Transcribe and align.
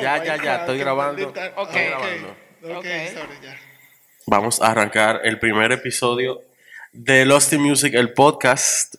Ya, 0.00 0.22
ya, 0.24 0.36
ya, 0.42 0.54
estoy 0.56 0.78
grabando. 0.78 1.28
Ok, 1.28 1.36
Estoy 1.36 1.84
grabando. 1.86 2.28
ok, 2.62 2.76
Ok. 2.78 2.86
sorry, 3.12 3.34
ya. 3.42 3.58
Vamos 4.26 4.60
a 4.60 4.70
arrancar 4.70 5.20
el 5.24 5.38
primer 5.38 5.72
episodio 5.72 6.42
de 6.92 7.24
Lost 7.24 7.52
in 7.52 7.62
Music, 7.62 7.94
el 7.94 8.12
podcast. 8.12 8.96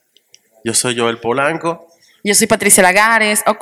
Yo 0.63 0.73
soy 0.73 0.97
Joel 0.97 1.19
Polanco. 1.19 1.88
Yo 2.23 2.35
soy 2.35 2.47
Patricia 2.47 2.83
Lagares. 2.83 3.43
Oh. 3.45 3.55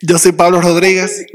Yo 0.00 0.18
soy 0.18 0.32
Pablo 0.32 0.60
Rodríguez. 0.60 1.26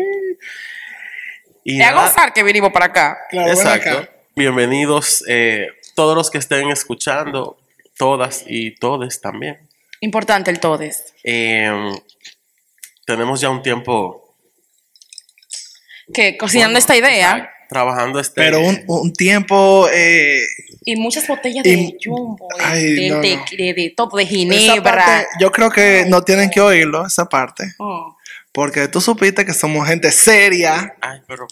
Y 1.64 1.82
a 1.82 1.94
gozar 1.94 2.34
que 2.34 2.44
vinimos 2.44 2.72
para 2.72 2.88
acá. 2.88 3.18
Claro, 3.30 3.50
exacto. 3.50 3.90
acá. 3.90 4.10
Bienvenidos 4.36 5.24
eh, 5.28 5.68
todos 5.96 6.16
los 6.16 6.30
que 6.30 6.38
estén 6.38 6.70
escuchando, 6.70 7.58
todas 7.98 8.44
y 8.48 8.76
todes 8.76 9.22
también. 9.22 9.60
Importante 10.02 10.52
el 10.52 10.60
todes. 10.60 11.14
Eh, 11.24 11.72
tenemos 13.06 13.40
ya 13.40 13.50
un 13.50 13.62
tiempo 13.64 14.36
Que 16.14 16.38
cocinando 16.38 16.74
bueno, 16.74 16.80
esta 16.80 16.98
idea 16.98 17.52
trabajando 17.70 18.20
este. 18.20 18.42
Pero 18.42 18.60
un, 18.60 18.84
un 18.88 19.14
tiempo. 19.14 19.88
Eh, 19.92 20.46
y 20.86 20.96
muchas 20.96 21.28
botellas 21.28 21.66
Y- 21.66 21.70
de 21.92 21.98
jumbo, 22.04 22.48
de, 22.58 22.64
Ay, 22.64 22.94
de, 22.94 23.10
no, 23.10 23.20
de- 23.22 23.36
no. 23.38 23.44
de- 23.58 23.74
de 23.74 23.94
todo, 23.98 24.18
de 24.18 24.26
ginebra. 24.26 24.96
parte, 25.06 25.28
yo 25.40 25.52
creo 25.52 25.70
que 25.72 26.06
no 26.08 26.22
tienen 26.22 26.50
que 26.50 26.62
oírlo, 26.62 27.06
esa 27.06 27.26
parte. 27.28 27.74
Oh, 27.80 28.16
Porque 28.52 28.88
tú 28.88 29.02
supiste 29.02 29.44
que 29.46 29.54
somos 29.54 29.86
gente 29.88 30.12
seria. 30.12 30.96
Ay, 31.02 31.20
pero 31.28 31.46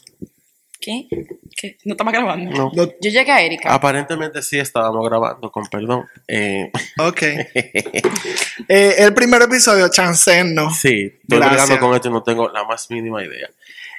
¿Qué? 0.79 1.07
¿Qué? 1.55 1.77
¿No 1.85 1.93
estamos 1.93 2.11
grabando? 2.13 2.51
no. 2.51 2.71
No- 2.73 2.85
Yo 3.01 3.09
llegué 3.09 3.31
a 3.31 3.41
Erika. 3.41 3.73
Aparentemente 3.73 4.41
sí 4.41 4.59
estábamos 4.59 5.07
grabando, 5.09 5.49
con 5.49 5.65
perdón. 5.67 6.05
Eh, 6.27 6.69
ok. 6.99 7.21
Eh, 8.67 8.95
el 8.99 9.13
primer 9.13 9.41
episodio, 9.41 9.89
chancen, 9.89 10.53
¿no? 10.53 10.73
Sí, 10.73 11.11
estoy 11.21 11.39
Gracias. 11.39 11.79
con 11.79 11.93
esto 11.95 12.07
y 12.09 12.11
no 12.11 12.21
tengo 12.23 12.49
la 12.49 12.63
más 12.65 12.89
mínima 12.89 13.23
idea. 13.23 13.49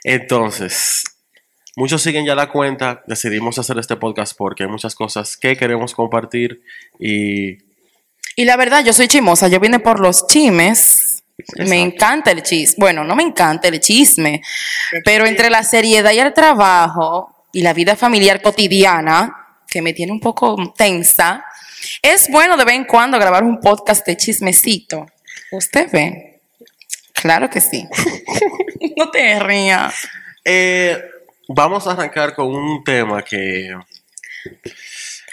Entonces, 0.04 1.04
muchos 1.76 2.02
siguen 2.02 2.24
ya 2.24 2.34
la 2.34 2.48
cuenta. 2.50 3.02
Decidimos 3.06 3.58
hacer 3.58 3.78
este 3.78 3.96
podcast 3.96 4.36
porque 4.36 4.64
hay 4.64 4.68
muchas 4.68 4.94
cosas 4.94 5.36
que 5.36 5.56
queremos 5.56 5.94
compartir 5.94 6.62
y 6.98 7.58
Y 8.36 8.44
la 8.44 8.56
verdad, 8.56 8.84
yo 8.84 8.92
soy 8.92 9.08
chimosa. 9.08 9.48
Yo 9.48 9.60
vine 9.60 9.78
por 9.78 10.00
los 10.00 10.26
chimes. 10.26 11.22
Me 11.56 11.80
encanta 11.80 12.30
el 12.30 12.42
chisme. 12.42 12.76
Bueno, 12.78 13.04
no 13.04 13.16
me 13.16 13.22
encanta 13.22 13.68
el 13.68 13.80
chisme. 13.80 14.42
Pero 15.04 15.26
entre 15.26 15.50
la 15.50 15.62
seriedad 15.62 16.12
y 16.12 16.18
el 16.18 16.32
trabajo 16.32 17.46
y 17.52 17.62
la 17.62 17.72
vida 17.72 17.96
familiar 17.96 18.40
cotidiana, 18.42 19.36
que 19.68 19.82
me 19.82 19.92
tiene 19.92 20.12
un 20.12 20.20
poco 20.20 20.72
tensa, 20.76 21.44
es 22.02 22.28
bueno 22.30 22.56
de 22.56 22.64
vez 22.64 22.74
en 22.76 22.84
cuando 22.84 23.18
grabar 23.18 23.44
un 23.44 23.60
podcast 23.60 24.06
de 24.06 24.16
chismecito. 24.16 25.06
¿Usted 25.52 25.90
ve? 25.92 26.40
Claro 27.12 27.48
que 27.50 27.60
sí. 27.60 27.86
no 28.96 29.10
te 29.10 29.38
rías. 29.40 29.94
eh, 30.44 31.02
vamos 31.48 31.86
a 31.86 31.92
arrancar 31.92 32.34
con 32.34 32.46
un 32.54 32.82
tema 32.84 33.22
que 33.22 33.74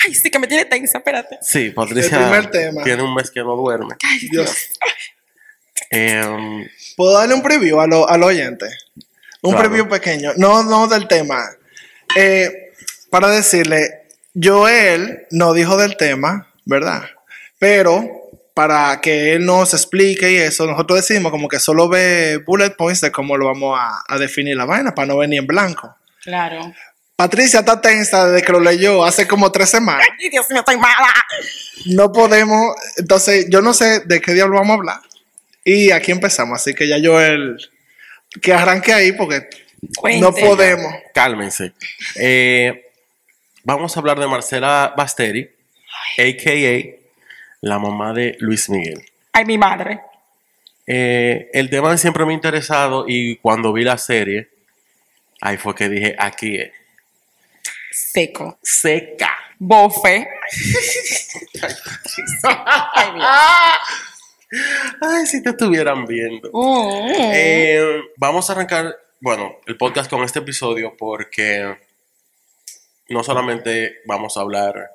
Ay, 0.03 0.13
sí 0.15 0.31
que 0.31 0.39
me 0.39 0.47
tiene 0.47 0.65
tensa, 0.65 0.97
espérate. 0.99 1.37
sí, 1.41 1.69
Patricia 1.69 2.17
El 2.17 2.23
primer 2.23 2.49
tema. 2.49 2.83
tiene 2.83 3.03
un 3.03 3.13
mes 3.13 3.29
que 3.29 3.41
no 3.41 3.55
duerme. 3.55 3.95
Ay, 4.03 4.27
Dios. 4.31 4.51
Eh, 5.89 6.67
¿Puedo 6.95 7.13
darle 7.13 7.35
un 7.35 7.43
preview 7.43 7.79
a 7.79 7.87
lo- 7.87 8.07
al 8.09 8.23
oyente? 8.23 8.65
Un 9.41 9.51
Claro. 9.51 9.67
preview 9.69 9.89
pequeño. 9.89 10.31
No, 10.37 10.63
no 10.63 10.87
del 10.87 11.07
tema. 11.07 11.43
Eh, 12.15 12.71
para 13.09 13.29
decirle, 13.29 14.07
Joel 14.41 15.27
no 15.31 15.53
dijo 15.53 15.77
del 15.77 15.97
tema, 15.97 16.47
¿verdad? 16.65 17.03
Pero 17.59 18.07
para 18.53 18.99
que 19.01 19.33
él 19.33 19.45
nos 19.45 19.73
explique 19.73 20.31
y 20.31 20.35
eso, 20.37 20.65
nosotros 20.65 20.99
decidimos 20.99 21.31
como 21.31 21.47
que 21.47 21.59
solo 21.59 21.89
ve 21.89 22.41
bullet 22.45 22.75
points 22.77 23.01
de 23.01 23.11
cómo 23.11 23.37
lo 23.37 23.45
vamos 23.47 23.77
a, 23.79 24.03
a 24.07 24.17
definir 24.17 24.55
la 24.57 24.65
vaina, 24.65 24.93
para 24.95 25.07
no 25.07 25.17
venir 25.17 25.39
en 25.39 25.47
blanco. 25.47 25.95
Claro. 26.23 26.73
Patricia 27.15 27.59
está 27.59 27.79
tensa 27.79 28.27
desde 28.27 28.45
que 28.45 28.51
lo 28.51 28.59
leyó 28.59 29.03
hace 29.03 29.27
como 29.27 29.51
tres 29.51 29.69
semanas. 29.69 30.07
Ay, 30.19 30.29
Dios 30.29 30.49
mío, 30.49 30.59
estoy 30.59 30.77
mala. 30.77 31.13
No 31.85 32.11
podemos, 32.11 32.75
entonces 32.97 33.45
yo 33.49 33.61
no 33.61 33.73
sé 33.73 33.99
de 34.05 34.19
qué 34.21 34.33
diablo 34.33 34.55
vamos 34.55 34.71
a 34.71 34.79
hablar. 34.79 34.99
Y 35.63 35.91
aquí 35.91 36.11
empezamos, 36.11 36.59
así 36.59 36.73
que 36.73 36.87
ya 36.87 36.97
Joel, 37.03 37.57
que 38.41 38.53
arranque 38.53 38.93
ahí 38.93 39.11
porque 39.11 39.47
no 40.19 40.33
podemos. 40.33 40.93
cálmense. 41.13 41.73
Eh, 42.15 42.91
vamos 43.63 43.95
a 43.95 43.99
hablar 43.99 44.19
de 44.19 44.27
Marcela 44.27 44.93
Basteri, 44.97 45.47
a.k.a. 46.17 46.97
la 47.61 47.77
mamá 47.79 48.13
de 48.13 48.35
Luis 48.39 48.69
Miguel. 48.69 49.05
Ay, 49.33 49.45
mi 49.45 49.57
madre. 49.57 50.01
Eh, 50.87 51.49
el 51.53 51.69
tema 51.69 51.95
siempre 51.97 52.25
me 52.25 52.31
ha 52.31 52.35
interesado 52.35 53.05
y 53.07 53.37
cuando 53.37 53.71
vi 53.71 53.83
la 53.83 53.99
serie, 53.99 54.49
ahí 55.41 55.57
fue 55.57 55.75
que 55.75 55.89
dije, 55.89 56.15
aquí 56.17 56.55
es. 56.57 56.71
Seco. 57.91 58.57
Seca. 58.63 59.37
Bofe. 59.59 60.27
Ay, 65.01 65.25
si 65.25 65.41
te 65.43 65.51
estuvieran 65.51 66.05
viendo. 66.05 66.49
Mm. 66.51 67.11
Eh, 67.13 68.01
vamos 68.17 68.49
a 68.49 68.53
arrancar, 68.53 68.97
bueno, 69.19 69.59
el 69.65 69.77
podcast 69.77 70.09
con 70.09 70.23
este 70.23 70.39
episodio 70.39 70.95
porque 70.97 71.77
no 73.09 73.23
solamente 73.23 73.99
vamos 74.05 74.37
a 74.37 74.41
hablar 74.41 74.89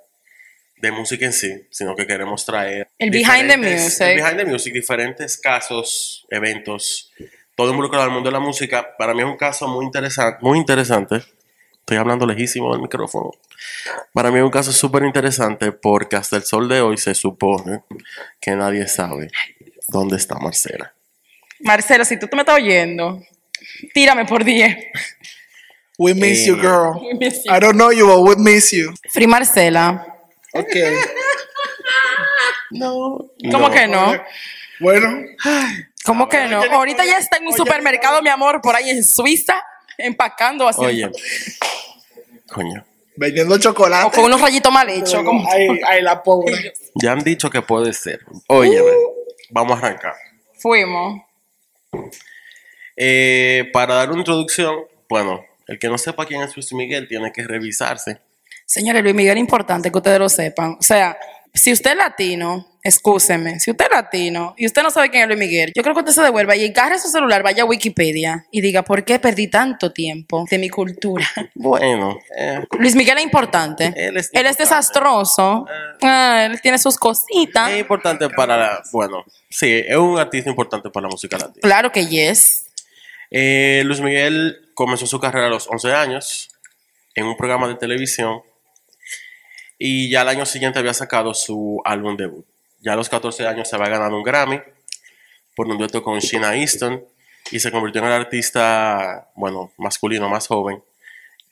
de 0.79 0.91
música 0.91 1.25
en 1.27 1.33
sí, 1.33 1.67
sino 1.71 1.95
que 1.97 2.07
queremos 2.07 2.45
traer 2.45 2.89
El 2.99 3.11
behind 3.11 3.49
the 3.49 3.57
music. 3.57 4.01
el 4.01 4.17
behind 4.17 4.37
the 4.37 4.45
music, 4.45 4.75
diferentes 4.75 5.39
casos, 5.39 6.27
eventos, 6.31 7.13
todo 7.57 7.71
involucrado 7.71 8.05
al 8.05 8.11
mundo 8.11 8.29
de 8.29 8.33
la 8.35 8.41
música. 8.41 8.95
Para 8.97 9.15
mí 9.15 9.21
es 9.21 9.27
un 9.27 9.37
caso 9.37 9.67
muy 9.67 9.85
interesante, 9.85 10.39
muy 10.43 10.59
interesante. 10.59 11.23
Estoy 11.81 11.97
hablando 11.99 12.27
lejísimo 12.27 12.73
del 12.73 12.83
micrófono. 12.83 13.33
Para 14.13 14.31
mí 14.31 14.39
es 14.39 14.45
un 14.45 14.51
caso 14.51 14.73
súper 14.73 15.05
interesante 15.05 15.73
porque 15.73 16.17
hasta 16.17 16.37
el 16.37 16.43
sol 16.43 16.69
de 16.69 16.81
hoy 16.81 16.99
se 16.99 17.15
supone 17.15 17.83
que 18.41 18.53
nadie 18.57 18.87
sabe 18.89 19.29
dónde 19.89 20.17
está 20.17 20.37
Marcela. 20.39 20.93
Marcelo, 21.61 22.05
si 22.05 22.19
tú 22.19 22.27
te 22.27 22.37
me 22.37 22.43
estás 22.43 22.57
oyendo, 22.57 23.23
tírame 23.95 24.25
por 24.27 24.45
10. 24.45 24.77
We 25.99 26.13
miss 26.13 26.41
Eh, 26.41 26.47
you, 26.49 26.57
girl. 26.57 27.01
We 27.01 27.15
miss 27.15 27.45
you. 27.45 27.55
I 27.55 27.59
don't 27.61 27.77
know 27.77 27.91
you, 27.91 28.07
but 28.07 28.21
we 28.21 28.37
miss 28.37 28.71
you. 28.73 28.93
Free 29.11 29.27
Marcela. 29.27 30.07
Ok. 30.53 30.75
No. 32.73 33.31
¿Cómo 33.51 33.71
que 33.71 33.87
no? 33.87 34.13
Bueno, 34.81 35.21
¿Cómo 36.07 36.29
que 36.29 36.47
no? 36.47 36.63
Ahorita 36.63 37.05
ya 37.05 37.19
está 37.19 37.37
en 37.39 37.47
un 37.49 37.53
supermercado, 37.53 38.23
mi 38.23 38.29
amor, 38.31 38.61
por 38.63 38.75
ahí 38.77 38.89
en 38.91 39.03
Suiza, 39.05 39.63
empacando 39.99 40.67
así. 40.69 40.81
Oye. 40.85 41.11
Coño. 42.49 42.85
vendiendo 43.17 43.59
chocolate. 43.59 44.07
O 44.07 44.11
con 44.11 44.25
unos 44.25 44.41
rayitos 44.41 44.73
mal 44.73 44.89
hechos. 44.89 45.23
como- 45.25 45.49
Ay, 45.51 45.69
ay, 45.89 46.03
la 46.03 46.23
pobre. 46.23 46.73
Ya 46.95 47.13
han 47.13 47.21
dicho 47.25 47.51
que 47.51 47.61
puede 47.63 47.93
ser. 47.93 48.21
Oye, 48.49 48.81
ve, 48.81 48.93
vamos 49.51 49.73
a 49.77 49.87
arrancar. 49.87 50.15
Fuimos. 50.59 51.23
Eh, 52.97 53.69
para 53.73 53.95
dar 53.95 54.11
una 54.11 54.21
introducción, 54.21 54.77
bueno, 55.09 55.45
el 55.67 55.79
que 55.79 55.89
no 55.89 55.99
sepa 55.99 56.27
quién 56.27 56.43
es 56.43 56.55
Luis 56.57 56.73
Miguel 56.73 57.09
tiene 57.09 57.33
que 57.33 57.43
revisarse. 57.47 58.21
Señores, 58.65 59.03
Luis 59.03 59.15
Miguel 59.15 59.37
es 59.37 59.41
importante 59.41 59.91
que 59.91 59.99
ustedes 59.99 60.19
lo 60.19 60.29
sepan. 60.29 60.77
O 60.79 60.83
sea, 60.83 61.19
si 61.55 61.73
usted 61.73 61.93
es 61.93 61.97
latino, 61.97 62.76
excúseme, 62.87 63.59
si 63.61 63.71
usted 63.71 63.87
es 63.87 63.91
latino 63.91 64.55
y 64.57 64.67
usted 64.67 64.83
no 64.83 64.91
sabe 64.91 65.11
quién 65.11 65.23
es 65.23 65.29
Luis 65.29 65.39
Miguel, 65.39 65.73
yo 65.75 65.83
creo 65.83 65.95
que 65.95 66.01
usted 66.01 66.13
se 66.13 66.23
devuelva 66.23 66.57
y 66.57 66.67
agarre 66.67 66.99
su 66.99 67.09
celular, 67.09 67.43
vaya 67.43 67.65
a 67.65 67.67
Wikipedia 67.67 68.47
y 68.51 68.61
diga, 68.61 68.83
¿por 68.83 69.05
qué 69.05 69.19
perdí 69.19 69.49
tanto 69.49 69.93
tiempo 69.93 70.45
de 70.51 70.59
mi 70.59 70.69
cultura? 70.69 71.27
Bueno, 71.55 72.19
eh, 72.39 72.65
Luis 72.79 72.95
Miguel 72.95 73.19
es 73.19 73.25
importante. 73.25 73.87
Él 73.97 74.17
es 74.17 74.31
Él 74.33 74.47
es 74.47 74.53
importante. 74.53 74.63
desastroso. 74.63 75.67
Ah, 76.03 76.47
él 76.49 76.61
tiene 76.61 76.79
sus 76.79 76.97
cositas. 76.97 77.71
es 77.71 77.81
importante 77.81 78.29
para 78.31 78.57
la. 78.57 78.83
Bueno, 78.93 79.25
sí, 79.51 79.83
es 79.87 79.97
un 79.97 80.19
artista 80.19 80.49
importante 80.49 80.91
para 80.91 81.07
la 81.07 81.11
música 81.11 81.39
latina. 81.39 81.61
Claro 81.63 81.91
que 81.91 82.07
yes. 82.07 82.67
Eh, 83.31 83.83
Luis 83.85 84.01
Miguel 84.01 84.71
comenzó 84.75 85.07
su 85.07 85.19
carrera 85.19 85.47
a 85.47 85.51
los 85.51 85.67
11 85.69 85.93
años 85.93 86.51
en 87.15 87.27
un 87.27 87.37
programa 87.37 87.67
de 87.67 87.75
televisión 87.75 88.43
y 89.79 90.09
ya 90.11 90.21
al 90.21 90.29
año 90.29 90.47
siguiente 90.47 90.79
había 90.79 90.95
sacado 90.95 91.35
su 91.35 91.81
álbum 91.85 92.17
debut. 92.17 92.47
Ya 92.87 92.93
a 92.93 92.97
los 92.97 93.09
14 93.09 93.49
años 93.49 93.69
se 93.69 93.75
había 93.75 93.89
ganado 93.89 94.17
un 94.17 94.23
Grammy 94.23 94.63
por 95.57 95.67
un 95.67 95.77
dueto 95.77 96.05
con 96.05 96.21
Sheena 96.21 96.55
Easton 96.55 97.05
y 97.51 97.59
se 97.59 97.73
convirtió 97.73 98.01
en 98.01 98.07
el 98.07 98.13
artista, 98.13 99.29
bueno, 99.35 99.73
masculino 99.77 100.29
más 100.29 100.47
joven 100.47 100.81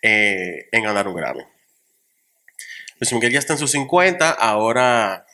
eh, 0.00 0.68
en 0.70 0.84
ganar 0.84 1.08
un 1.08 1.16
Grammy. 1.16 1.42
Luis 3.00 3.12
Miguel 3.14 3.32
ya 3.32 3.40
está 3.40 3.54
en 3.54 3.58
sus 3.58 3.72
50, 3.72 4.30
ahora 4.30 5.26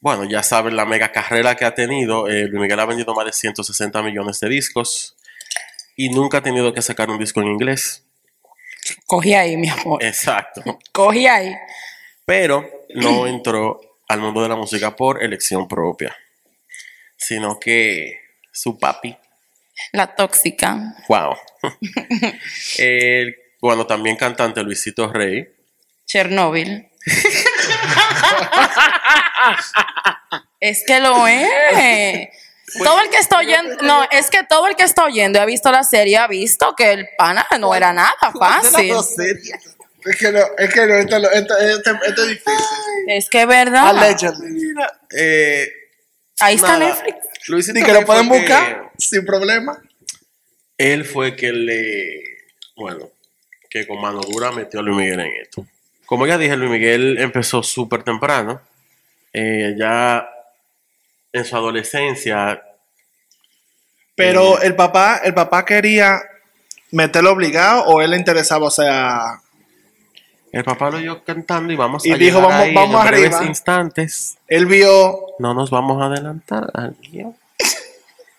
bueno, 0.00 0.24
ya 0.24 0.42
saben 0.42 0.74
la 0.74 0.86
mega 0.86 1.12
carrera 1.12 1.56
que 1.56 1.66
ha 1.66 1.74
tenido. 1.74 2.26
Eh, 2.26 2.46
Luis 2.48 2.62
Miguel 2.62 2.80
ha 2.80 2.86
vendido 2.86 3.14
más 3.14 3.26
de 3.26 3.34
160 3.34 4.02
millones 4.02 4.40
de 4.40 4.48
discos 4.48 5.14
y 5.94 6.08
nunca 6.08 6.38
ha 6.38 6.42
tenido 6.42 6.72
que 6.72 6.80
sacar 6.80 7.10
un 7.10 7.18
disco 7.18 7.42
en 7.42 7.48
inglés. 7.48 8.06
Cogí 9.04 9.34
ahí, 9.34 9.58
mi 9.58 9.68
amor. 9.68 10.02
Exacto. 10.02 10.62
Cogí 10.90 11.26
ahí. 11.26 11.54
Pero 12.24 12.66
no 12.94 13.26
entró 13.26 13.89
al 14.10 14.20
mundo 14.20 14.42
de 14.42 14.48
la 14.48 14.56
música 14.56 14.94
por 14.96 15.22
elección 15.22 15.68
propia, 15.68 16.16
sino 17.16 17.58
que 17.60 18.20
su 18.52 18.76
papi, 18.78 19.16
La 19.92 20.14
tóxica. 20.14 20.94
wow. 21.08 21.36
El- 22.78 23.36
bueno, 23.60 23.86
también 23.86 24.16
cantante 24.16 24.62
Luisito 24.62 25.12
Rey. 25.12 25.46
Chernobyl. 26.06 26.88
es 30.60 30.82
que 30.86 30.98
lo 31.00 31.26
es. 31.28 32.28
Todo 32.82 33.00
el 33.00 33.10
que 33.10 33.18
está 33.18 33.38
oyendo, 33.38 33.76
no, 33.82 34.04
es 34.10 34.30
que 34.30 34.44
todo 34.44 34.66
el 34.68 34.76
que 34.76 34.84
está 34.84 35.04
oyendo 35.04 35.38
y 35.38 35.42
ha 35.42 35.44
visto 35.44 35.70
la 35.72 35.82
serie 35.84 36.16
ha 36.18 36.26
visto 36.28 36.74
que 36.76 36.92
el 36.92 37.08
pana 37.18 37.46
no 37.58 37.74
era 37.74 37.92
nada 37.92 38.14
fácil. 38.38 38.94
Es 40.04 40.16
que 40.16 40.32
no, 40.32 40.40
es 40.58 40.72
que 40.72 40.86
no, 40.86 40.94
esto, 40.94 41.16
esto- 41.16 41.58
esto- 41.58 41.98
esto 42.06 42.22
es 42.22 42.28
difícil. 42.28 42.54
Es 43.08 43.28
que 43.28 43.42
es 43.42 43.46
verdad. 43.46 43.88
Allegedly. 43.88 44.72
Eh, 45.16 45.68
Ahí 46.40 46.54
está 46.56 46.78
nada, 46.78 46.94
Netflix. 46.94 47.16
Luisito 47.48 47.78
Ni 47.78 47.84
que 47.84 47.92
lo 47.92 48.04
pueden 48.06 48.28
buscar 48.28 48.90
sin 48.98 49.24
problema. 49.26 49.78
Él 50.78 51.04
fue 51.04 51.36
que 51.36 51.52
le, 51.52 52.22
bueno, 52.76 53.10
que 53.68 53.86
con 53.86 54.00
mano 54.00 54.20
dura 54.20 54.50
metió 54.52 54.80
a 54.80 54.82
Luis 54.82 54.96
Miguel 54.96 55.20
en 55.20 55.32
esto. 55.42 55.66
Como 56.06 56.26
ya 56.26 56.38
dije, 56.38 56.56
Luis 56.56 56.70
Miguel 56.70 57.18
empezó 57.18 57.62
súper 57.62 58.02
temprano. 58.02 58.60
Eh, 59.32 59.74
ya 59.78 60.28
en 61.32 61.44
su 61.44 61.54
adolescencia, 61.56 62.62
Pero 64.16 64.60
el 64.60 64.74
papá, 64.76 65.20
el 65.24 65.32
papá 65.34 65.64
quería 65.64 66.20
meterlo 66.90 67.30
obligado 67.32 67.84
o 67.84 68.02
él 68.02 68.10
le 68.10 68.16
interesaba, 68.16 68.66
o 68.66 68.70
sea, 68.70 69.40
el 70.52 70.64
papá 70.64 70.90
lo 70.90 70.96
oyó 70.98 71.22
cantando 71.24 71.72
y 71.72 71.76
vamos 71.76 72.04
Y 72.04 72.12
a 72.12 72.16
dijo, 72.16 72.40
vamos- 72.40 72.52
ahí 72.54 72.74
vamos 72.74 73.00
en 73.04 73.06
breves 73.10 73.34
arriba. 73.34 73.48
instantes. 73.48 74.36
él 74.48 74.66
vio, 74.66 75.18
No 75.38 75.54
nos 75.54 75.70
vamos 75.70 76.02
a 76.02 76.06
adelantar 76.06 76.70
al 76.74 76.96
guion. 77.00 77.36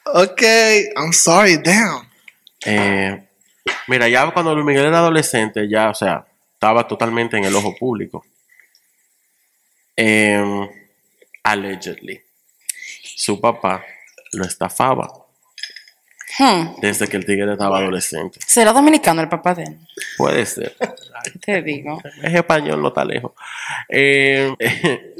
ok, 0.06 0.42
I'm 0.98 1.13
sorry, 1.13 1.58
damn. 1.58 2.08
Eh, 2.66 3.24
mira, 3.88 4.08
ya 4.10 4.30
cuando 4.31 4.54
Luis 4.54 4.66
Miguel 4.66 4.86
era 4.86 5.00
adolescente, 5.00 5.68
ya, 5.69 5.90
o 5.90 5.96
sea, 5.96 6.25
estaba 6.54 6.88
totalmente 6.88 7.38
en 7.38 7.46
el 7.46 7.56
ojo 7.56 7.75
público. 7.75 8.25
Eh, 9.96 10.69
allegedly, 11.44 12.22
su 13.16 13.40
papá 13.40 13.84
lo 14.34 14.46
estafaba 14.46 15.12
Hmm. 16.38 16.75
desde 16.81 17.07
que 17.07 17.18
el 17.18 17.25
tigre 17.25 17.51
estaba 17.51 17.80
adolescente. 17.80 18.39
¿Será 18.45 18.74
dominicano 18.74 19.22
el 19.22 19.30
papá 19.30 19.54
de 19.56 19.63
él? 19.63 19.80
Puede 20.18 20.45
ser. 20.45 20.75
¿Qué 21.24 21.39
te 21.39 21.62
digo? 21.62 22.01
Es 22.22 22.33
español, 22.33 22.81
no 22.81 22.88
está 22.89 23.04
lejos. 23.04 23.33
Eh, 23.89 24.54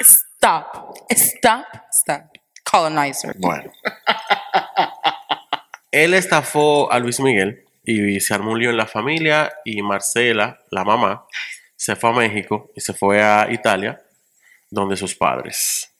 Stop. 0.00 0.96
Stop. 1.10 1.66
Stop. 1.92 2.22
Colonizer. 2.64 3.34
bueno. 3.38 3.70
Él 5.90 6.14
estafó 6.14 6.90
a 6.90 6.98
Luis 6.98 7.20
Miguel 7.20 7.64
y 7.84 8.20
se 8.20 8.32
armó 8.32 8.52
un 8.52 8.60
lío 8.60 8.70
en 8.70 8.76
la 8.76 8.86
familia 8.86 9.52
y 9.64 9.82
Marcela, 9.82 10.60
la 10.70 10.84
mamá, 10.84 11.26
se 11.76 11.96
fue 11.96 12.10
a 12.10 12.12
México 12.12 12.70
y 12.76 12.80
se 12.80 12.92
fue 12.92 13.22
a 13.22 13.50
Italia, 13.50 14.00
donde 14.70 14.96
sus 14.96 15.14
padres. 15.14 15.90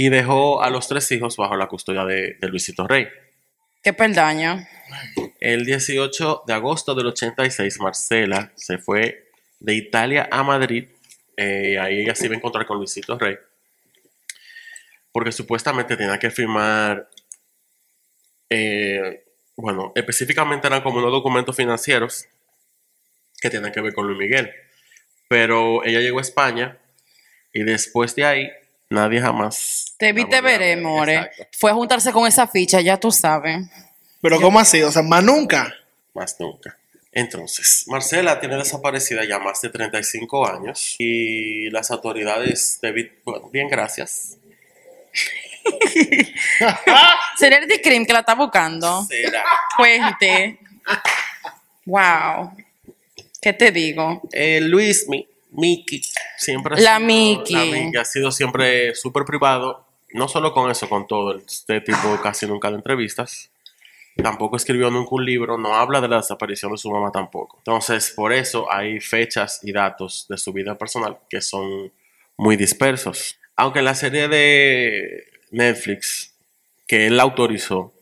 Y 0.00 0.10
dejó 0.10 0.62
a 0.62 0.70
los 0.70 0.86
tres 0.86 1.10
hijos 1.10 1.36
bajo 1.36 1.56
la 1.56 1.66
custodia 1.66 2.04
de, 2.04 2.36
de 2.40 2.48
Luisito 2.48 2.86
Rey. 2.86 3.08
Qué 3.82 3.92
peldaño. 3.92 4.64
El 5.40 5.66
18 5.66 6.44
de 6.46 6.52
agosto 6.52 6.94
del 6.94 7.08
86, 7.08 7.80
Marcela 7.80 8.52
se 8.54 8.78
fue 8.78 9.28
de 9.58 9.74
Italia 9.74 10.28
a 10.30 10.44
Madrid. 10.44 10.86
eh, 11.36 11.80
ahí 11.80 12.02
ella 12.02 12.14
se 12.14 12.26
iba 12.26 12.36
a 12.36 12.38
encontrar 12.38 12.64
con 12.64 12.76
Luisito 12.76 13.18
Rey. 13.18 13.38
Porque 15.10 15.32
supuestamente 15.32 15.96
tenía 15.96 16.16
que 16.20 16.30
firmar, 16.30 17.10
eh, 18.50 19.24
bueno, 19.56 19.90
específicamente 19.96 20.68
eran 20.68 20.82
como 20.82 20.98
unos 20.98 21.10
documentos 21.10 21.56
financieros 21.56 22.28
que 23.40 23.50
tenían 23.50 23.72
que 23.72 23.80
ver 23.80 23.94
con 23.94 24.06
Luis 24.06 24.18
Miguel. 24.20 24.48
Pero 25.28 25.84
ella 25.84 25.98
llegó 25.98 26.20
a 26.20 26.22
España 26.22 26.78
y 27.52 27.64
después 27.64 28.14
de 28.14 28.24
ahí 28.24 28.52
nadie 28.90 29.20
jamás... 29.20 29.94
Te 29.98 30.12
vi, 30.12 30.24
te 30.28 30.40
veré, 30.40 30.74
ver. 30.76 30.82
more. 30.84 31.14
Exacto. 31.14 31.46
Fue 31.58 31.70
a 31.70 31.74
juntarse 31.74 32.12
con 32.12 32.26
esa 32.26 32.46
ficha, 32.46 32.80
ya 32.80 32.98
tú 32.98 33.10
sabes. 33.10 33.66
Pero 34.20 34.40
¿cómo 34.40 34.58
así? 34.58 34.82
O 34.82 34.90
sea, 34.92 35.02
más 35.02 35.22
nunca. 35.22 35.74
más 36.14 36.36
nunca. 36.38 36.76
Entonces, 37.12 37.84
Marcela 37.88 38.38
tiene 38.38 38.56
desaparecida 38.56 39.24
ya 39.26 39.38
más 39.38 39.60
de 39.60 39.70
35 39.70 40.46
años 40.48 40.94
y 40.98 41.68
las 41.70 41.90
autoridades 41.90 42.78
de 42.80 42.92
Bit- 42.92 43.12
bueno, 43.24 43.48
bien 43.50 43.68
gracias. 43.68 44.36
¿Sería 47.38 47.58
el 47.58 47.80
Cream 47.82 48.06
que 48.06 48.12
la 48.12 48.20
está 48.20 48.34
buscando? 48.34 49.04
Será. 49.04 49.44
Cuente. 49.76 50.58
Wow. 51.86 52.52
¿Qué 53.40 53.52
te 53.52 53.70
digo? 53.70 54.22
Eh, 54.32 54.60
Luis, 54.60 55.06
mi, 55.50 55.76
Miki, 55.78 56.02
siempre 56.36 56.74
ha 56.74 56.78
La 56.80 56.82
sido- 56.98 57.44
la 57.50 57.64
Miki 57.64 57.96
ha 57.96 58.04
sido 58.04 58.30
siempre 58.30 58.94
súper 58.94 59.24
privado, 59.24 59.84
no 60.12 60.28
solo 60.28 60.52
con 60.52 60.70
eso, 60.70 60.88
con 60.88 61.06
todo. 61.06 61.36
Este 61.38 61.80
tipo 61.80 62.18
casi 62.22 62.46
nunca 62.46 62.70
de 62.70 62.76
entrevistas. 62.76 63.50
Tampoco 64.16 64.56
escribió 64.56 64.90
nunca 64.90 65.10
un 65.12 65.24
libro, 65.24 65.56
no 65.58 65.76
habla 65.76 66.00
de 66.00 66.08
la 66.08 66.16
desaparición 66.16 66.72
de 66.72 66.78
su 66.78 66.90
mamá 66.90 67.12
tampoco. 67.12 67.58
Entonces, 67.58 68.10
por 68.16 68.32
eso 68.32 68.66
hay 68.72 68.98
fechas 69.00 69.60
y 69.62 69.70
datos 69.72 70.26
de 70.28 70.36
su 70.36 70.52
vida 70.52 70.76
personal 70.76 71.18
que 71.30 71.40
son 71.40 71.92
muy 72.36 72.56
dispersos. 72.56 73.38
Aunque 73.54 73.78
en 73.78 73.84
la 73.84 73.94
serie 73.94 74.26
de 74.26 75.24
Netflix 75.52 76.34
que 76.88 77.06
él 77.06 77.20
autorizó, 77.20 77.92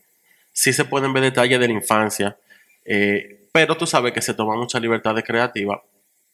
sí 0.53 0.73
se 0.73 0.85
pueden 0.85 1.13
ver 1.13 1.21
detalles 1.23 1.59
de 1.59 1.67
la 1.67 1.73
infancia, 1.73 2.35
eh, 2.85 3.47
pero 3.51 3.77
tú 3.77 3.85
sabes 3.85 4.11
que 4.13 4.21
se 4.21 4.33
toma 4.33 4.55
mucha 4.55 4.79
libertad 4.79 5.13
de 5.13 5.23
creativa 5.23 5.83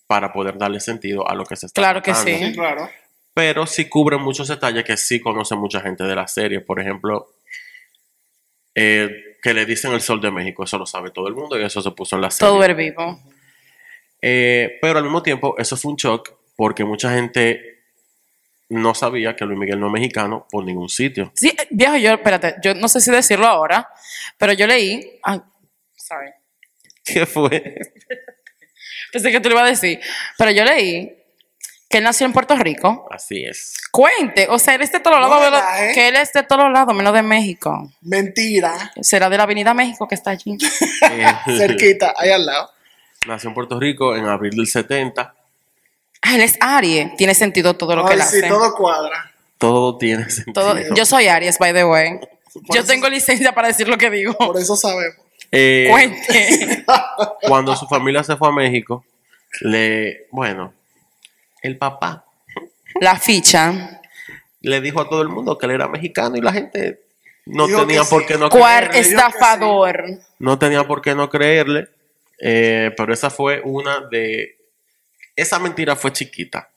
para 0.07 0.31
poder 0.31 0.57
darle 0.57 0.79
sentido 0.79 1.27
a 1.27 1.35
lo 1.35 1.45
que 1.45 1.55
se 1.55 1.67
está 1.67 1.81
Claro 1.81 2.01
que 2.01 2.13
sí. 2.13 2.53
claro. 2.53 2.89
Pero 3.33 3.65
sí 3.65 3.89
cubre 3.89 4.17
muchos 4.17 4.47
detalles 4.47 4.83
que 4.83 4.95
sí 4.95 5.19
conoce 5.19 5.55
mucha 5.55 5.81
gente 5.81 6.03
de 6.03 6.15
la 6.15 6.27
serie. 6.27 6.61
Por 6.61 6.79
ejemplo, 6.79 7.33
eh, 8.75 9.10
que 9.41 9.53
le 9.53 9.65
dicen 9.65 9.91
el 9.93 10.01
Sol 10.01 10.22
de 10.22 10.31
México, 10.31 10.63
eso 10.63 10.77
lo 10.77 10.86
sabe 10.86 11.10
todo 11.10 11.27
el 11.27 11.33
mundo 11.33 11.60
y 11.60 11.63
eso 11.63 11.81
se 11.81 11.91
puso 11.91 12.15
en 12.15 12.22
la 12.22 12.31
serie. 12.31 12.51
Todo 12.51 12.63
el 12.63 12.75
vivo. 12.75 13.19
Eh, 14.22 14.77
pero 14.81 15.00
al 15.00 15.03
mismo 15.03 15.24
tiempo, 15.24 15.55
eso 15.57 15.75
fue 15.75 15.91
un 15.91 15.98
shock 15.98 16.31
porque 16.55 16.86
mucha 16.86 17.13
gente 17.13 17.74
no 18.69 18.95
sabía 18.95 19.36
que 19.36 19.45
Luis 19.45 19.60
Miguel 19.60 19.79
no 19.79 19.88
es 19.88 19.93
mexicano 19.93 20.48
por 20.50 20.63
ningún 20.63 20.89
sitio. 20.89 21.31
Sí, 21.36 21.50
eh, 21.50 21.67
viejo, 21.72 21.98
yo, 21.98 22.13
espérate, 22.13 22.55
yo 22.63 22.74
no 22.74 22.88
sé 22.88 23.01
si 23.01 23.12
decirlo 23.12 23.48
ahora, 23.48 23.89
pero 24.38 24.53
yo 24.53 24.67
leí. 24.67 25.19
Ay, 25.24 25.41
sorry. 25.95 26.31
¿Qué 27.03 27.25
fue? 27.25 27.79
Pensé 29.13 29.32
que 29.32 29.39
tú 29.39 29.48
lo 29.50 29.55
ibas 29.55 29.67
a 29.67 29.70
decir. 29.70 30.00
Pero 30.38 30.51
yo 30.51 30.65
leí 30.65 31.15
que 31.89 32.00
él 32.00 32.03
nació 32.03 32.25
en 32.25 32.34
Puerto 32.34 32.55
Rico. 32.55 33.08
Así 33.12 33.46
es. 33.46 33.75
Cuente, 33.91 34.48
o 34.50 34.58
sea, 34.58 34.74
él 34.75 34.82
es 34.82 34.91
de 34.91 35.00
todos 35.00 35.20
No 35.20 35.27
lados, 35.29 35.43
menos- 35.43 35.62
relaje. 35.62 35.93
que 35.93 36.08
él 36.08 36.15
es 36.15 36.34
de 36.34 36.41
todos 36.43 36.72
lados, 36.72 36.96
menos 36.96 37.13
de 37.13 37.22
México. 37.22 37.91
Mentira. 38.01 38.91
Será 39.01 39.29
de 39.29 39.38
la 39.38 39.43
Avenida 39.43 39.74
México 39.75 40.08
que 40.08 40.15
está 40.15 40.32
allí. 40.32 40.58
Eh, 41.12 41.25
Cerquita, 41.58 42.13
ahí 42.17 42.32
al 42.32 42.46
lado. 42.46 42.70
Nació 43.27 43.50
en 43.50 43.53
Puerto 43.53 43.79
Rico 43.79 44.15
en 44.15 44.25
abril 44.25 44.55
del 44.55 44.67
70. 44.67 45.36
Ah, 46.24 46.36
él 46.36 46.41
es 46.41 46.58
Aries. 46.60 47.15
Tiene 47.15 47.36
sentido 47.36 47.75
todo 47.75 47.96
lo 47.96 48.05
que 48.05 48.13
él 48.15 48.22
sí, 48.22 48.38
hace. 48.39 48.48
todo 48.48 48.74
cuadra. 48.75 49.32
Todo 49.60 49.98
tiene 49.98 50.29
sentido. 50.29 50.53
Todo- 50.53 50.96
yo 50.96 51.05
soy 51.05 51.27
Aries, 51.27 51.58
by 51.60 51.74
the 51.74 51.86
way. 51.86 52.20
Por 52.53 52.75
Yo 52.75 52.82
eso- 52.82 52.88
tengo 52.88 53.08
licencia 53.10 53.53
para 53.53 53.67
decir 53.67 53.88
lo 53.88 53.98
que 53.98 54.10
digo. 54.10 54.34
Por 54.38 54.58
eso 54.58 54.75
sabemos. 54.75 55.23
Eh, 55.55 55.88
Cuente. 55.91 56.83
cuando 57.48 57.75
su 57.75 57.86
familia 57.88 58.24
se 58.24 58.36
fue 58.36 58.48
a 58.48 58.51
México, 58.51 59.05
le, 59.62 60.25
bueno, 60.31 60.74
el 61.62 61.77
papá 61.77 62.25
La 63.00 63.17
ficha. 63.19 64.01
le 64.62 64.81
dijo 64.81 65.00
a 65.00 65.07
todo 65.07 65.22
el 65.22 65.29
mundo 65.29 65.55
que 65.57 65.67
él 65.67 65.74
era 65.74 65.88
mexicano 65.88 66.36
y 66.38 66.41
la 66.41 66.51
gente 66.53 67.01
no 67.45 67.67
Dijo 67.67 67.81
tenía 67.86 68.01
que 68.01 68.07
por 68.10 68.22
sí. 68.22 68.27
qué 68.29 68.38
no 68.39 68.50
Cuar 68.50 68.89
creerle. 68.89 69.10
estafador. 69.12 70.03
No 70.39 70.57
tenía 70.57 70.86
por 70.88 71.01
qué 71.01 71.13
no 71.13 71.29
creerle. 71.29 71.88
eh, 72.39 72.91
pero 72.98 73.13
esa 73.13 73.29
fue 73.29 73.62
una 73.63 74.00
de. 74.10 74.57
Esa 75.36 75.60
mentira 75.60 75.95
fue 75.95 76.12
chiquita. 76.13 76.69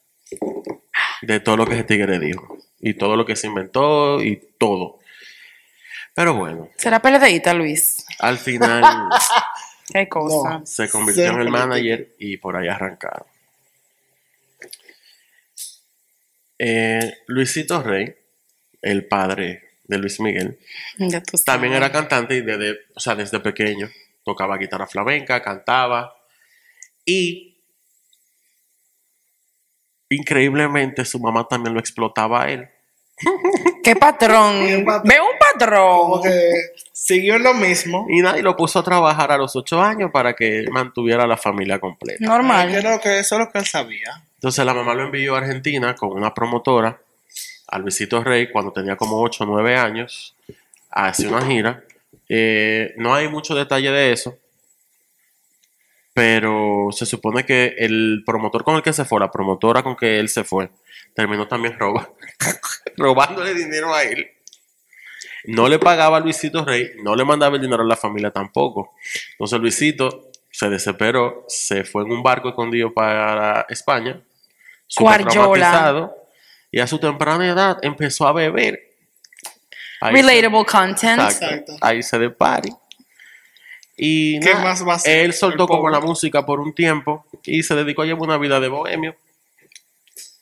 De 1.23 1.41
todo 1.41 1.57
lo 1.57 1.67
que 1.67 1.75
ese 1.75 1.85
tigre 1.85 2.19
dijo. 2.19 2.59
Y 2.81 2.95
todo 2.95 3.17
lo 3.17 3.25
que 3.25 3.37
se 3.37 3.47
inventó 3.47 4.21
y 4.23 4.37
todo. 4.59 4.99
Pero 6.17 6.33
bueno, 6.35 6.71
¿Será 6.79 7.01
peledeíta, 7.01 7.53
Luis? 7.53 8.07
al 8.21 8.39
final 8.39 8.83
Qué 9.93 10.09
cosa. 10.09 10.61
No. 10.61 10.67
se 10.67 10.89
convirtió 10.89 11.27
en 11.27 11.41
el 11.43 11.51
manager 11.51 12.17
y 12.19 12.39
por 12.39 12.57
ahí 12.57 12.69
arrancaron. 12.69 13.27
Eh, 16.59 17.19
Luisito 17.27 17.83
Rey, 17.83 18.17
el 18.81 19.07
padre 19.07 19.73
de 19.85 19.99
Luis 19.99 20.19
Miguel, 20.19 20.59
también 21.45 21.75
era 21.75 21.93
cantante 21.93 22.35
y 22.37 22.41
desde, 22.41 22.79
o 22.95 22.99
sea, 22.99 23.15
desde 23.15 23.39
pequeño 23.39 23.89
tocaba 24.25 24.57
guitarra 24.57 24.87
flamenca, 24.87 25.43
cantaba 25.43 26.17
y 27.05 27.59
increíblemente 30.09 31.05
su 31.05 31.21
mamá 31.21 31.47
también 31.47 31.75
lo 31.75 31.81
explotaba 31.81 32.45
a 32.45 32.51
él. 32.51 32.71
¿Qué 33.83 33.97
patrón? 33.97 34.85
Veo 35.05 35.25
un 35.25 35.39
patrón. 35.39 36.01
Como 36.01 36.23
que 36.23 36.51
siguió 36.93 37.37
en 37.37 37.43
lo 37.43 37.55
mismo. 37.55 38.07
Y 38.09 38.21
nadie 38.21 38.43
lo 38.43 38.57
puso 38.57 38.79
a 38.79 38.83
trabajar 38.85 39.33
a 39.33 39.39
los 39.39 39.55
ocho 39.57 39.81
años 39.81 40.11
para 40.13 40.35
que 40.35 40.65
mantuviera 40.71 41.25
a 41.25 41.27
la 41.27 41.37
familia 41.37 41.79
completa. 41.79 42.19
Ay, 42.21 42.29
Normal. 42.29 42.77
creo 42.79 43.01
que 43.01 43.19
eso 43.21 43.37
es 43.37 43.39
lo 43.41 43.51
que 43.51 43.59
él 43.59 43.67
sabía. 43.67 44.23
Entonces 44.35 44.65
la 44.65 44.75
mamá 44.75 44.95
lo 44.95 45.05
envió 45.05 45.35
a 45.35 45.39
Argentina 45.39 45.95
con 45.95 46.13
una 46.13 46.33
promotora, 46.35 46.99
a 47.69 47.79
Luisito 47.79 48.23
Rey, 48.23 48.51
cuando 48.51 48.71
tenía 48.73 48.97
como 48.97 49.21
8 49.21 49.45
o 49.45 49.47
9 49.47 49.77
años, 49.77 50.35
a 50.91 51.07
hacer 51.07 51.29
una 51.29 51.45
gira. 51.45 51.83
Eh, 52.29 52.93
no 52.97 53.15
hay 53.15 53.29
mucho 53.29 53.55
detalle 53.55 53.91
de 53.91 54.13
eso, 54.13 54.37
pero 56.17 56.89
se 56.93 57.05
supone 57.05 57.45
que 57.45 57.75
el 57.77 58.23
promotor 58.25 58.65
con 58.65 58.75
el 58.77 58.83
que 58.83 58.95
se 58.95 59.05
fue, 59.05 59.21
la 59.21 59.31
promotora 59.31 59.83
con 59.83 59.95
que 59.97 60.19
él 60.19 60.31
se 60.31 60.45
fue, 60.45 60.71
terminó 61.15 61.47
también 61.47 61.79
roba- 61.79 62.09
robándole 62.97 63.53
dinero 63.53 63.95
a 63.95 64.03
él. 64.03 64.27
No 65.45 65.69
le 65.69 65.79
pagaba 65.79 66.17
a 66.17 66.21
Luisito 66.21 66.65
Rey, 66.65 66.93
no 67.05 67.15
le 67.15 67.23
mandaba 67.27 67.57
el 67.57 67.61
dinero 67.61 67.83
a 67.83 67.87
la 67.87 67.97
familia 67.97 68.31
tampoco. 68.31 68.95
Entonces 69.33 69.61
Luisito 69.61 70.31
se 70.51 70.71
desesperó, 70.71 71.45
se 71.49 71.85
fue 71.85 72.03
en 72.05 72.13
un 72.13 72.23
barco 72.23 72.49
escondido 72.49 72.95
para 72.95 73.67
España, 73.69 74.19
traumatizado, 75.69 76.17
y 76.71 76.81
a 76.81 76.87
su 76.87 76.99
temprana 76.99 77.47
edad 77.47 77.77
empezó 77.83 78.27
a 78.27 78.33
beber. 78.33 78.81
Ahí 80.01 80.15
se- 80.23 80.33
Relatable 81.21 81.49
content. 81.67 81.79
Ahí 81.83 82.03
se 82.03 82.19
de 82.19 82.31
party. 82.31 82.71
Y 83.97 84.39
¿Qué 84.41 84.53
nada, 84.53 84.65
más 84.65 84.87
va 84.87 84.93
a 84.93 84.97
hacer 84.97 85.21
él 85.21 85.33
soltó 85.33 85.67
como 85.67 85.89
la 85.89 86.01
música 86.01 86.45
por 86.45 86.61
un 86.61 86.75
tiempo 86.75 87.25
y 87.45 87.63
se 87.63 87.75
dedicó 87.75 88.03
a 88.03 88.07
llevar 88.07 88.23
una 88.23 88.39
vida 88.39 88.61
de 88.61 88.69
bohemio. 88.69 89.17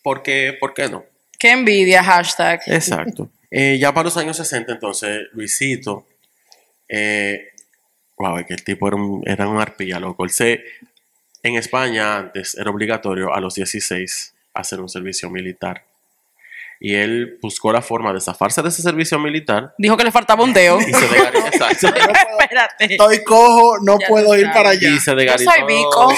¿Por 0.02 0.22
qué, 0.22 0.56
¿Por 0.58 0.74
qué 0.74 0.88
no? 0.88 1.04
Qué 1.38 1.52
envidia, 1.52 2.02
hashtag. 2.02 2.60
Exacto. 2.66 3.30
Eh, 3.56 3.78
ya 3.78 3.94
para 3.94 4.06
los 4.06 4.16
años 4.16 4.36
60, 4.36 4.72
entonces, 4.72 5.28
Luisito, 5.32 6.08
eh, 6.88 7.50
wow, 8.18 8.38
es 8.38 8.46
que 8.46 8.54
el 8.54 8.64
tipo 8.64 8.88
era 8.88 8.96
un, 8.96 9.22
era 9.24 9.46
un 9.46 9.60
arpilla, 9.60 10.00
loco. 10.00 10.24
Él 10.24 10.30
se, 10.30 10.64
en 11.40 11.54
España 11.54 12.16
antes 12.16 12.56
era 12.56 12.68
obligatorio 12.72 13.32
a 13.32 13.38
los 13.38 13.54
16 13.54 14.34
hacer 14.54 14.80
un 14.80 14.88
servicio 14.88 15.30
militar. 15.30 15.84
Y 16.80 16.94
él 16.96 17.38
buscó 17.40 17.72
la 17.72 17.80
forma 17.80 18.12
de 18.12 18.20
zafarse 18.20 18.60
de 18.62 18.68
ese 18.68 18.82
servicio 18.82 19.18
militar 19.18 19.74
Dijo 19.78 19.96
que 19.96 20.04
le 20.04 20.10
faltaba 20.12 20.44
un 20.44 20.52
dedo. 20.52 20.78
y 20.80 20.92
se 20.92 21.08
degaritó. 21.08 21.46
Exacto. 21.52 21.86
Espérate. 22.40 22.84
Estoy 22.92 23.24
cojo, 23.24 23.78
no 23.80 23.98
Ya 23.98 24.08
puedo 24.08 24.36
ir 24.36 24.50
para 24.52 24.70
allá. 24.70 24.88
Y 24.90 24.98
se 24.98 25.12
Yo 25.12 25.16
degaritó. 25.16 25.50
soy 25.50 25.62
Vico. 25.66 26.12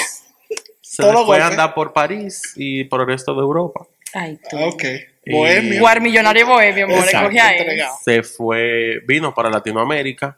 Se 0.81 1.03
Todo 1.03 1.25
fue 1.25 1.39
a 1.41 1.47
andar 1.47 1.73
por 1.73 1.93
París 1.93 2.53
y 2.55 2.83
por 2.85 3.01
el 3.01 3.07
resto 3.07 3.33
de 3.35 3.41
Europa. 3.41 3.85
Ay, 4.13 4.39
tú. 4.49 4.57
Ok. 4.57 4.83
Y- 5.25 5.31
Bohemio. 5.31 5.79
Guar 5.81 6.01
millonario 6.01 6.47
bohemio, 6.47 6.85
amor. 6.85 7.05
Se 8.03 8.23
fue, 8.23 8.99
vino 9.05 9.33
para 9.33 9.49
Latinoamérica 9.49 10.37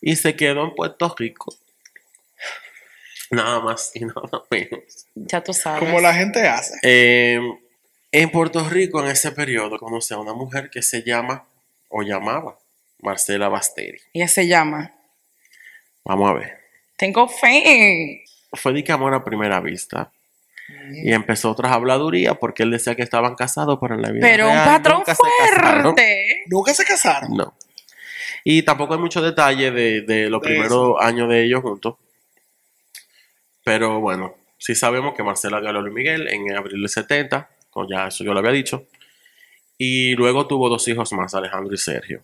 y 0.00 0.16
se 0.16 0.34
quedó 0.34 0.64
en 0.64 0.74
Puerto 0.74 1.14
Rico. 1.18 1.54
Nada 3.30 3.60
más 3.60 3.90
y 3.94 4.00
nada 4.04 4.42
menos. 4.50 5.06
Ya 5.14 5.42
tú 5.42 5.52
sabes. 5.52 5.80
Como 5.80 6.00
la 6.00 6.14
gente 6.14 6.46
hace. 6.46 6.74
Eh, 6.82 7.40
en 8.14 8.30
Puerto 8.30 8.68
Rico, 8.68 9.02
en 9.02 9.10
ese 9.10 9.32
periodo, 9.32 9.76
conocí 9.76 10.14
a 10.14 10.18
una 10.18 10.34
mujer 10.34 10.70
que 10.70 10.82
se 10.82 11.02
llama, 11.02 11.48
o 11.88 12.02
llamaba, 12.02 12.56
Marcela 13.00 13.48
Basteri. 13.48 13.98
Ella 14.12 14.28
se 14.28 14.46
llama. 14.46 14.92
Vamos 16.04 16.30
a 16.30 16.34
ver. 16.34 16.58
Tengo 16.96 17.26
fe. 17.26 18.22
Fue 18.52 18.72
de 18.72 18.84
que 18.84 18.92
amor 18.92 19.14
a 19.14 19.24
primera 19.24 19.58
vista. 19.58 20.12
Y 20.92 21.12
empezó 21.12 21.50
otras 21.50 21.72
habladurías 21.72 22.38
porque 22.38 22.62
él 22.62 22.70
decía 22.70 22.94
que 22.94 23.02
estaban 23.02 23.34
casados, 23.34 23.78
pero 23.80 23.96
en 23.96 24.02
la 24.02 24.12
vida 24.12 24.26
Pero 24.26 24.48
un 24.48 24.64
patrón 24.64 24.98
nunca 24.98 25.14
se 25.16 25.22
fuerte. 25.52 26.44
Nunca 26.46 26.72
se 26.72 26.84
casaron. 26.84 27.36
No. 27.36 27.54
Y 28.44 28.62
tampoco 28.62 28.94
hay 28.94 29.00
mucho 29.00 29.20
detalle 29.22 29.72
de, 29.72 30.02
de 30.02 30.30
los 30.30 30.40
De 30.40 30.48
primeros 30.50 31.00
años 31.00 31.28
de 31.28 31.44
ellos 31.44 31.62
juntos. 31.62 31.96
Pero 33.64 33.98
bueno, 33.98 34.36
sí 34.56 34.76
sabemos 34.76 35.14
que 35.14 35.24
Marcela 35.24 35.60
dio 35.60 35.70
a 35.70 35.72
Luis 35.72 35.92
Miguel 35.92 36.28
en 36.28 36.56
abril 36.56 36.80
del 36.80 36.88
70, 36.88 37.50
ya 37.88 38.08
eso 38.08 38.24
yo 38.24 38.32
lo 38.32 38.38
había 38.40 38.52
dicho. 38.52 38.86
Y 39.76 40.14
luego 40.14 40.46
tuvo 40.46 40.68
dos 40.68 40.86
hijos 40.88 41.12
más, 41.12 41.34
Alejandro 41.34 41.74
y 41.74 41.78
Sergio. 41.78 42.22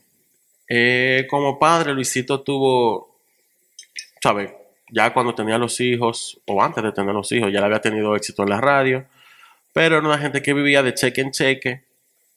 Eh, 0.69 1.26
como 1.28 1.59
padre, 1.59 1.92
Luisito 1.92 2.42
tuvo, 2.42 3.21
¿sabes? 4.23 4.52
Ya 4.92 5.12
cuando 5.12 5.35
tenía 5.35 5.59
los 5.59 5.80
hijos, 5.80 6.40
o 6.47 6.62
antes 6.62 6.83
de 6.83 6.92
tener 6.92 7.14
los 7.14 7.30
hijos, 7.33 7.52
ya 7.52 7.61
le 7.61 7.66
había 7.66 7.80
tenido 7.80 8.14
éxito 8.14 8.42
en 8.45 8.50
la 8.50 8.61
radio. 8.61 9.07
Pero 9.73 9.99
era 9.99 10.07
una 10.07 10.19
gente 10.19 10.42
que 10.42 10.54
vivía 10.54 10.83
de 10.83 10.95
cheque 10.95 11.21
en 11.21 11.30
cheque. 11.33 11.85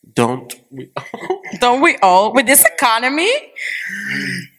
Don't. 0.02 0.54
Don't 1.62 1.82
we 1.82 1.96
all? 2.02 2.32
With 2.34 2.46
this 2.46 2.64
economy? 2.66 3.30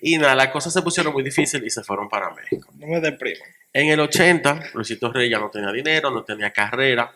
Y 0.01 0.17
nada, 0.19 0.35
las 0.35 0.49
cosas 0.49 0.73
se 0.73 0.81
pusieron 0.81 1.13
muy 1.13 1.23
difíciles 1.23 1.67
y 1.67 1.71
se 1.71 1.83
fueron 1.83 2.09
para 2.09 2.31
México. 2.31 2.71
No 2.79 2.87
me 2.87 3.01
deprimo. 3.01 3.45
En 3.73 3.89
el 3.89 4.01
80, 4.01 4.71
Luisito 4.75 5.13
Rey 5.13 5.29
ya 5.29 5.39
no 5.39 5.51
tenía 5.51 5.73
dinero, 5.73 6.11
no 6.11 6.25
tenía 6.25 6.53
carrera. 6.53 7.13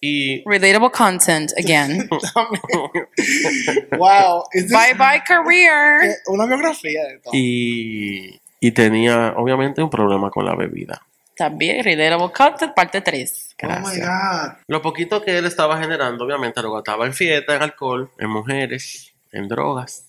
Y 0.00 0.42
Relatable 0.48 0.90
content 0.90 1.52
again. 1.58 2.08
wow. 3.98 4.44
Bye 4.52 4.94
bye 4.94 5.22
career. 5.26 6.16
una 6.26 6.46
biografía 6.46 7.04
de 7.04 7.18
todo. 7.18 7.32
y, 7.34 8.40
y 8.60 8.70
tenía 8.72 9.32
obviamente 9.36 9.82
un 9.82 9.90
problema 9.90 10.30
con 10.30 10.44
la 10.44 10.54
bebida. 10.54 11.00
También 11.36 11.82
Relatable 11.84 12.32
content 12.32 12.74
parte 12.74 13.00
3. 13.00 13.56
Oh 13.62 13.66
my 13.66 13.72
Gracias. 13.72 14.08
God. 14.08 14.52
Lo 14.68 14.82
poquito 14.82 15.22
que 15.22 15.36
él 15.38 15.46
estaba 15.46 15.78
generando, 15.78 16.24
obviamente, 16.24 16.62
lo 16.62 16.72
gastaba 16.72 17.06
en 17.06 17.12
fiesta, 17.14 17.56
en 17.56 17.62
alcohol, 17.62 18.10
en 18.18 18.30
mujeres, 18.30 19.12
en 19.32 19.48
drogas, 19.48 20.08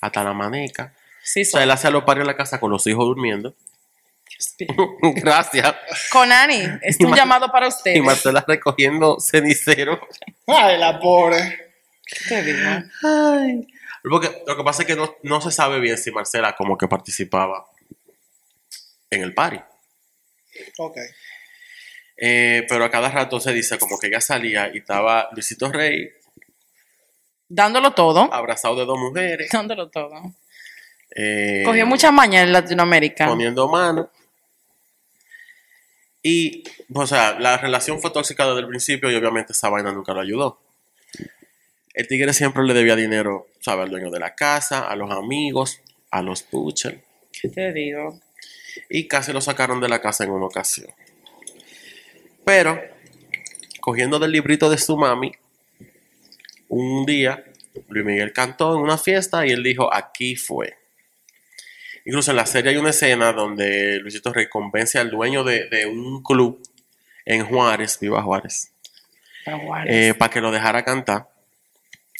hasta 0.00 0.24
la 0.24 0.32
maneca. 0.32 0.94
Sí, 1.22 1.42
O 1.42 1.44
sea, 1.44 1.62
él 1.62 1.70
hacía 1.70 1.90
los 1.90 2.04
pares 2.04 2.22
en 2.22 2.26
la 2.28 2.36
casa 2.36 2.58
con 2.58 2.70
los 2.70 2.86
hijos 2.86 3.04
durmiendo. 3.04 3.54
Gracias. 5.16 5.74
Con 6.10 6.30
Ani, 6.32 6.62
es 6.82 6.96
un 7.00 7.10
Ma- 7.10 7.16
llamado 7.16 7.50
para 7.50 7.68
usted. 7.68 7.94
Y 7.94 8.00
Marcela 8.00 8.44
recogiendo 8.46 9.18
cenicero. 9.20 10.00
Ay, 10.46 10.78
la 10.78 10.98
pobre. 11.00 11.72
Te 12.28 12.42
digo. 12.42 12.58
Porque 14.02 14.42
lo 14.46 14.56
que 14.56 14.64
pasa 14.64 14.82
es 14.82 14.86
que 14.88 14.96
no, 14.96 15.14
no 15.22 15.40
se 15.40 15.50
sabe 15.50 15.80
bien 15.80 15.98
si 15.98 16.10
Marcela 16.10 16.54
como 16.56 16.78
que 16.78 16.88
participaba 16.88 17.66
en 19.10 19.22
el 19.22 19.34
party. 19.34 19.60
Ok. 20.78 20.96
Eh, 22.16 22.64
pero 22.68 22.84
a 22.84 22.90
cada 22.90 23.08
rato 23.10 23.38
se 23.40 23.52
dice 23.52 23.78
como 23.78 23.98
que 23.98 24.08
ella 24.08 24.20
salía 24.20 24.70
y 24.74 24.78
estaba 24.78 25.28
Luisito 25.32 25.70
Rey 25.70 26.10
Dándolo 27.48 27.92
todo. 27.92 28.32
abrazado 28.32 28.74
de 28.76 28.84
dos 28.84 28.98
mujeres, 28.98 29.48
Dándolo 29.52 29.88
todo. 29.88 30.12
eh, 31.14 31.62
Cogió 31.64 31.86
mucha 31.86 32.10
maña 32.10 32.42
en 32.42 32.52
Latinoamérica. 32.52 33.26
poniendo 33.26 33.68
mano. 33.68 34.10
Y, 36.28 36.62
o 36.92 37.06
sea, 37.06 37.38
la 37.38 37.56
relación 37.56 38.00
fue 38.00 38.10
tóxica 38.10 38.46
desde 38.46 38.60
el 38.60 38.68
principio 38.68 39.10
y 39.10 39.14
obviamente 39.14 39.52
esa 39.52 39.70
vaina 39.70 39.92
nunca 39.92 40.12
lo 40.12 40.20
ayudó. 40.20 40.60
El 41.94 42.06
tigre 42.06 42.34
siempre 42.34 42.64
le 42.64 42.74
debía 42.74 42.96
dinero, 42.96 43.46
¿sabes? 43.60 43.84
Al 43.84 43.90
dueño 43.90 44.10
de 44.10 44.20
la 44.20 44.34
casa, 44.34 44.88
a 44.88 44.94
los 44.94 45.10
amigos, 45.10 45.80
a 46.10 46.20
los 46.20 46.42
puchers. 46.42 46.98
¿Qué 47.32 47.48
te 47.48 47.72
digo? 47.72 48.20
y 48.88 49.08
casi 49.08 49.32
lo 49.32 49.40
sacaron 49.40 49.80
de 49.80 49.88
la 49.88 50.00
casa 50.00 50.24
en 50.24 50.30
una 50.30 50.46
ocasión. 50.46 50.90
Pero, 52.44 52.80
cogiendo 53.80 54.18
del 54.18 54.32
librito 54.32 54.70
de 54.70 54.78
su 54.78 54.96
mami, 54.96 55.32
un 56.68 57.06
día 57.06 57.44
Luis 57.88 58.04
Miguel 58.04 58.32
cantó 58.32 58.74
en 58.74 58.82
una 58.82 58.98
fiesta 58.98 59.46
y 59.46 59.50
él 59.50 59.62
dijo, 59.62 59.92
aquí 59.92 60.36
fue. 60.36 60.76
Incluso 62.08 62.30
en 62.30 62.38
la 62.38 62.46
serie 62.46 62.70
hay 62.70 62.78
una 62.78 62.88
escena 62.88 63.34
donde 63.34 63.98
Luisito 64.00 64.32
Rey 64.32 64.48
convence 64.48 64.98
al 64.98 65.10
dueño 65.10 65.44
de, 65.44 65.68
de 65.68 65.84
un 65.84 66.22
club 66.22 66.58
en 67.26 67.44
Juárez, 67.44 67.98
viva 68.00 68.22
Juárez, 68.22 68.72
Juárez. 69.44 70.14
para 70.14 70.30
que 70.32 70.40
lo 70.40 70.50
dejara 70.50 70.82
cantar. 70.86 71.28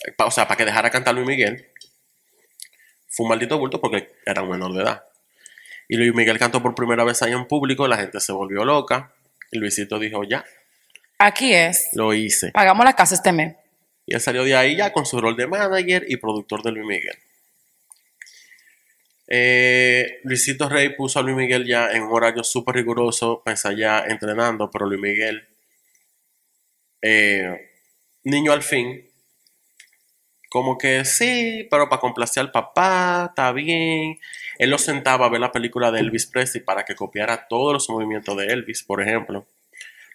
Eh, 0.06 0.12
pa- 0.12 0.26
O 0.26 0.30
sea, 0.30 0.46
para 0.46 0.58
que 0.58 0.66
dejara 0.66 0.90
cantar 0.90 1.14
Luis 1.14 1.26
Miguel. 1.26 1.66
Fue 3.08 3.24
un 3.24 3.30
maldito 3.30 3.58
bulto 3.58 3.80
porque 3.80 4.12
era 4.26 4.42
un 4.42 4.50
menor 4.50 4.74
de 4.74 4.82
edad. 4.82 5.04
Y 5.88 5.96
Luis 5.96 6.12
Miguel 6.14 6.38
cantó 6.38 6.62
por 6.62 6.74
primera 6.74 7.02
vez 7.04 7.22
ahí 7.22 7.32
en 7.32 7.46
público, 7.46 7.88
la 7.88 7.96
gente 7.96 8.20
se 8.20 8.32
volvió 8.32 8.66
loca. 8.66 9.12
Y 9.50 9.58
Luisito 9.58 9.98
dijo, 9.98 10.22
ya, 10.24 10.44
Aquí 11.18 11.54
es. 11.54 11.88
lo 11.94 12.12
hice. 12.12 12.52
Pagamos 12.52 12.84
la 12.84 12.92
casa 12.92 13.14
este 13.14 13.32
mes. 13.32 13.56
Y 14.04 14.14
él 14.14 14.20
salió 14.20 14.44
de 14.44 14.54
ahí 14.54 14.76
ya 14.76 14.92
con 14.92 15.06
su 15.06 15.18
rol 15.18 15.34
de 15.34 15.46
manager 15.46 16.04
y 16.06 16.18
productor 16.18 16.62
de 16.62 16.72
Luis 16.72 16.86
Miguel. 16.86 17.16
Eh, 19.28 20.20
Luisito 20.24 20.68
Rey 20.68 20.96
puso 20.96 21.18
a 21.18 21.22
Luis 21.22 21.36
Miguel 21.36 21.66
ya 21.66 21.90
en 21.92 22.02
un 22.04 22.12
horario 22.12 22.42
súper 22.42 22.76
riguroso, 22.76 23.42
para 23.44 23.52
ensayar 23.52 24.10
entrenando, 24.10 24.70
pero 24.70 24.86
Luis 24.86 25.00
Miguel 25.00 25.46
eh, 27.02 27.70
niño 28.24 28.52
al 28.52 28.62
fin, 28.62 29.08
como 30.48 30.78
que 30.78 31.04
sí, 31.04 31.66
pero 31.70 31.88
para 31.88 32.00
complacer 32.00 32.40
al 32.40 32.50
papá, 32.50 33.26
está 33.30 33.52
bien. 33.52 34.18
Él 34.58 34.70
lo 34.70 34.78
sentaba 34.78 35.26
a 35.26 35.28
ver 35.28 35.40
la 35.40 35.52
película 35.52 35.90
de 35.90 36.00
Elvis 36.00 36.26
Presley 36.26 36.62
para 36.64 36.84
que 36.84 36.94
copiara 36.94 37.46
todos 37.48 37.72
los 37.72 37.90
movimientos 37.90 38.36
de 38.36 38.46
Elvis, 38.46 38.82
por 38.82 39.02
ejemplo. 39.02 39.46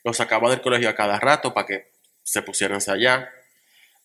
Lo 0.04 0.14
sacaba 0.14 0.50
del 0.50 0.62
colegio 0.62 0.90
a 0.90 0.96
cada 0.96 1.20
rato 1.20 1.54
para 1.54 1.68
que 1.68 1.92
se 2.24 2.42
pusieran 2.42 2.80
allá. 2.88 3.30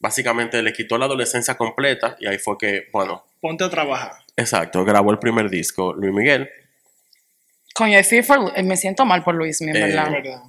Básicamente 0.01 0.63
le 0.63 0.73
quitó 0.73 0.97
la 0.99 1.07
adolescencia 1.07 1.57
completa 1.57 2.17
y 2.21 2.27
ahí 2.27 2.39
fue 2.39 2.57
que, 2.57 2.89
bueno, 2.93 3.25
Ponte 3.41 3.65
a 3.65 3.71
trabajar. 3.71 4.13
exacto, 4.37 4.85
grabó 4.85 5.11
el 5.11 5.19
primer 5.19 5.49
disco, 5.51 5.93
Luis 5.95 6.13
Miguel. 6.13 6.49
Coño, 7.75 7.99
eh, 7.99 8.63
me 8.65 8.77
siento 8.77 9.05
mal 9.05 9.23
por 9.25 9.35
Luis, 9.35 9.61
en 9.61 9.75
Eh, 9.77 9.81
verdad. 9.81 10.11
¿Verdad? 10.11 10.43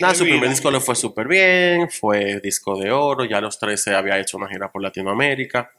Nada, 0.00 0.12
Qué 0.12 0.18
su 0.18 0.24
primer 0.24 0.48
disco 0.48 0.70
le 0.70 0.80
fue 0.80 0.96
súper 0.96 1.28
bien, 1.28 1.88
fue 1.90 2.40
disco 2.40 2.76
de 2.78 2.90
oro, 2.90 3.24
ya 3.24 3.38
a 3.38 3.40
los 3.40 3.58
13 3.58 3.94
había 3.94 4.18
hecho 4.18 4.36
una 4.38 4.48
gira 4.48 4.70
por 4.72 4.82
Latinoamérica. 4.82 5.70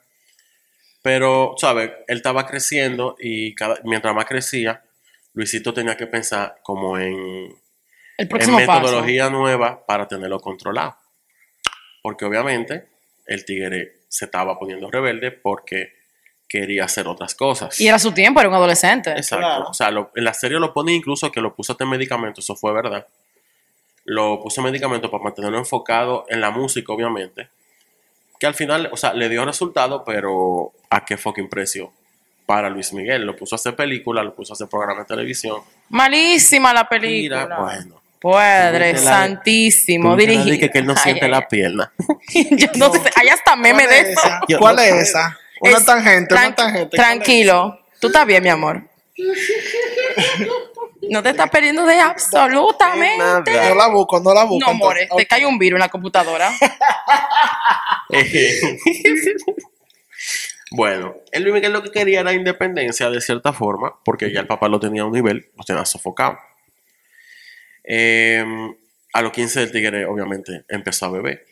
Pero, 1.01 1.53
¿sabes? 1.57 1.91
Él 2.07 2.17
estaba 2.17 2.45
creciendo 2.47 3.15
y 3.19 3.53
cada- 3.55 3.79
mientras 3.83 4.15
más 4.15 4.25
crecía, 4.25 4.83
Luisito 5.33 5.73
tenía 5.73 5.97
que 5.97 6.07
pensar 6.07 6.57
como 6.63 6.97
en, 6.97 7.13
El 7.13 7.53
en 8.17 8.27
próximo 8.29 8.57
paso. 8.65 8.79
metodología 8.81 9.29
nueva 9.29 9.85
para 9.85 10.07
tenerlo 10.07 10.39
controlado. 10.39 10.95
Porque 12.01 12.25
obviamente 12.25 12.87
el 13.25 13.45
tigre 13.45 13.97
se 14.07 14.25
estaba 14.25 14.57
poniendo 14.59 14.89
rebelde 14.89 15.31
porque 15.31 15.93
quería 16.47 16.85
hacer 16.85 17.07
otras 17.07 17.33
cosas. 17.35 17.79
Y 17.81 17.87
era 17.87 17.97
su 17.99 18.11
tiempo, 18.11 18.39
era 18.39 18.49
un 18.49 18.55
adolescente. 18.55 19.11
Exacto. 19.11 19.45
Claro. 19.45 19.65
O 19.69 19.73
sea, 19.73 19.89
lo- 19.91 20.11
en 20.15 20.23
la 20.23 20.33
serie 20.33 20.59
lo 20.59 20.73
pone 20.73 20.93
incluso 20.93 21.31
que 21.31 21.41
lo 21.41 21.55
puso 21.55 21.71
hasta 21.73 21.83
en 21.83 21.89
medicamento, 21.89 22.39
eso 22.41 22.55
fue 22.55 22.71
verdad. 22.73 23.07
Lo 24.05 24.39
puso 24.41 24.61
en 24.61 24.65
medicamento 24.65 25.09
para 25.09 25.23
mantenerlo 25.23 25.57
enfocado 25.57 26.25
en 26.29 26.39
la 26.41 26.51
música, 26.51 26.93
obviamente. 26.93 27.49
Que 28.39 28.45
al 28.45 28.53
final, 28.53 28.89
o 28.91 28.97
sea, 28.97 29.13
le 29.13 29.27
dio 29.29 29.43
resultado, 29.43 30.03
pero 30.05 30.71
¿a 30.89 31.03
qué 31.03 31.17
fucking 31.17 31.49
precio? 31.49 31.91
Para 32.45 32.69
Luis 32.69 32.93
Miguel. 32.93 33.23
Lo 33.25 33.35
puso 33.35 33.55
a 33.55 33.57
hacer 33.57 33.75
película, 33.75 34.21
lo 34.21 34.35
puso 34.35 34.53
a 34.53 34.55
hacer 34.55 34.67
programa 34.67 34.99
de 35.01 35.05
televisión. 35.07 35.61
Malísima 35.89 36.71
la 36.73 36.87
película. 36.87 37.43
Mira, 37.45 37.59
bueno. 37.59 38.01
Padre 38.31 38.97
santísimo. 38.97 40.15
Dijiste 40.15 40.69
que 40.71 40.79
él 40.79 40.85
no 40.87 40.93
Ay, 40.93 40.99
siente 41.03 41.25
ay, 41.25 41.31
la 41.31 41.37
ay. 41.37 41.43
pierna. 41.49 41.91
Yo 42.51 42.67
no 42.75 42.91
sé. 42.93 43.01
Hay 43.15 43.27
hasta 43.29 43.55
meme 43.55 43.83
¿Cuál 43.85 43.89
de 43.89 43.99
es 43.99 44.07
eso. 44.17 44.29
¿Cuál 44.59 44.79
es 44.79 44.93
esa? 44.93 45.39
Una 45.61 45.77
Es- 45.77 45.85
tangente, 45.85 46.33
tran- 46.35 46.47
una 46.47 46.55
tangente. 46.55 46.89
¿Cuál 46.97 47.01
es 47.01 47.05
Tranquilo. 47.07 47.79
Tú 47.99 48.07
estás 48.07 48.25
bien, 48.25 48.43
mi 48.43 48.49
amor. 48.49 48.81
No 51.09 51.21
te 51.23 51.29
estás 51.29 51.49
perdiendo 51.49 51.85
de 51.85 51.99
absolutamente. 51.99 53.51
No 53.69 53.75
la 53.75 53.87
busco, 53.87 54.19
no 54.19 54.33
la 54.33 54.43
busco. 54.43 54.67
No, 54.71 54.73
more, 54.77 55.03
entonces. 55.03 55.27
te 55.27 55.27
cae 55.27 55.45
un 55.45 55.57
virus 55.57 55.77
en 55.77 55.81
la 55.81 55.89
computadora. 55.89 56.51
bueno, 60.71 61.15
el 61.31 61.43
Luis 61.43 61.53
Miguel 61.55 61.73
lo 61.73 61.83
que 61.83 61.91
quería 61.91 62.19
era 62.21 62.33
independencia 62.33 63.09
de 63.09 63.21
cierta 63.21 63.53
forma, 63.53 63.93
porque 64.03 64.31
ya 64.31 64.39
el 64.41 64.47
papá 64.47 64.67
lo 64.67 64.79
tenía 64.79 65.03
a 65.03 65.05
un 65.05 65.13
nivel, 65.13 65.49
lo 65.55 65.63
tenía 65.63 65.85
sofocado. 65.85 66.37
Eh, 67.87 68.43
a 69.13 69.21
los 69.21 69.31
15 69.31 69.59
del 69.61 69.71
tigre, 69.71 70.05
obviamente, 70.05 70.65
empezó 70.67 71.05
a 71.05 71.11
beber. 71.11 71.45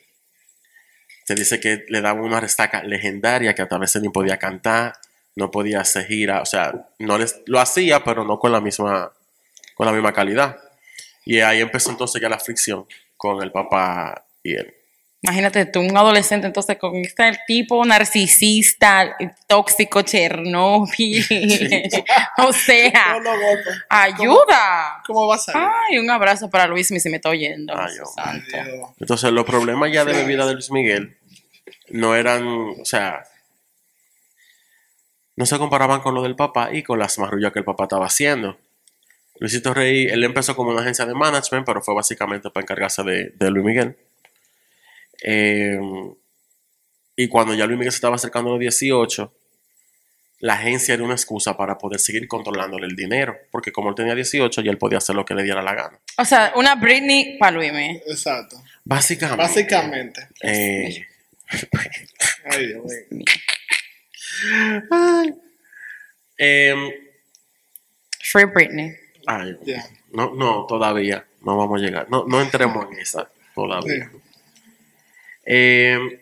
Se 1.25 1.35
dice 1.35 1.59
que 1.59 1.85
le 1.87 2.01
daba 2.01 2.21
una 2.21 2.39
restaca 2.39 2.83
legendaria 2.83 3.55
que 3.55 3.61
a 3.61 3.77
veces 3.77 4.01
ni 4.01 4.09
podía 4.09 4.37
cantar, 4.37 4.93
no 5.35 5.49
podía 5.49 5.81
hacer 5.81 6.05
gira, 6.05 6.41
o 6.41 6.45
sea, 6.45 6.89
no 6.99 7.17
les, 7.17 7.41
lo 7.45 7.59
hacía, 7.59 8.03
pero 8.03 8.25
no 8.25 8.37
con 8.39 8.51
la 8.51 8.59
misma, 8.59 9.11
con 9.75 9.87
la 9.87 9.93
misma 9.93 10.11
calidad. 10.11 10.57
Y 11.25 11.39
ahí 11.39 11.61
empezó 11.61 11.91
entonces 11.91 12.21
ya 12.21 12.29
la 12.29 12.39
fricción 12.39 12.85
con 13.15 13.41
el 13.41 13.51
papá 13.51 14.25
y 14.43 14.55
él. 14.55 14.73
Imagínate 15.25 15.65
tú, 15.65 15.79
un 15.79 15.95
adolescente, 15.95 16.47
entonces 16.47 16.77
con 16.77 16.97
este 16.97 17.31
tipo 17.47 17.83
narcisista, 17.85 19.15
tóxico, 19.47 20.01
Chernobyl. 20.01 21.25
o 22.39 22.43
No 22.43 22.51
sea, 22.51 23.13
golpe. 23.23 23.69
ayuda. 23.87 25.01
¿Cómo 25.07 25.25
va 25.27 25.35
a 25.35 25.37
salir? 25.37 25.65
Ay, 25.89 25.97
un 25.97 26.09
abrazo 26.09 26.49
para 26.49 26.67
Luis, 26.67 26.87
si 26.87 27.09
me 27.09 27.15
está 27.15 27.29
oyendo. 27.29 27.73
Ay, 27.73 27.93
santo. 28.13 28.47
Dios. 28.51 28.89
Entonces, 28.99 29.31
los 29.31 29.45
problemas 29.45 29.93
ya 29.93 30.03
de 30.03 30.11
bebida 30.11 30.45
de 30.45 30.55
Luis 30.55 30.69
Miguel 30.71 31.17
no 31.89 32.15
eran, 32.17 32.45
o 32.45 32.83
sea, 32.83 33.23
no 35.37 35.45
se 35.45 35.57
comparaban 35.57 36.01
con 36.01 36.13
lo 36.15 36.21
del 36.21 36.35
papá 36.35 36.69
y 36.73 36.83
con 36.83 36.99
las 36.99 37.17
marrullas 37.17 37.53
que 37.53 37.59
el 37.59 37.65
papá 37.65 37.83
estaba 37.83 38.07
haciendo. 38.07 38.57
Luisito 39.39 39.73
Rey, 39.73 40.05
él 40.07 40.23
empezó 40.25 40.53
como 40.55 40.71
una 40.71 40.81
agencia 40.81 41.05
de 41.05 41.13
management, 41.15 41.65
pero 41.65 41.81
fue 41.81 41.95
básicamente 41.95 42.49
para 42.49 42.63
encargarse 42.63 43.03
de, 43.03 43.31
de 43.35 43.49
Luis 43.51 43.65
Miguel. 43.65 43.97
Eh, 45.21 45.79
y 47.15 47.27
cuando 47.27 47.53
ya 47.53 47.65
Luis 47.65 47.77
Miguel 47.77 47.91
se 47.91 47.97
estaba 47.97 48.15
acercando 48.15 48.49
a 48.49 48.53
los 48.53 48.59
18, 48.59 49.33
la 50.39 50.55
agencia 50.55 50.93
era 50.93 51.03
una 51.03 51.13
excusa 51.13 51.55
para 51.55 51.77
poder 51.77 51.99
seguir 51.99 52.27
controlándole 52.27 52.87
el 52.87 52.95
dinero, 52.95 53.37
porque 53.51 53.71
como 53.71 53.89
él 53.89 53.95
tenía 53.95 54.15
18, 54.15 54.61
ya 54.61 54.71
él 54.71 54.77
podía 54.77 54.97
hacer 54.97 55.15
lo 55.15 55.23
que 55.25 55.35
le 55.35 55.43
diera 55.43 55.61
la 55.61 55.73
gana. 55.75 55.99
O 56.17 56.25
sea, 56.25 56.51
una 56.55 56.75
Britney 56.75 57.37
para 57.37 57.51
Luis. 57.51 57.71
me. 57.71 57.97
Exacto. 58.07 58.61
Básicamente. 58.83 59.41
Básicamente. 59.43 60.27
eh, 60.41 61.05
Ay, 62.45 62.67
Dios 62.67 62.83
mío. 63.11 63.25
Em, 66.37 66.91
Free 68.21 68.45
Britney. 68.45 68.91
ay, 69.27 69.55
Ya. 69.63 69.85
no, 70.11 70.33
no, 70.35 70.65
todavía 70.67 71.25
no 71.45 71.57
vamos 71.57 71.81
a 71.81 71.85
llegar. 71.85 72.09
No, 72.09 72.25
no 72.27 72.41
entremos 72.41 72.87
en 72.91 72.99
esa 72.99 73.29
todavía. 73.53 74.11
Em, 75.45 76.19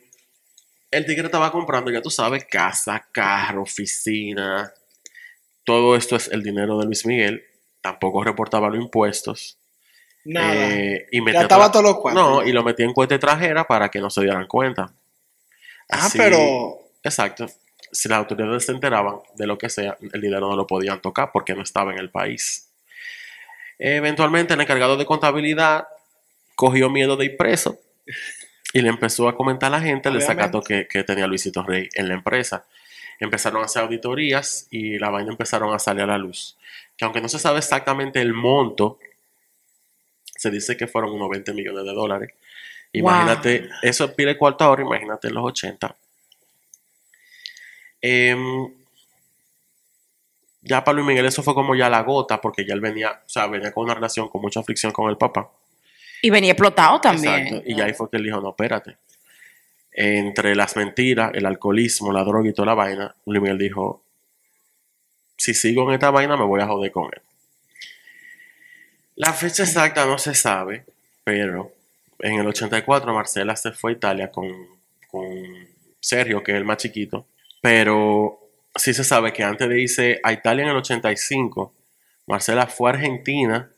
el 0.92 1.06
tigre 1.06 1.26
estaba 1.26 1.52
comprando, 1.52 1.92
ya 1.92 2.02
tú 2.02 2.10
sabes, 2.10 2.46
casa, 2.46 3.08
carro, 3.12 3.64
oficina. 3.64 4.74
Todo 5.64 5.96
esto 5.96 6.16
es 6.16 6.28
el 6.30 6.44
dinero 6.44 6.78
de 6.80 6.86
Luis 6.86 7.06
Miguel. 7.06 7.44
Tampoco 7.82 8.24
reportaba 8.24 8.70
los 8.70 8.80
impuestos. 8.82 9.58
Nada. 10.24 10.54
Eh, 10.76 11.08
y 11.12 11.18
ya 11.18 11.24
metía 11.24 11.42
estaba 11.42 11.68
tra- 11.68 11.72
todos 11.72 11.86
los 11.86 11.98
cuartos. 12.00 12.22
No, 12.24 12.44
y 12.44 12.52
lo 12.52 12.64
metía 12.64 12.86
en 12.86 12.94
cuenta 12.94 13.16
extranjera 13.16 13.66
para 13.66 13.90
que 13.90 14.00
no 14.00 14.10
se 14.10 14.22
dieran 14.22 14.48
cuenta. 14.48 14.94
ah, 15.90 16.10
pero. 16.16 16.80
Exacto. 17.04 17.48
Si 17.92 18.08
las 18.08 18.20
autoridades 18.20 18.66
se 18.66 18.72
enteraban 18.72 19.18
de 19.36 19.48
lo 19.48 19.58
que 19.58 19.70
sea, 19.70 19.98
el 20.14 20.22
dinero 20.22 20.50
no 20.50 20.56
lo 20.56 20.66
podían 20.68 21.02
tocar 21.02 21.32
porque 21.34 21.54
no 21.56 21.62
estaba 21.64 21.92
en 21.92 22.00
el 22.00 22.10
país. 22.10 22.70
Eventualmente, 23.80 24.54
el 24.54 24.62
encargado 24.62 24.96
de 24.96 25.06
contabilidad 25.06 25.88
cogió 26.56 26.90
miedo 26.90 27.18
de 27.18 27.26
ir 27.26 27.38
preso 27.38 27.80
y 28.74 28.82
le 28.82 28.90
empezó 28.90 29.28
a 29.28 29.36
comentar 29.36 29.68
a 29.68 29.78
la 29.78 29.82
gente 29.82 30.10
el 30.10 30.16
desacato 30.16 30.62
que, 30.62 30.88
que 30.88 31.04
tenía 31.04 31.28
Luisito 31.28 31.64
Rey 31.64 31.90
en 31.94 32.08
la 32.08 32.14
empresa. 32.14 32.66
Empezaron 33.20 33.62
a 33.62 33.66
hacer 33.66 33.84
auditorías 33.84 34.68
y 34.72 34.98
la 34.98 35.10
vaina 35.10 35.32
empezaron 35.32 35.74
a 35.74 35.80
salir 35.80 36.04
a 36.04 36.08
la 36.08 36.18
luz. 36.18 36.58
Que 36.98 37.06
aunque 37.06 37.22
no 37.22 37.30
se 37.30 37.40
sabe 37.40 37.60
exactamente 37.60 38.22
el 38.22 38.34
monto, 38.34 39.00
se 40.36 40.50
dice 40.50 40.76
que 40.76 40.88
fueron 40.88 41.12
unos 41.12 41.30
20 41.30 41.54
millones 41.54 41.86
de 41.86 41.94
dólares. 41.94 42.34
Imagínate, 42.94 43.70
eso 43.84 44.14
pide 44.16 44.38
cuarto 44.38 44.64
ahora, 44.64 44.82
imagínate 44.82 45.28
en 45.28 45.36
los 45.36 45.46
80. 45.46 45.96
Em, 48.02 48.74
ya 50.62 50.84
para 50.84 50.96
Luis 50.96 51.08
Miguel 51.08 51.26
eso 51.26 51.44
fue 51.44 51.54
como 51.54 51.76
ya 51.76 51.90
la 51.90 52.02
gota, 52.02 52.42
porque 52.42 52.66
ya 52.66 52.74
él 52.74 52.82
venía, 52.82 53.22
o 53.26 53.30
sea, 53.30 53.48
venía 53.48 53.72
con 53.72 53.86
una 53.86 53.94
relación 53.94 54.30
con 54.30 54.42
mucha 54.42 54.64
fricción 54.64 54.92
con 54.92 55.10
el 55.10 55.18
papá. 55.18 55.52
Y 56.22 56.30
venía 56.30 56.52
explotado 56.52 57.02
también. 57.02 57.48
Exacto. 57.48 57.70
Y 57.70 57.82
ahí 57.82 57.94
fue 57.94 58.10
que 58.10 58.18
él 58.18 58.24
dijo, 58.24 58.42
no, 58.42 58.50
espérate. 58.50 58.98
Entre 59.92 60.56
las 60.56 60.76
mentiras, 60.76 61.32
el 61.34 61.46
alcoholismo, 61.46 62.14
la 62.14 62.24
droga 62.24 62.50
y 62.50 62.54
toda 62.54 62.68
la 62.68 62.74
vaina, 62.76 63.16
Luis 63.26 63.42
Miguel 63.42 63.58
dijo, 63.58 64.04
si 65.36 65.54
sigo 65.54 65.88
en 65.90 65.96
esta 65.96 66.12
vaina 66.12 66.38
me 66.38 66.46
voy 66.46 66.62
a 66.62 66.68
joder 66.68 66.92
con 66.92 67.06
él. 67.06 67.22
La 69.16 69.34
fecha 69.34 69.64
exacta 69.64 70.06
no 70.06 70.18
se 70.18 70.36
sabe, 70.36 70.86
pero 71.24 71.74
en 72.20 72.40
el 72.40 72.48
84 72.48 73.14
Marcela 73.14 73.56
se 73.56 73.72
fue 73.72 73.92
a 73.92 73.96
Italia 73.96 74.32
con, 74.32 74.48
con 75.10 75.28
Sergio, 76.00 76.44
que 76.44 76.52
es 76.52 76.58
el 76.58 76.66
más 76.66 76.78
chiquito, 76.78 77.26
pero 77.60 78.40
sí 78.76 78.94
se 78.94 79.04
sabe 79.04 79.34
que 79.34 79.44
antes 79.44 79.68
de 79.68 79.82
irse 79.82 80.20
a 80.24 80.32
Italia 80.32 80.64
en 80.64 80.70
el 80.70 80.78
85, 80.78 81.74
Marcela 82.28 82.68
fue 82.68 82.90
a 82.90 82.94
Argentina 82.94 83.70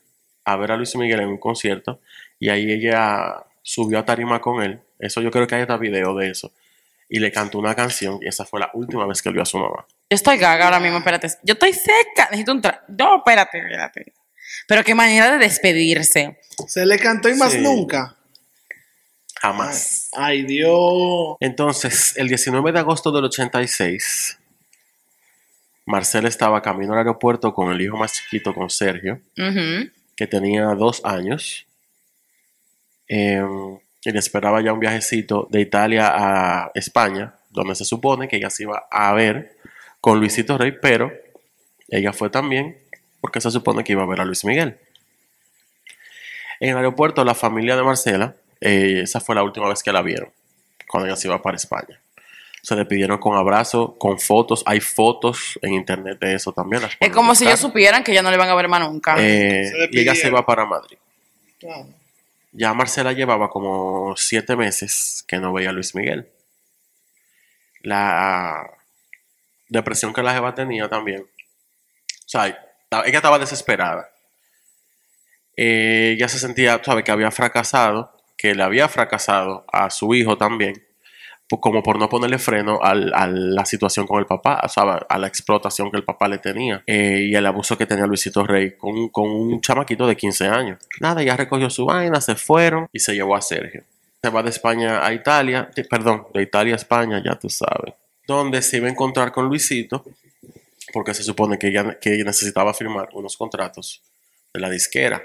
a 0.44 0.56
ver 0.56 0.72
a 0.72 0.76
Luis 0.76 0.94
Miguel 0.96 1.20
en 1.20 1.28
un 1.28 1.38
concierto 1.38 2.00
y 2.44 2.50
ahí 2.50 2.70
ella 2.70 3.42
subió 3.62 3.98
a 4.00 4.04
tarima 4.04 4.38
con 4.38 4.62
él. 4.62 4.78
Eso 4.98 5.22
yo 5.22 5.30
creo 5.30 5.46
que 5.46 5.54
hay 5.54 5.62
hasta 5.62 5.78
video 5.78 6.14
de 6.14 6.28
eso. 6.28 6.52
Y 7.08 7.18
le 7.18 7.32
cantó 7.32 7.58
una 7.58 7.74
canción 7.74 8.18
y 8.20 8.28
esa 8.28 8.44
fue 8.44 8.60
la 8.60 8.68
última 8.74 9.06
vez 9.06 9.22
que 9.22 9.30
vio 9.30 9.40
a 9.40 9.46
su 9.46 9.56
mamá. 9.56 9.86
Yo 10.10 10.14
estoy 10.14 10.36
gaga 10.36 10.66
ahora 10.66 10.78
mismo, 10.78 10.98
espérate. 10.98 11.28
Yo 11.42 11.54
estoy 11.54 11.72
seca, 11.72 12.24
necesito 12.24 12.52
un 12.52 12.60
tra... 12.60 12.84
No, 12.88 13.16
espérate, 13.16 13.56
espérate. 13.60 14.12
Pero 14.68 14.84
qué 14.84 14.94
manera 14.94 15.32
de 15.32 15.38
despedirse. 15.38 16.38
Se 16.68 16.84
le 16.84 16.98
cantó 16.98 17.30
y 17.30 17.34
más 17.34 17.52
Sí. 17.52 17.60
nunca. 17.62 18.14
Jamás. 19.40 20.10
Ay, 20.12 20.42
Dios. 20.42 21.36
Entonces, 21.40 22.14
el 22.18 22.28
19 22.28 22.72
de 22.72 22.78
agosto 22.78 23.10
del 23.10 23.24
86, 23.24 24.38
Marcela 25.86 26.28
estaba 26.28 26.60
camino 26.60 26.92
al 26.92 26.98
aeropuerto 26.98 27.54
con 27.54 27.72
el 27.72 27.80
hijo 27.80 27.96
más 27.96 28.12
chiquito, 28.12 28.52
con 28.52 28.68
Sergio, 28.68 29.18
que 30.14 30.26
tenía 30.26 30.66
dos 30.74 31.00
años. 31.06 31.64
Y 33.08 34.10
le 34.10 34.18
esperaba 34.18 34.62
ya 34.62 34.72
un 34.72 34.80
viajecito 34.80 35.46
de 35.50 35.60
Italia 35.60 36.12
a 36.14 36.70
España, 36.74 37.34
donde 37.50 37.74
se 37.74 37.84
supone 37.84 38.28
que 38.28 38.36
ella 38.36 38.50
se 38.50 38.64
iba 38.64 38.86
a 38.90 39.12
ver 39.14 39.56
con 40.00 40.20
Luisito 40.20 40.58
Rey, 40.58 40.74
pero 40.80 41.12
ella 41.88 42.12
fue 42.12 42.28
también 42.28 42.76
porque 43.20 43.40
se 43.40 43.50
supone 43.50 43.84
que 43.84 43.92
iba 43.92 44.02
a 44.02 44.06
ver 44.06 44.20
a 44.20 44.24
Luis 44.26 44.44
Miguel. 44.44 44.76
En 46.60 46.70
el 46.70 46.76
aeropuerto, 46.76 47.24
la 47.24 47.34
familia 47.34 47.76
de 47.76 47.82
Marcela, 47.82 48.34
eh, 48.60 49.00
esa 49.02 49.20
fue 49.20 49.34
la 49.34 49.42
última 49.42 49.68
vez 49.68 49.82
que 49.82 49.92
la 49.92 50.02
vieron, 50.02 50.30
cuando 50.86 51.06
ella 51.06 51.16
se 51.16 51.28
iba 51.28 51.40
para 51.40 51.56
España. 51.56 52.00
Se 52.62 52.74
despidieron 52.76 53.18
con 53.18 53.36
abrazo, 53.36 53.96
con 53.98 54.18
fotos. 54.18 54.62
Hay 54.66 54.80
fotos 54.80 55.58
en 55.60 55.74
internet 55.74 56.18
de 56.18 56.34
eso 56.34 56.52
también. 56.52 56.82
Es 56.98 57.10
como 57.10 57.34
si 57.34 57.44
ellos 57.44 57.60
supieran 57.60 58.02
que 58.02 58.14
ya 58.14 58.22
no 58.22 58.30
le 58.30 58.38
van 58.38 58.48
a 58.48 58.54
ver 58.54 58.68
más 58.68 58.80
nunca. 58.80 59.16
Eh, 59.18 59.70
y 59.90 60.00
ella 60.00 60.14
se 60.14 60.30
va 60.30 60.46
para 60.46 60.64
Madrid. 60.64 60.96
Claro. 61.58 61.86
Ya 62.56 62.72
Marcela 62.72 63.12
llevaba 63.12 63.50
como 63.50 64.14
siete 64.16 64.54
meses 64.54 65.24
que 65.26 65.38
no 65.38 65.52
veía 65.52 65.70
a 65.70 65.72
Luis 65.72 65.96
Miguel. 65.96 66.30
La 67.80 68.64
depresión 69.68 70.14
que 70.14 70.22
la 70.22 70.32
jeva 70.32 70.54
tenía 70.54 70.88
también. 70.88 71.22
O 71.22 72.28
sea, 72.28 72.46
ella 72.46 73.16
estaba 73.16 73.40
desesperada. 73.40 74.08
Eh, 75.56 76.14
ella 76.16 76.28
se 76.28 76.38
sentía, 76.38 76.80
sabe, 76.84 77.02
que 77.02 77.10
había 77.10 77.32
fracasado, 77.32 78.16
que 78.36 78.54
le 78.54 78.62
había 78.62 78.88
fracasado 78.88 79.64
a 79.72 79.90
su 79.90 80.14
hijo 80.14 80.38
también, 80.38 80.86
como 81.60 81.82
por 81.82 81.98
no 81.98 82.08
ponerle 82.08 82.38
freno 82.38 82.78
al- 82.82 83.12
a 83.14 83.26
la 83.26 83.64
situación 83.64 84.06
con 84.06 84.18
el 84.18 84.26
papá, 84.26 84.66
sea, 84.68 84.82
a 85.08 85.18
la 85.18 85.26
explotación 85.26 85.90
que 85.90 85.96
el 85.98 86.04
papá 86.04 86.26
le 86.28 86.38
tenía 86.38 86.82
eh, 86.86 87.26
y 87.30 87.34
el 87.34 87.46
abuso 87.46 87.76
que 87.78 87.86
tenía 87.86 88.06
Luisito 88.06 88.44
Rey 88.46 88.76
con, 88.76 89.08
con 89.10 89.30
un 89.30 89.60
chamaquito 89.60 90.06
de 90.06 90.16
15 90.16 90.46
años. 90.48 90.78
Nada, 91.00 91.22
ella 91.22 91.36
recogió 91.36 91.68
su 91.70 91.84
vaina, 91.86 92.20
se 92.20 92.34
fueron 92.34 92.88
y 92.92 92.98
se 93.00 93.14
llevó 93.14 93.36
a 93.36 93.42
Sergio. 93.42 93.84
Se 94.22 94.30
va 94.30 94.42
de 94.42 94.50
España 94.50 95.04
a 95.06 95.12
Italia, 95.12 95.70
perdón, 95.90 96.26
de 96.32 96.42
Italia 96.42 96.72
a 96.72 96.76
España, 96.76 97.22
ya 97.24 97.38
tú 97.38 97.50
sabes, 97.50 97.94
donde 98.26 98.62
se 98.62 98.78
iba 98.78 98.86
a 98.88 98.90
encontrar 98.90 99.30
con 99.32 99.44
Luisito, 99.46 100.02
porque 100.94 101.12
se 101.12 101.22
supone 101.22 101.58
que 101.58 101.68
ella, 101.68 101.98
que 102.00 102.14
ella 102.14 102.24
necesitaba 102.24 102.72
firmar 102.72 103.10
unos 103.12 103.36
contratos 103.36 104.02
de 104.52 104.60
la 104.60 104.70
disquera. 104.70 105.22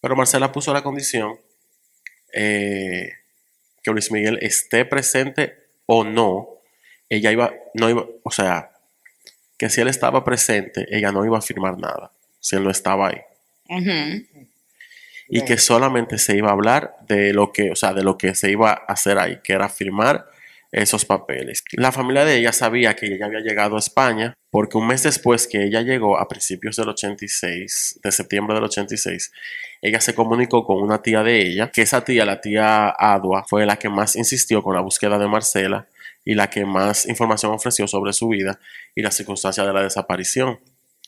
Pero 0.00 0.14
Marcela 0.14 0.52
puso 0.52 0.72
la 0.72 0.82
condición 0.82 1.36
eh, 2.32 3.10
que 3.82 3.90
Luis 3.90 4.10
Miguel 4.10 4.38
esté 4.42 4.84
presente 4.84 5.56
o 5.86 6.04
no, 6.04 6.48
ella 7.08 7.30
iba, 7.32 7.52
no 7.74 7.90
iba, 7.90 8.06
o 8.22 8.30
sea, 8.30 8.70
que 9.58 9.68
si 9.68 9.80
él 9.80 9.88
estaba 9.88 10.24
presente, 10.24 10.86
ella 10.90 11.12
no 11.12 11.24
iba 11.24 11.38
a 11.38 11.42
firmar 11.42 11.78
nada, 11.78 12.10
si 12.40 12.56
él 12.56 12.64
no 12.64 12.70
estaba 12.70 13.08
ahí. 13.08 13.20
Y 15.28 15.44
que 15.44 15.56
solamente 15.56 16.18
se 16.18 16.36
iba 16.36 16.48
a 16.48 16.52
hablar 16.52 16.96
de 17.08 17.32
lo 17.32 17.52
que, 17.52 17.70
o 17.70 17.76
sea, 17.76 17.92
de 17.92 18.02
lo 18.02 18.18
que 18.18 18.34
se 18.34 18.50
iba 18.50 18.72
a 18.72 18.92
hacer 18.92 19.18
ahí, 19.18 19.40
que 19.42 19.52
era 19.52 19.68
firmar 19.68 20.26
esos 20.72 21.04
papeles. 21.04 21.62
La 21.72 21.92
familia 21.92 22.24
de 22.24 22.38
ella 22.38 22.52
sabía 22.52 22.96
que 22.96 23.06
ella 23.06 23.26
había 23.26 23.40
llegado 23.40 23.76
a 23.76 23.78
España 23.78 24.34
porque 24.50 24.78
un 24.78 24.86
mes 24.86 25.02
después 25.02 25.46
que 25.46 25.62
ella 25.64 25.82
llegó, 25.82 26.18
a 26.18 26.28
principios 26.28 26.76
del 26.76 26.88
86, 26.88 28.00
de 28.02 28.12
septiembre 28.12 28.54
del 28.54 28.64
86, 28.64 29.32
ella 29.82 30.00
se 30.00 30.14
comunicó 30.14 30.64
con 30.64 30.82
una 30.82 31.02
tía 31.02 31.22
de 31.22 31.40
ella, 31.40 31.70
que 31.70 31.82
esa 31.82 32.04
tía, 32.04 32.24
la 32.24 32.40
tía 32.40 32.88
Adua, 32.88 33.44
fue 33.48 33.66
la 33.66 33.78
que 33.78 33.88
más 33.88 34.16
insistió 34.16 34.62
con 34.62 34.74
la 34.74 34.80
búsqueda 34.80 35.18
de 35.18 35.28
Marcela 35.28 35.86
y 36.24 36.34
la 36.34 36.48
que 36.48 36.64
más 36.64 37.06
información 37.06 37.52
ofreció 37.52 37.86
sobre 37.86 38.12
su 38.12 38.28
vida 38.28 38.58
y 38.94 39.02
las 39.02 39.16
circunstancias 39.16 39.66
de 39.66 39.72
la 39.72 39.82
desaparición. 39.82 40.58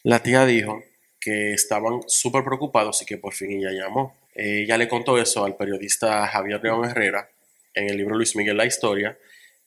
La 0.03 0.23
tía 0.23 0.45
dijo 0.45 0.83
que 1.21 1.53
estaban 1.53 2.01
súper 2.07 2.45
preocupados 2.45 3.01
y 3.01 3.07
que 3.07 3.17
por 3.17 3.33
fin 3.33 3.53
ella 3.53 3.71
llamó. 3.73 4.15
Ella 4.35 4.77
le 4.77 4.89
contó 4.89 5.17
eso 5.17 5.45
al 5.45 5.57
periodista 5.57 6.27
Javier 6.27 6.63
León 6.63 6.85
Herrera 6.85 7.31
en 7.73 7.89
el 7.89 7.97
libro 7.97 8.17
Luis 8.17 8.37
Miguel 8.37 8.57
La 8.57 8.67
Historia, 8.67 9.17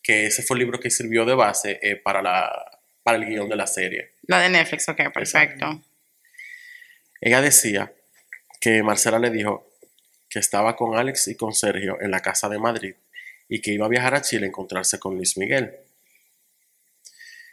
que 0.08 0.28
ese 0.28 0.42
fue 0.42 0.56
el 0.56 0.60
libro 0.60 0.80
que 0.80 0.90
sirvió 0.90 1.26
de 1.26 1.36
base 1.36 1.80
eh, 1.82 1.98
para, 1.98 2.22
la, 2.22 2.80
para 3.04 3.18
el 3.18 3.26
guion 3.26 3.50
de 3.50 3.58
la 3.58 3.68
serie. 3.68 4.14
La 4.22 4.40
de 4.40 4.48
Netflix, 4.48 4.88
ok, 4.88 5.12
perfecto. 5.14 5.82
Ella 7.20 7.42
decía 7.42 7.92
que 8.62 8.82
Marcela 8.84 9.20
le 9.20 9.30
dijo 9.32 9.70
que 10.30 10.40
estaba 10.40 10.78
con 10.78 10.98
Alex 10.98 11.28
y 11.28 11.36
con 11.36 11.54
Sergio 11.54 11.98
en 12.00 12.10
la 12.12 12.22
casa 12.22 12.48
de 12.48 12.58
Madrid 12.58 12.96
y 13.50 13.60
que 13.60 13.74
iba 13.74 13.86
a 13.86 13.90
viajar 13.90 14.16
a 14.16 14.22
Chile 14.22 14.46
a 14.46 14.48
encontrarse 14.48 14.98
con 14.98 15.16
Luis 15.16 15.38
Miguel. 15.38 15.76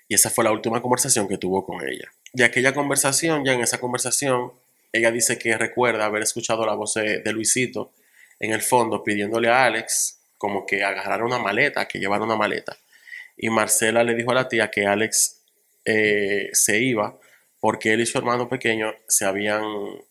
Y 0.06 0.14
esa 0.14 0.30
fue 0.30 0.44
la 0.44 0.52
última 0.52 0.80
conversación 0.80 1.26
que 1.26 1.38
tuvo 1.38 1.66
con 1.66 1.84
ella. 1.84 2.12
De 2.32 2.44
aquella 2.44 2.72
conversación, 2.72 3.44
ya 3.44 3.54
en 3.54 3.62
esa 3.62 3.80
conversación, 3.80 4.52
ella 4.92 5.10
dice 5.10 5.38
que 5.38 5.58
recuerda 5.58 6.04
haber 6.04 6.22
escuchado 6.22 6.64
la 6.64 6.74
voz 6.74 6.94
de, 6.94 7.18
de 7.18 7.32
Luisito 7.32 7.92
en 8.38 8.52
el 8.52 8.62
fondo 8.62 9.02
pidiéndole 9.02 9.48
a 9.48 9.64
Alex 9.64 10.20
como 10.44 10.66
que 10.66 10.84
agarrara 10.84 11.24
una 11.24 11.38
maleta, 11.38 11.88
que 11.88 11.98
llevara 11.98 12.22
una 12.22 12.36
maleta. 12.36 12.76
Y 13.34 13.48
Marcela 13.48 14.04
le 14.04 14.14
dijo 14.14 14.30
a 14.30 14.34
la 14.34 14.46
tía 14.46 14.70
que 14.70 14.84
Alex 14.86 15.40
eh, 15.86 16.50
se 16.52 16.78
iba 16.82 17.18
porque 17.60 17.94
él 17.94 18.02
y 18.02 18.06
su 18.06 18.18
hermano 18.18 18.46
pequeño 18.46 18.92
se 19.08 19.24
habían, 19.24 19.62
o 19.64 20.04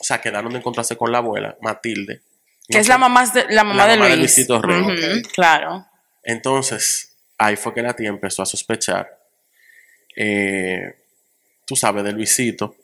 sea, 0.00 0.22
quedaron 0.22 0.52
de 0.52 0.58
encontrarse 0.60 0.96
con 0.96 1.12
la 1.12 1.18
abuela, 1.18 1.58
Matilde. 1.60 2.22
Que 2.66 2.78
es 2.78 2.88
la 2.88 2.96
mamá 2.96 3.26
de, 3.26 3.44
la 3.50 3.62
mamá 3.62 3.84
La 3.86 3.92
de 3.92 3.98
mamá 3.98 4.08
de 4.10 4.16
Luis. 4.16 4.36
Luisito 4.38 4.62
Rey. 4.62 5.20
Claro. 5.34 5.84
Entonces, 6.22 7.14
ahí 7.36 7.56
fue 7.56 7.74
que 7.74 7.82
la 7.82 7.94
tía 7.94 8.08
empezó 8.08 8.40
a 8.42 8.46
sospechar, 8.46 9.18
eh, 10.16 10.94
tú 11.66 11.76
sabes, 11.76 12.04
de 12.04 12.12
Luisito, 12.12 12.74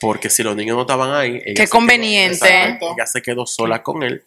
porque 0.00 0.30
si 0.30 0.44
los 0.44 0.54
niños 0.54 0.76
no 0.76 0.82
estaban 0.82 1.12
ahí, 1.12 1.42
ella 1.44 1.44
Qué 1.44 1.56
se 1.56 1.62
quedó- 1.64 1.70
conveniente. 1.70 2.36
exacto, 2.36 2.94
ella 2.96 3.06
se 3.06 3.20
quedó 3.20 3.46
sola 3.46 3.82
con 3.82 4.04
él, 4.04 4.22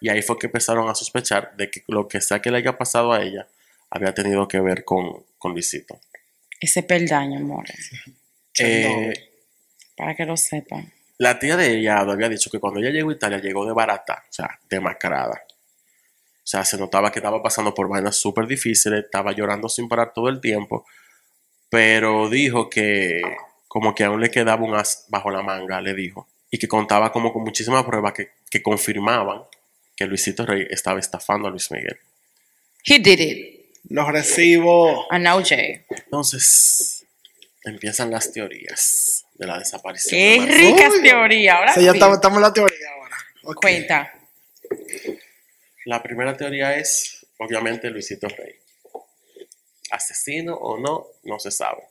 y 0.00 0.08
ahí 0.08 0.22
fue 0.22 0.38
que 0.38 0.46
empezaron 0.46 0.88
a 0.88 0.94
sospechar 0.94 1.56
de 1.56 1.70
que 1.70 1.82
lo 1.88 2.06
que 2.08 2.20
sea 2.20 2.40
que 2.40 2.50
le 2.50 2.58
haya 2.58 2.76
pasado 2.76 3.12
a 3.12 3.22
ella 3.22 3.48
había 3.90 4.14
tenido 4.14 4.46
que 4.46 4.60
ver 4.60 4.84
con, 4.84 5.24
con 5.38 5.52
Luisito. 5.52 5.98
Ese 6.60 6.82
peldaño, 6.82 7.38
amor. 7.38 7.64
Eh, 8.58 9.30
Para 9.96 10.14
que 10.14 10.24
lo 10.24 10.36
sepan. 10.36 10.92
La 11.18 11.38
tía 11.38 11.56
de 11.56 11.78
ella 11.78 11.98
había 11.98 12.28
dicho 12.28 12.50
que 12.50 12.60
cuando 12.60 12.80
ella 12.80 12.90
llegó 12.90 13.10
a 13.10 13.14
Italia 13.14 13.38
llegó 13.38 13.66
de 13.66 13.72
barata, 13.72 14.24
o 14.28 14.32
sea, 14.32 14.58
demacrada. 14.68 15.42
O 15.46 16.50
sea, 16.50 16.64
se 16.64 16.78
notaba 16.78 17.10
que 17.10 17.18
estaba 17.18 17.42
pasando 17.42 17.74
por 17.74 17.88
vainas 17.88 18.16
súper 18.16 18.46
difíciles, 18.46 19.04
estaba 19.04 19.32
llorando 19.32 19.68
sin 19.68 19.88
parar 19.88 20.12
todo 20.12 20.28
el 20.28 20.40
tiempo, 20.40 20.86
pero 21.68 22.30
dijo 22.30 22.70
que 22.70 23.20
como 23.66 23.94
que 23.94 24.04
aún 24.04 24.20
le 24.20 24.30
quedaba 24.30 24.64
un 24.64 24.74
as 24.74 25.06
bajo 25.08 25.30
la 25.30 25.42
manga, 25.42 25.80
le 25.80 25.92
dijo, 25.94 26.28
y 26.50 26.58
que 26.58 26.68
contaba 26.68 27.12
como 27.12 27.32
con 27.32 27.42
muchísimas 27.42 27.84
pruebas 27.84 28.12
que, 28.14 28.30
que 28.50 28.62
confirmaban 28.62 29.42
que 29.98 30.04
Luisito 30.06 30.46
Rey 30.46 30.64
estaba 30.70 31.00
estafando 31.00 31.48
a 31.48 31.50
Luis 31.50 31.72
Miguel. 31.72 31.98
He 32.84 33.00
did 33.00 33.18
it. 33.18 33.74
Los 33.88 34.06
recibo. 34.08 35.10
And 35.10 35.24
now 35.24 35.42
Jay. 35.44 35.84
Entonces, 35.90 37.04
empiezan 37.64 38.10
las 38.12 38.30
teorías 38.32 39.24
de 39.34 39.46
la 39.48 39.58
desaparición. 39.58 40.12
de 40.12 40.18
Qué 40.18 40.40
Marcelo. 40.40 40.76
ricas 40.76 41.02
teorías. 41.02 41.56
Ahora 41.56 41.70
O 41.72 41.74
sea, 41.74 41.82
ya 41.82 41.90
sí. 41.90 41.96
estamos, 41.96 42.16
estamos 42.16 42.36
en 42.36 42.42
la 42.42 42.52
teoría 42.52 42.90
ahora. 42.96 43.16
Ok. 43.42 43.60
Cuenta. 43.60 44.14
La 45.86 46.00
primera 46.02 46.36
teoría 46.36 46.76
es, 46.76 47.26
obviamente, 47.38 47.90
Luisito 47.90 48.28
Rey. 48.28 48.54
Asesino 49.90 50.54
o 50.54 50.78
no, 50.78 51.06
no 51.24 51.40
se 51.40 51.50
sabe. 51.50 51.82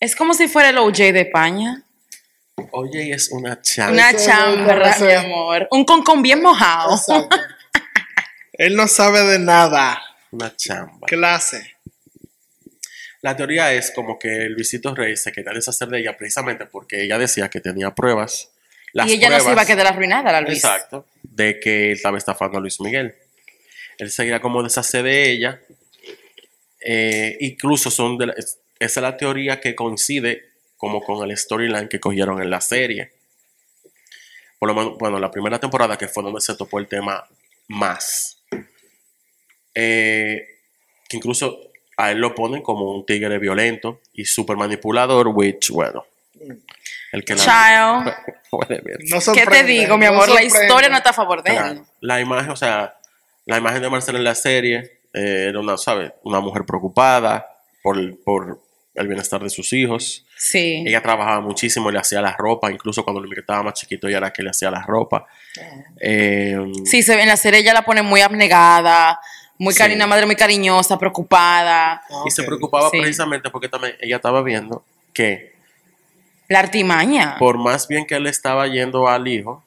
Es 0.00 0.14
como 0.16 0.32
si 0.32 0.48
fuera 0.48 0.70
el 0.70 0.78
OJ 0.78 0.96
de 1.12 1.20
España. 1.22 1.84
Oye, 2.72 3.12
es 3.12 3.30
una 3.30 3.60
chamba. 3.62 3.92
Una 3.92 4.12
que 4.94 5.04
mi 5.04 5.12
amor. 5.12 5.68
Un 5.70 5.84
concón 5.84 6.22
bien 6.22 6.42
mojado. 6.42 6.94
Exacto. 6.96 7.36
Él 8.52 8.74
no 8.74 8.88
sabe 8.88 9.22
de 9.22 9.38
nada. 9.38 10.00
Una 10.30 10.54
chamba. 10.56 11.06
Clase. 11.06 11.76
La 13.20 13.36
teoría 13.36 13.72
es 13.72 13.90
como 13.90 14.18
que 14.18 14.46
Luisito 14.48 14.94
Rey 14.94 15.16
se 15.16 15.32
quería 15.32 15.52
deshacer 15.52 15.88
de 15.88 16.00
ella 16.00 16.16
precisamente 16.16 16.66
porque 16.66 17.02
ella 17.04 17.18
decía 17.18 17.48
que 17.48 17.60
tenía 17.60 17.94
pruebas. 17.94 18.50
Las 18.92 19.08
y 19.08 19.14
ella 19.14 19.28
no 19.30 19.40
se 19.40 19.50
iba 19.52 19.62
a 19.62 19.66
quedar 19.66 19.86
arruinada, 19.88 20.30
la 20.32 20.40
Luis. 20.40 20.58
Exacto. 20.64 21.06
De 21.22 21.58
que 21.60 21.86
él 21.86 21.96
estaba 21.96 22.16
estafando 22.18 22.58
a 22.58 22.60
Luis 22.60 22.80
Miguel. 22.80 23.14
Él 23.98 24.10
se 24.10 24.22
quería 24.22 24.40
como 24.40 24.62
deshacer 24.62 25.02
de 25.02 25.30
ella. 25.30 25.60
Eh, 26.80 27.36
incluso 27.40 27.90
son 27.90 28.16
de 28.18 28.26
la- 28.26 28.32
es- 28.34 28.58
esa 28.78 29.00
es 29.00 29.02
la 29.02 29.16
teoría 29.16 29.60
que 29.60 29.74
coincide 29.74 30.47
como 30.78 31.02
con 31.02 31.28
el 31.28 31.36
storyline 31.36 31.88
que 31.88 32.00
cogieron 32.00 32.40
en 32.40 32.48
la 32.48 32.62
serie. 32.62 33.12
Por 34.58 34.68
lo 34.68 34.74
menos, 34.74 34.98
bueno, 34.98 35.18
la 35.18 35.30
primera 35.30 35.58
temporada 35.58 35.98
que 35.98 36.08
fue 36.08 36.22
donde 36.22 36.40
se 36.40 36.56
topó 36.56 36.78
el 36.78 36.88
tema 36.88 37.26
más. 37.68 38.42
Eh, 39.74 40.42
que 41.08 41.16
incluso 41.16 41.60
a 41.96 42.12
él 42.12 42.18
lo 42.18 42.34
ponen 42.34 42.62
como 42.62 42.90
un 42.92 43.04
tigre 43.04 43.38
violento 43.38 44.00
y 44.12 44.24
súper 44.24 44.56
manipulador, 44.56 45.28
which, 45.28 45.70
bueno. 45.70 46.06
El 47.12 47.24
que 47.24 47.34
Child. 47.34 48.12
puede 48.50 48.80
ver. 48.80 48.98
No 49.08 49.18
¿Qué 49.32 49.46
te 49.46 49.64
digo, 49.64 49.98
mi 49.98 50.06
no 50.06 50.12
amor? 50.12 50.28
La 50.28 50.42
historia 50.42 50.88
no 50.88 50.96
está 50.96 51.10
a 51.10 51.14
favor 51.14 51.42
de 51.42 51.56
él. 51.56 51.82
La 52.00 52.20
imagen, 52.20 52.50
o 52.50 52.56
sea, 52.56 52.96
la 53.46 53.58
imagen 53.58 53.82
de 53.82 53.90
Marcela 53.90 54.18
en 54.18 54.24
la 54.24 54.34
serie 54.34 55.00
eh, 55.12 55.46
era 55.48 55.58
una, 55.58 55.76
¿sabes? 55.76 56.12
Una 56.22 56.40
mujer 56.40 56.64
preocupada 56.64 57.48
por, 57.82 57.96
por 58.22 58.60
el 58.94 59.08
bienestar 59.08 59.42
de 59.42 59.50
sus 59.50 59.72
hijos. 59.72 60.24
Sí. 60.38 60.84
Ella 60.86 61.02
trabajaba 61.02 61.40
muchísimo, 61.40 61.90
le 61.90 61.98
hacía 61.98 62.20
la 62.22 62.34
ropa, 62.36 62.70
incluso 62.70 63.02
cuando 63.04 63.20
Luis 63.20 63.30
Miguel 63.30 63.42
estaba 63.42 63.62
más 63.64 63.74
chiquito, 63.74 64.06
ella 64.06 64.18
era 64.18 64.26
la 64.28 64.32
que 64.32 64.42
le 64.42 64.50
hacía 64.50 64.70
la 64.70 64.82
ropa. 64.82 65.26
Eh, 66.00 66.56
Sí, 66.84 67.02
se, 67.02 67.20
en 67.20 67.26
la 67.28 67.36
serie 67.36 67.60
ella 67.60 67.74
la 67.74 67.82
pone 67.82 68.02
muy 68.02 68.20
abnegada, 68.20 69.18
muy 69.58 69.74
Sí. 69.74 69.80
cari- 69.80 69.94
una 69.96 70.06
madre 70.06 70.26
muy 70.26 70.36
cariñosa, 70.36 70.98
preocupada. 70.98 72.02
Y 72.24 72.30
se 72.30 72.44
preocupaba 72.44 72.88
Sí. 72.90 73.00
precisamente 73.00 73.50
porque 73.50 73.68
también 73.68 73.94
ella 74.00 74.16
estaba 74.16 74.42
viendo 74.42 74.84
que 75.12 75.54
La 76.48 76.60
artimaña. 76.60 77.36
por 77.38 77.58
más 77.58 77.88
bien 77.88 78.06
que 78.06 78.14
él 78.14 78.26
estaba 78.28 78.66
yendo 78.68 79.08
al 79.08 79.26
hijo, 79.26 79.64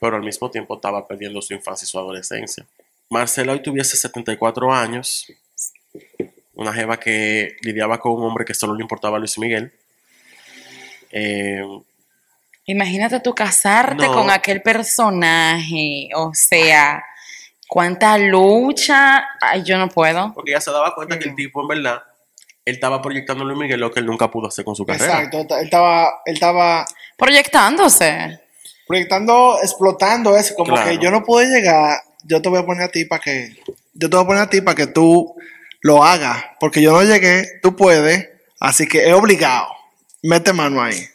pero 0.00 0.16
al 0.16 0.22
mismo 0.22 0.50
tiempo 0.50 0.74
estaba 0.74 1.06
perdiendo 1.06 1.40
su 1.40 1.54
infancia 1.54 1.84
y 1.84 1.88
su 1.88 1.98
adolescencia. 1.98 2.64
Marcela 3.10 3.52
hoy 3.52 3.62
tuviese 3.62 3.96
74 3.96 4.72
años, 4.72 5.32
una 6.58 6.72
jeva 6.74 6.98
que 6.98 7.56
lidiaba 7.62 7.98
con 7.98 8.12
un 8.12 8.24
hombre 8.24 8.44
que 8.44 8.52
solo 8.52 8.74
le 8.74 8.82
importaba 8.82 9.16
a 9.16 9.20
Luis 9.20 9.38
Miguel. 9.38 9.72
Eh, 11.10 11.62
Imagínate 12.66 13.20
tú 13.20 13.34
casarte 13.34 14.06
No. 14.06 14.12
con 14.12 14.30
aquel 14.30 14.60
personaje. 14.60 16.10
O 16.14 16.32
sea, 16.34 17.02
cuánta 17.66 18.18
lucha. 18.18 19.24
Ay, 19.40 19.62
yo 19.64 19.78
no 19.78 19.88
puedo. 19.88 20.32
porque 20.34 20.50
ella 20.50 20.60
se 20.60 20.70
daba 20.70 20.94
cuenta 20.94 21.18
que 21.18 21.28
el 21.30 21.34
tipo, 21.34 21.62
en 21.62 21.68
verdad, 21.68 22.02
él 22.66 22.74
estaba 22.74 23.00
proyectando 23.00 23.42
a 23.44 23.46
Luis 23.46 23.58
Miguel 23.58 23.80
lo 23.80 23.90
que 23.90 24.00
él 24.00 24.06
nunca 24.06 24.30
pudo 24.30 24.48
hacer 24.48 24.64
con 24.66 24.74
su 24.76 24.84
carrera. 24.84 25.22
Exacto, 25.22 25.56
él 25.56 25.64
estaba, 25.64 26.08
él 26.26 26.34
estaba 26.34 26.84
Proyectándose. 27.16 28.38
proyectando, 28.86 29.58
explotando 29.62 30.36
eso, 30.36 30.54
como 30.54 30.72
Claro. 30.74 30.90
que 30.90 30.98
yo 30.98 31.10
no 31.10 31.24
puedo 31.24 31.48
llegar, 31.48 32.00
yo 32.24 32.42
te 32.42 32.48
voy 32.50 32.58
a 32.58 32.66
poner 32.66 32.82
a 32.82 32.88
ti 32.90 33.04
para 33.06 33.22
que, 33.22 33.56
yo 33.94 34.10
te 34.10 34.16
voy 34.16 34.24
a 34.24 34.26
poner 34.26 34.42
a 34.42 34.50
ti 34.50 34.60
para 34.60 34.74
que 34.74 34.86
tú 34.88 35.34
lo 35.80 36.02
hagas, 36.04 36.44
porque 36.60 36.82
yo 36.82 36.92
no 36.92 37.02
llegué, 37.02 37.44
tú 37.62 37.76
puedes, 37.76 38.28
así 38.60 38.86
que 38.86 39.06
es 39.06 39.12
obligado, 39.12 39.68
mete 40.22 40.52
mano 40.52 40.82
ahí. 40.82 41.06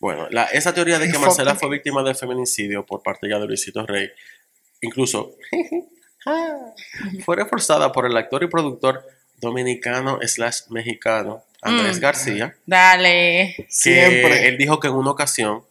Bueno, 0.00 0.28
la- 0.30 0.44
esa 0.46 0.72
teoría 0.74 0.98
de 0.98 1.10
que. 1.10 1.18
Marcela 1.18 1.54
fue 1.56 1.70
víctima 1.70 2.02
de 2.02 2.14
feminicidio 2.14 2.84
por 2.84 3.02
parte 3.02 3.28
ya 3.28 3.38
de 3.38 3.46
Luisito 3.46 3.84
Rey, 3.86 4.08
incluso 4.82 5.34
fue 7.24 7.36
reforzada 7.36 7.92
por 7.92 8.06
el 8.06 8.16
actor 8.16 8.42
y 8.42 8.48
productor 8.48 9.04
dominicano 9.40 10.18
slash 10.22 10.62
mexicano 10.70 11.44
Andrés 11.62 11.98
Mm. 11.98 12.00
García, 12.00 12.56
Dale. 12.66 13.54
que 13.56 13.66
Siempre. 13.68 14.48
él 14.48 14.58
dijo 14.58 14.78
que 14.78 14.88
en 14.88 14.94
una 14.94 15.10
ocasión 15.10 15.64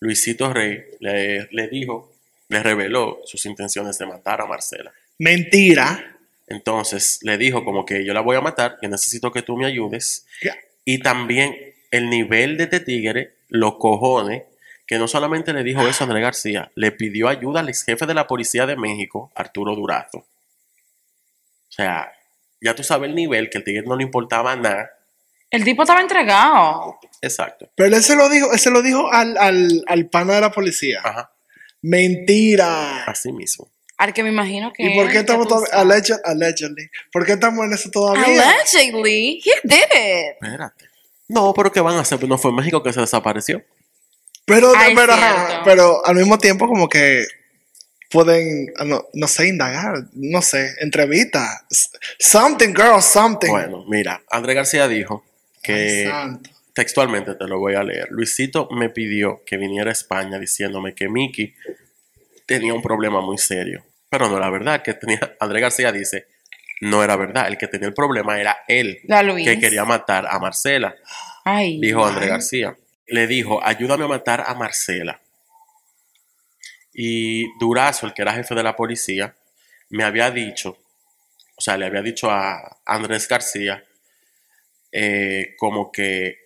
Luisito 0.00 0.52
Rey 0.52 0.82
le, 1.00 1.48
le 1.52 1.68
dijo, 1.68 2.12
le 2.48 2.62
reveló 2.62 3.20
sus 3.24 3.46
intenciones 3.46 3.96
de 3.98 4.06
matar 4.06 4.40
a 4.40 4.46
Marcela. 4.46 4.92
Mentira. 5.18 6.11
Entonces 6.52 7.18
le 7.22 7.38
dijo 7.38 7.64
como 7.64 7.86
que 7.86 8.04
yo 8.04 8.12
la 8.12 8.20
voy 8.20 8.36
a 8.36 8.42
matar, 8.42 8.76
que 8.78 8.86
necesito 8.86 9.32
que 9.32 9.40
tú 9.40 9.56
me 9.56 9.64
ayudes. 9.64 10.26
Y 10.84 10.98
también 10.98 11.56
el 11.90 12.10
nivel 12.10 12.58
de 12.58 12.64
este 12.64 12.80
tigre, 12.80 13.36
los 13.48 13.76
cojones, 13.76 14.42
que 14.86 14.98
no 14.98 15.08
solamente 15.08 15.54
le 15.54 15.62
dijo 15.62 15.80
eso 15.88 16.04
a 16.04 16.06
Andrés 16.06 16.22
García, 16.22 16.70
le 16.74 16.92
pidió 16.92 17.28
ayuda 17.28 17.60
al 17.60 17.70
ex 17.70 17.84
jefe 17.84 18.04
de 18.04 18.12
la 18.12 18.26
Policía 18.26 18.66
de 18.66 18.76
México, 18.76 19.32
Arturo 19.34 19.74
Durazo. 19.74 20.18
O 20.18 20.26
sea, 21.70 22.12
ya 22.60 22.74
tú 22.74 22.84
sabes 22.84 23.08
el 23.08 23.14
nivel, 23.14 23.48
que 23.48 23.56
el 23.56 23.64
tigre 23.64 23.84
no 23.86 23.96
le 23.96 24.02
importaba 24.02 24.54
nada. 24.54 24.90
El 25.50 25.64
tipo 25.64 25.82
estaba 25.84 26.02
entregado. 26.02 26.98
Exacto. 27.22 27.70
Pero 27.74 27.96
él 27.96 28.02
se 28.02 28.14
lo 28.14 28.28
dijo, 28.28 28.52
él 28.52 28.58
se 28.58 28.70
lo 28.70 28.82
dijo 28.82 29.10
al, 29.10 29.38
al, 29.38 29.84
al 29.86 30.06
pana 30.10 30.34
de 30.34 30.40
la 30.42 30.52
policía. 30.52 31.00
Ajá, 31.02 31.32
Mentira. 31.80 33.04
así 33.04 33.32
mismo. 33.32 33.68
Al 33.98 34.12
que 34.12 34.22
me 34.22 34.30
imagino 34.30 34.72
que. 34.72 34.82
¿Y 34.84 34.94
por 34.96 35.10
qué 35.10 35.18
estamos 35.18 35.46
todavía, 35.46 35.70
alleged- 35.74 36.20
allegedly, 36.24 36.88
¿por 37.12 37.24
qué 37.24 37.32
estamos 37.32 37.64
en 37.66 37.72
eso 37.74 37.90
todavía? 37.90 38.24
Allegedly, 38.24 39.40
he 39.44 39.52
did 39.68 39.76
it. 39.78 40.36
Espérate. 40.42 40.86
No, 41.28 41.52
pero 41.54 41.70
¿qué 41.70 41.80
van 41.80 41.96
a 41.96 42.00
hacer? 42.00 42.22
No 42.28 42.36
fue 42.38 42.50
en 42.50 42.56
México 42.56 42.82
que 42.82 42.92
se 42.92 43.00
desapareció. 43.00 43.62
Pero, 44.44 44.72
Ay, 44.76 44.94
pero, 44.96 45.12
ajá, 45.12 45.62
pero 45.64 46.04
al 46.04 46.16
mismo 46.16 46.36
tiempo 46.38 46.66
como 46.66 46.88
que 46.88 47.24
pueden, 48.10 48.66
ah, 48.76 48.84
no, 48.84 49.06
no 49.14 49.28
sé, 49.28 49.48
indagar, 49.48 50.04
no 50.14 50.42
sé, 50.42 50.68
entrevista. 50.80 51.64
S- 51.70 51.88
Something, 52.18 52.74
girl, 52.74 53.00
something. 53.00 53.48
Bueno, 53.50 53.84
mira, 53.88 54.20
Andrés 54.30 54.56
García 54.56 54.88
dijo 54.88 55.24
Ay, 55.24 55.60
que 55.62 56.04
santo. 56.10 56.50
textualmente 56.74 57.34
te 57.36 57.44
lo 57.46 57.58
voy 57.60 57.74
a 57.74 57.84
leer. 57.84 58.08
Luisito 58.10 58.68
me 58.70 58.90
pidió 58.90 59.42
que 59.46 59.56
viniera 59.56 59.90
a 59.90 59.92
España 59.92 60.38
diciéndome 60.38 60.94
que 60.94 61.08
Mickey 61.08 61.54
tenía 62.54 62.74
un 62.74 62.82
problema 62.82 63.20
muy 63.20 63.38
serio. 63.38 63.84
Pero 64.08 64.28
no 64.28 64.36
era 64.36 64.50
verdad, 64.50 64.82
que 64.82 64.94
tenía, 64.94 65.36
Andrés 65.40 65.62
García 65.62 65.92
dice, 65.92 66.26
no 66.80 67.02
era 67.02 67.16
verdad, 67.16 67.48
el 67.48 67.56
que 67.56 67.68
tenía 67.68 67.88
el 67.88 67.94
problema 67.94 68.40
era 68.40 68.58
él, 68.68 69.00
que 69.44 69.58
quería 69.58 69.84
matar 69.84 70.26
a 70.28 70.38
Marcela, 70.38 70.94
Ay. 71.44 71.80
dijo 71.80 72.04
Andrés 72.04 72.28
García. 72.28 72.76
Le 73.06 73.26
dijo, 73.26 73.62
ayúdame 73.62 74.04
a 74.04 74.08
matar 74.08 74.44
a 74.46 74.54
Marcela. 74.54 75.20
Y 76.94 77.46
Durazo, 77.58 78.06
el 78.06 78.14
que 78.14 78.22
era 78.22 78.34
jefe 78.34 78.54
de 78.54 78.62
la 78.62 78.76
policía, 78.76 79.34
me 79.90 80.04
había 80.04 80.30
dicho, 80.30 80.76
o 81.56 81.60
sea, 81.60 81.76
le 81.76 81.86
había 81.86 82.02
dicho 82.02 82.30
a 82.30 82.78
Andrés 82.84 83.28
García, 83.28 83.84
eh, 84.90 85.54
como 85.56 85.90
que 85.90 86.41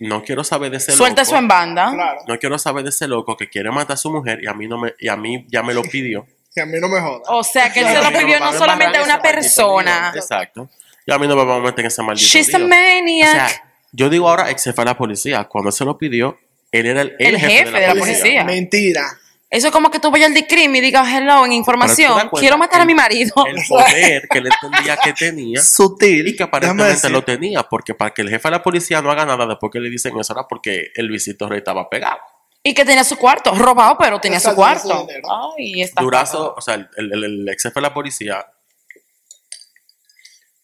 no 0.00 0.22
quiero 0.22 0.44
saber 0.44 0.70
de 0.70 0.76
ese 0.78 0.92
Suelta 0.92 1.22
loco. 1.22 1.30
eso 1.32 1.38
en 1.38 1.48
banda. 1.48 1.92
Claro. 1.92 2.20
No 2.26 2.38
quiero 2.38 2.58
saber 2.58 2.84
de 2.84 2.90
ese 2.90 3.08
loco 3.08 3.36
que 3.36 3.48
quiere 3.48 3.70
matar 3.70 3.94
a 3.94 3.96
su 3.96 4.10
mujer 4.10 4.38
y 4.42 4.46
a 4.46 4.54
mí 4.54 4.66
no 4.68 4.78
me 4.78 4.94
y 4.98 5.08
a 5.08 5.16
mí 5.16 5.44
ya 5.48 5.62
me 5.62 5.74
lo 5.74 5.82
pidió. 5.82 6.26
Que 6.54 6.62
a 6.62 6.66
mí 6.66 6.78
no 6.80 6.88
me 6.88 6.98
joda. 6.98 7.22
O 7.28 7.44
sea, 7.44 7.70
que 7.72 7.80
él 7.80 7.86
Y 7.86 7.90
se 7.90 7.96
a 7.98 8.10
lo 8.10 8.18
pidió 8.18 8.40
no 8.40 8.52
solamente 8.54 8.98
a 8.98 9.02
una 9.04 9.20
persona. 9.20 10.12
Exacto. 10.14 10.68
Y 11.06 11.12
a 11.12 11.18
mí 11.18 11.28
no 11.28 11.36
me 11.36 11.44
van 11.44 11.60
a 11.60 11.64
meter 11.64 11.80
en 11.80 11.86
ese 11.86 12.02
maldito 12.02 12.26
She's 12.26 12.52
a 12.54 12.58
maniac. 12.58 13.28
O 13.28 13.48
sea, 13.48 13.72
yo 13.92 14.08
digo 14.08 14.28
ahora 14.28 14.50
ex 14.50 14.64
jefe 14.64 14.80
de 14.80 14.84
la 14.86 14.96
policía. 14.96 15.44
Cuando 15.44 15.68
él 15.68 15.74
se 15.74 15.84
lo 15.84 15.98
pidió, 15.98 16.38
él 16.72 16.86
era 16.86 17.02
el, 17.02 17.14
El 17.18 17.38
jefe 17.38 17.70
de 17.70 17.86
la 17.86 17.94
policía. 17.94 18.44
Mentira. 18.44 19.04
Eso 19.50 19.68
es 19.68 19.72
como 19.72 19.90
que 19.90 19.98
tú 19.98 20.10
vayas 20.10 20.28
al 20.28 20.34
DICRIM 20.34 20.76
y 20.76 20.80
digas 20.80 21.08
hello 21.10 21.46
en 21.46 21.52
información. 21.52 22.12
Cuenta, 22.12 22.38
Quiero 22.38 22.58
matar 22.58 22.82
a 22.82 22.84
mi 22.84 22.94
marido. 22.94 23.32
El 23.46 23.56
poder 23.66 24.28
que 24.28 24.38
él 24.38 24.46
entendía 24.48 24.96
que 24.98 25.12
tenía 25.14 25.62
Sutil. 25.62 26.28
y 26.28 26.36
que 26.36 26.42
aparentemente 26.42 27.08
lo 27.08 27.22
tenía. 27.24 27.62
Porque 27.62 27.94
para 27.94 28.12
que 28.12 28.20
el 28.22 28.28
jefe 28.28 28.48
de 28.48 28.52
la 28.52 28.62
policía 28.62 29.00
no 29.00 29.10
haga 29.10 29.24
nada 29.24 29.46
después 29.46 29.72
que 29.72 29.80
le 29.80 29.88
dicen 29.88 30.18
eso 30.20 30.34
era 30.34 30.46
porque 30.46 30.88
el 30.94 31.06
Luisito 31.06 31.48
Rey 31.48 31.58
estaba 31.58 31.88
pegado. 31.88 32.18
Y 32.62 32.74
que 32.74 32.84
tenía 32.84 33.04
su 33.04 33.16
cuarto, 33.16 33.54
robado, 33.54 33.96
pero 33.98 34.20
tenía 34.20 34.38
su 34.38 34.50
Exacto, 34.50 34.60
cuarto. 34.60 35.00
su 35.00 35.06
dinero. 35.06 35.28
Ay, 35.56 35.80
está. 35.82 36.02
Durazo, 36.02 36.54
o 36.54 36.60
sea, 36.60 36.74
el, 36.74 36.88
el- 36.98 37.24
el 37.24 37.48
ex 37.48 37.62
jefe 37.62 37.74
de 37.76 37.80
la 37.82 37.94
policía 37.94 38.44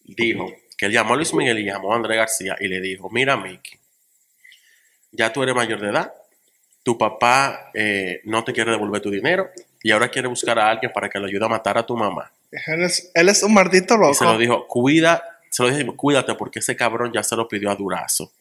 dijo 0.03 0.45
que 0.77 0.85
él 0.87 0.91
llamó 0.91 1.13
a 1.13 1.17
Luis 1.17 1.33
Miguel 1.33 1.59
y 1.59 1.65
llamó 1.65 1.93
a 1.93 1.95
Andrés 1.95 2.17
García 2.17 2.55
y 2.59 2.67
le 2.67 2.79
dijo, 2.81 3.09
mira 3.09 3.37
Mickey, 3.37 3.79
ya 5.11 5.31
tú 5.31 5.41
eres 5.41 5.55
mayor 5.55 5.79
de 5.81 5.89
edad, 5.89 6.13
tu 6.85 6.99
papá 6.99 7.71
eh, 7.73 8.21
no 8.25 8.43
te 8.43 8.53
quiere 8.53 8.69
devolver 8.69 9.01
tu 9.01 9.09
dinero 9.09 9.49
y 9.81 9.89
ahora 9.89 10.07
quiere 10.07 10.27
buscar 10.27 10.59
a 10.59 10.69
alguien 10.69 10.93
para 10.93 11.09
que 11.09 11.19
le 11.19 11.25
ayude 11.25 11.43
a 11.43 11.47
matar 11.47 11.79
a 11.79 11.85
tu 11.85 11.97
mamá. 11.97 12.31
Él 12.51 12.83
es, 12.83 13.09
él 13.15 13.27
es 13.27 13.41
un 13.41 13.55
maldito 13.55 13.97
loco. 13.97 14.11
Y 14.11 14.13
se 14.13 14.23
lo 14.23 14.37
dijo, 14.37 14.67
cuida, 14.67 15.41
se 15.49 15.63
lo 15.63 15.75
dijo, 15.75 15.97
cuídate 15.97 16.35
porque 16.35 16.59
ese 16.59 16.75
cabrón 16.75 17.11
ya 17.11 17.23
se 17.23 17.35
lo 17.35 17.47
pidió 17.47 17.71
a 17.71 17.75
Durazo. 17.75 18.31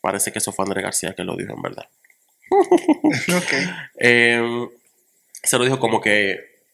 Parece 0.00 0.32
que 0.32 0.40
eso 0.40 0.50
fue 0.50 0.64
Andrés 0.64 0.82
García 0.82 1.14
que 1.14 1.22
lo 1.22 1.36
dijo 1.36 1.54
en 1.54 1.62
verdad. 1.62 1.88
Ok. 2.50 3.52
Eh, 4.00 4.68
se 5.40 5.56
lo 5.56 5.64
dijo 5.64 5.78
como 5.78 6.00
que 6.00 6.64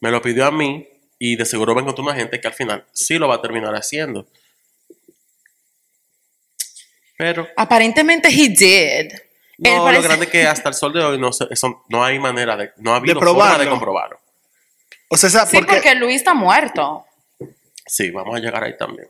me 0.00 0.10
lo 0.10 0.20
pidió 0.20 0.44
a 0.44 0.50
mí 0.50 0.86
y 1.18 1.36
de 1.36 1.46
seguro 1.46 1.74
va 1.74 1.80
a 1.80 1.84
encontrar 1.84 2.06
una 2.06 2.14
gente 2.14 2.38
que 2.38 2.48
al 2.48 2.54
final 2.54 2.84
sí 2.92 3.16
lo 3.16 3.28
va 3.28 3.36
a 3.36 3.42
terminar 3.42 3.74
haciendo. 3.74 4.26
Pero 7.16 7.48
Aparentemente 7.56 8.28
he 8.28 8.50
did. 8.50 9.27
No, 9.58 9.76
lo 9.78 9.84
parece- 9.84 10.02
grande 10.04 10.24
es 10.26 10.30
que 10.30 10.46
hasta 10.46 10.68
el 10.68 10.74
sol 10.74 10.92
de 10.92 11.04
hoy 11.04 11.18
no, 11.18 11.32
se- 11.32 11.46
eso, 11.50 11.84
no 11.88 12.04
hay 12.04 12.18
manera 12.18 12.56
de, 12.56 12.72
no 12.76 12.92
ha 12.92 12.96
habido 12.96 13.14
De 13.14 13.20
forma 13.26 13.42
de 13.44 13.48
probarlo. 13.48 13.70
comprobarlo. 13.70 14.20
O 15.08 15.16
sea, 15.16 15.28
esa- 15.28 15.46
Sí, 15.46 15.56
porque, 15.58 15.74
porque 15.74 15.94
Luis 15.96 16.16
está 16.16 16.34
muerto. 16.34 17.04
Sí, 17.86 18.10
vamos 18.10 18.36
a 18.36 18.38
llegar 18.38 18.62
ahí 18.64 18.76
también. 18.76 19.08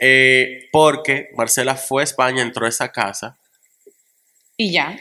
Eh, 0.00 0.68
porque 0.72 1.28
Marcela 1.36 1.74
fue 1.76 2.02
a 2.02 2.04
España, 2.04 2.42
entró 2.42 2.66
a 2.66 2.68
esa 2.68 2.90
casa. 2.90 3.36
Y 4.56 4.72
ya. 4.72 4.96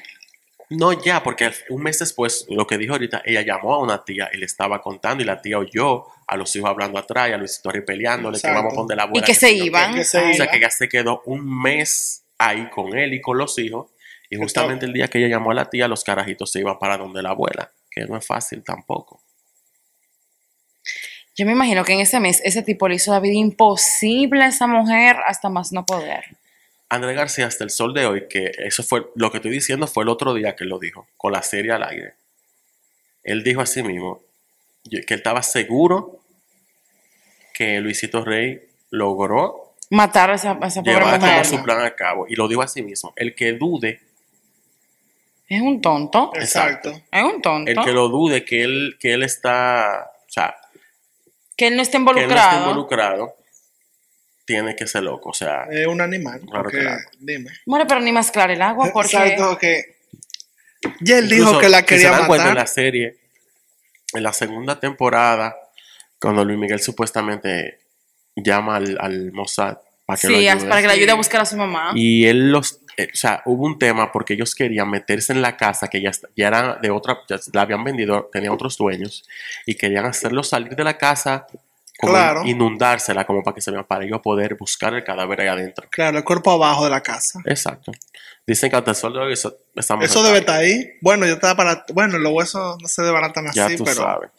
No 0.69 0.93
ya, 0.93 1.23
porque 1.23 1.51
un 1.69 1.81
mes 1.81 1.97
después, 1.97 2.45
lo 2.49 2.67
que 2.67 2.77
dijo 2.77 2.93
ahorita, 2.93 3.23
ella 3.25 3.41
llamó 3.41 3.73
a 3.73 3.79
una 3.79 4.03
tía 4.03 4.29
y 4.31 4.37
le 4.37 4.45
estaba 4.45 4.81
contando 4.81 5.23
y 5.23 5.25
la 5.25 5.41
tía 5.41 5.57
oyó 5.57 6.05
a 6.27 6.35
los 6.37 6.55
hijos 6.55 6.69
hablando 6.69 6.99
atrás 6.99 7.29
y 7.29 7.33
a 7.33 7.37
Luisito 7.37 7.71
Rey 7.71 7.81
peleándole 7.81 8.35
que 8.35 8.47
Exacto. 8.47 8.57
vamos 8.59 8.73
a 8.73 8.75
poner 8.75 8.97
la 8.97 9.03
abuela. 9.03 9.25
Y 9.25 9.27
que 9.27 9.33
se 9.33 9.51
iban. 9.51 9.95
que 9.95 10.03
se. 10.03 10.17
O 10.19 10.21
sea 10.21 10.35
iba. 10.35 10.47
que 10.47 10.57
ella 10.57 10.69
se 10.69 10.87
quedó 10.87 11.23
un 11.25 11.61
mes 11.63 12.21
ahí 12.37 12.69
con 12.69 12.95
él 12.95 13.13
y 13.15 13.21
con 13.21 13.37
los 13.39 13.57
hijos. 13.57 13.87
Y 14.29 14.37
justamente 14.37 14.85
el 14.85 14.93
día 14.93 15.07
que 15.07 15.17
ella 15.17 15.27
llamó 15.27 15.51
a 15.51 15.55
la 15.55 15.69
tía, 15.69 15.87
los 15.87 16.03
carajitos 16.03 16.51
se 16.51 16.59
iban 16.59 16.77
para 16.77 16.97
donde 16.97 17.21
la 17.23 17.29
abuela, 17.31 17.71
que 17.89 18.05
no 18.05 18.15
es 18.17 18.25
fácil 18.25 18.63
tampoco. 18.63 19.21
Yo 21.35 21.45
me 21.45 21.53
imagino 21.53 21.83
que 21.85 21.93
en 21.93 22.01
ese 22.01 22.19
mes 22.19 22.41
ese 22.43 22.61
tipo 22.63 22.87
le 22.87 22.95
hizo 22.95 23.11
la 23.11 23.19
vida 23.19 23.33
imposible 23.33 24.43
a 24.43 24.47
esa 24.47 24.67
mujer 24.67 25.15
hasta 25.25 25.49
más 25.49 25.71
no 25.71 25.85
poder. 25.85 26.25
Andrés 26.89 27.15
García, 27.15 27.47
hasta 27.47 27.63
el 27.63 27.69
sol 27.69 27.93
de 27.93 28.05
hoy, 28.07 28.27
que 28.27 28.51
eso 28.57 28.83
fue 28.83 29.05
lo 29.15 29.31
que 29.31 29.37
estoy 29.37 29.51
diciendo, 29.51 29.87
fue 29.87 30.03
el 30.03 30.09
otro 30.09 30.33
día 30.33 30.55
que 30.55 30.65
lo 30.65 30.79
dijo, 30.79 31.07
con 31.17 31.31
la 31.31 31.41
serie 31.43 31.71
al 31.71 31.83
aire. 31.83 32.13
Él 33.23 33.43
dijo 33.43 33.61
así 33.61 33.83
mismo 33.83 34.21
yo- 34.83 34.99
que 35.05 35.13
él 35.13 35.19
estaba 35.19 35.43
seguro 35.43 36.19
que 37.53 37.79
Luisito 37.79 38.23
Rey 38.25 38.61
logró 38.89 39.75
Matar 39.91 40.31
a 40.31 40.35
esa, 40.35 40.51
a 40.61 40.67
esa 40.67 40.81
pobre 40.81 40.95
llevar 40.97 41.19
como 41.19 41.31
mujer. 41.31 41.45
su 41.45 41.63
plan 41.63 41.81
a 41.83 41.95
cabo. 41.95 42.25
Y 42.27 42.35
lo 42.35 42.47
digo 42.47 42.61
así 42.61 42.81
mismo, 42.81 43.13
el 43.15 43.33
que 43.35 43.53
dude, 43.53 44.01
Es 45.49 45.61
un 45.61 45.81
tonto. 45.81 46.31
Exacto. 46.35 46.89
Es 47.11 47.23
un 47.23 47.41
tonto. 47.41 47.71
el 47.71 47.79
que 47.83 47.91
lo 47.91 48.07
dude 48.09 48.45
que 48.45 48.63
él, 48.63 48.97
que 48.99 49.13
él 49.13 49.23
está, 49.23 50.11
o 50.27 50.31
sea, 50.31 50.55
Que 51.57 51.67
él 51.67 51.75
no 51.75 51.81
esté 51.81 51.93
que 51.93 51.97
él 51.97 52.03
no 52.05 52.11
involucrado. 52.11 52.49
está 52.49 52.59
involucrado, 52.69 53.35
tiene 54.45 54.75
que 54.75 54.85
ser 54.87 55.03
loco. 55.03 55.29
O 55.29 55.33
sea, 55.33 55.63
Es 55.71 55.87
un 55.87 56.01
animal. 56.01 56.39
Claro 56.41 56.63
porque, 56.63 56.77
que 56.77 56.83
la- 56.83 56.99
dime. 57.19 57.49
Bueno, 57.65 57.85
pero 57.87 57.99
ni 58.01 58.11
más 58.11 58.29
claro 58.31 58.53
el 58.53 58.61
agua 58.61 58.89
porque... 58.93 59.17
Exacto, 59.17 59.57
que. 59.57 59.97
Y 61.01 61.11
él 61.11 61.27
dijo 61.27 61.59
que 61.59 61.67
la 61.67 61.79
si 61.79 61.85
quería 61.85 62.11
se 62.17 62.27
cuenta 62.27 62.35
en 62.35 62.49
matar. 62.51 62.55
la 62.55 62.67
serie, 62.67 63.17
en 64.13 64.23
la 64.23 64.31
segunda 64.33 64.79
temporada, 64.79 65.55
cuando 66.21 66.45
Luis 66.45 66.57
Miguel 66.59 66.79
supuestamente 66.79 67.79
llama 68.35 68.77
al, 68.77 68.97
al 69.01 69.31
Mossad 69.33 69.77
para 70.05 70.17
que 70.19 70.27
Sí, 70.27 70.33
lo 70.33 70.39
ayude. 70.51 70.69
para 70.69 70.81
que 70.81 70.87
le 70.87 70.93
ayude 70.93 71.11
a 71.11 71.15
buscar 71.15 71.41
a 71.41 71.45
su 71.45 71.57
mamá. 71.57 71.91
Y 71.95 72.25
él 72.27 72.51
los, 72.51 72.78
o 73.05 73.15
sea, 73.15 73.41
hubo 73.45 73.65
un 73.65 73.77
tema 73.79 74.11
porque 74.11 74.33
ellos 74.33 74.55
querían 74.55 74.89
meterse 74.89 75.33
en 75.33 75.41
la 75.41 75.55
casa 75.57 75.87
que 75.87 76.01
ya, 76.01 76.11
ya 76.35 76.47
era 76.47 76.75
de 76.81 76.89
otra, 76.89 77.19
ya 77.29 77.37
la 77.53 77.61
habían 77.61 77.83
vendido, 77.83 78.29
tenía 78.31 78.51
otros 78.51 78.77
dueños, 78.77 79.25
y 79.65 79.75
querían 79.75 80.05
hacerlo 80.05 80.43
salir 80.43 80.75
de 80.75 80.83
la 80.83 80.97
casa, 80.97 81.45
como 81.97 82.13
Claro. 82.13 82.41
inundársela, 82.45 83.25
como 83.25 83.43
para 83.43 83.55
que 83.55 83.61
se 83.61 83.71
vean, 83.71 83.83
para 83.85 84.05
ellos 84.05 84.21
poder 84.21 84.55
buscar 84.55 84.93
el 84.93 85.03
cadáver 85.03 85.41
ahí 85.41 85.47
adentro. 85.47 85.87
Claro, 85.91 86.17
el 86.17 86.23
cuerpo 86.23 86.51
abajo 86.51 86.85
de 86.85 86.91
la 86.91 87.01
casa. 87.01 87.41
Exacto. 87.45 87.91
Dicen 88.47 88.69
que 88.69 88.75
hasta 88.77 88.91
el 88.91 88.95
sol 88.95 89.13
de 89.13 89.19
hoy 89.19 89.33
eso, 89.33 89.55
Eso 89.75 90.23
debe 90.23 90.39
estar 90.39 90.59
ahí. 90.61 90.93
Bueno, 91.01 91.27
yo 91.27 91.33
estaba 91.33 91.55
para. 91.55 91.85
Bueno, 91.93 92.17
los 92.17 92.31
huesos 92.33 92.77
no 92.81 92.87
se 92.87 93.03
desbaratan 93.03 93.51
Ya 93.53 93.65
así, 93.67 93.75
tú 93.75 93.83
pero. 93.83 93.97
sabes. 93.97 94.29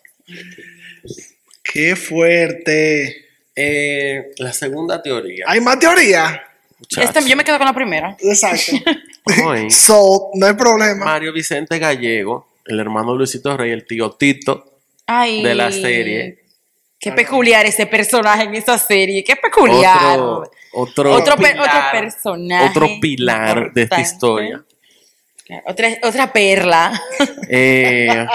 Qué 1.62 1.94
fuerte. 1.96 3.26
Eh, 3.54 4.32
la 4.38 4.52
segunda 4.52 5.02
teoría. 5.02 5.44
¿Hay 5.46 5.60
más 5.60 5.78
teoría? 5.78 6.42
Este, 6.96 7.28
yo 7.28 7.36
me 7.36 7.44
quedo 7.44 7.58
con 7.58 7.66
la 7.66 7.72
primera. 7.74 8.16
Exacto. 8.20 8.72
Hoy, 9.46 9.70
so, 9.70 10.30
no 10.34 10.46
hay 10.46 10.54
problema. 10.54 11.04
Mario 11.04 11.32
Vicente 11.32 11.78
Gallego, 11.78 12.48
el 12.66 12.80
hermano 12.80 13.12
de 13.12 13.18
Luisito 13.18 13.56
Rey, 13.56 13.70
el 13.70 13.86
tío 13.86 14.10
Tito, 14.12 14.78
Ay. 15.06 15.42
de 15.42 15.54
la 15.54 15.70
serie. 15.70 16.38
Qué 16.98 17.12
peculiar 17.12 17.64
ese 17.64 17.86
personaje 17.86 18.44
en 18.44 18.54
esa 18.54 18.76
serie. 18.76 19.24
Qué 19.24 19.34
peculiar. 19.36 20.18
Otro, 20.18 20.50
otro, 20.72 21.12
Otro 21.14 21.36
pe- 21.36 21.52
pilar, 21.52 21.60
otro 21.68 22.00
personaje 22.00 22.68
Otro 22.70 22.88
pilar 23.00 23.72
de 23.72 23.82
esta 23.82 24.00
historia. 24.00 24.62
Otra, 25.66 25.88
otra 26.02 26.32
perla. 26.32 27.00
Eh, 27.48 28.26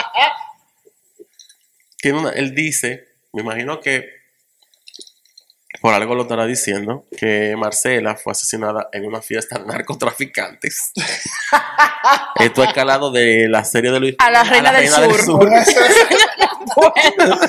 tiene 2.01 2.19
una- 2.19 2.31
él 2.31 2.53
dice, 2.53 3.05
me 3.33 3.41
imagino 3.41 3.79
que 3.79 4.05
por 5.85 5.93
algo 5.93 6.15
lo 6.15 6.23
estará 6.23 6.47
diciendo, 6.47 7.05
que 7.15 7.55
Marcela 7.55 8.15
fue 8.15 8.31
asesinada 8.31 8.89
en 8.91 9.05
una 9.05 9.21
fiesta 9.21 9.59
de 9.59 9.67
narcotraficantes. 9.67 10.91
Esto 12.39 12.63
ha 12.63 12.65
escalado 12.65 13.11
de 13.11 13.47
la 13.47 13.63
serie 13.63 13.91
de 13.91 13.99
Luis 13.99 14.15
A 14.17 14.31
la 14.31 14.43
Reina 14.43 14.71
del 14.71 14.89
Sur. 14.89 15.47
Bueno, 16.75 17.39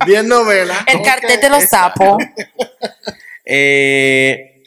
Bien 0.06 0.28
novela. 0.28 0.84
el 0.86 1.02
cartel 1.02 1.40
de 1.40 1.48
los 1.48 1.64
sapos. 1.64 2.22
Eh, 3.44 4.62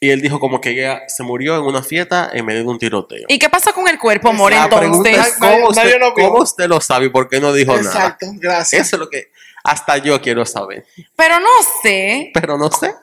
y 0.00 0.10
él 0.10 0.20
dijo 0.20 0.40
como 0.40 0.60
que 0.60 0.70
ella 0.70 1.02
se 1.06 1.22
murió 1.22 1.54
en 1.54 1.62
una 1.62 1.84
fiesta 1.84 2.30
en 2.32 2.44
medio 2.44 2.62
de 2.62 2.68
un 2.68 2.80
tiroteo. 2.80 3.26
¿Y 3.28 3.38
qué 3.38 3.48
pasó 3.48 3.72
con 3.72 3.86
el 3.86 4.00
cuerpo, 4.00 4.30
amor, 4.30 4.50
La 4.50 4.68
pregunta 4.68 5.08
entonces? 5.08 5.34
es 5.34 5.38
cómo 5.38 5.68
usted, 5.68 5.84
nadie 5.84 5.98
lo 6.00 6.14
vio. 6.16 6.26
cómo 6.26 6.42
usted 6.42 6.66
lo 6.66 6.80
sabe 6.80 7.06
y 7.06 7.10
por 7.10 7.28
qué 7.28 7.38
no 7.38 7.52
dijo 7.52 7.76
nada. 7.76 7.86
Exacto, 7.86 8.26
gracias. 8.40 8.88
Eso 8.88 8.96
es 8.96 9.00
lo 9.00 9.08
que 9.08 9.30
hasta 9.64 9.98
yo 9.98 10.20
quiero 10.20 10.44
saber. 10.44 10.86
Pero 11.16 11.40
no 11.40 11.48
sé. 11.82 12.30
Pero 12.34 12.58
no 12.58 12.70
sé 12.70 12.94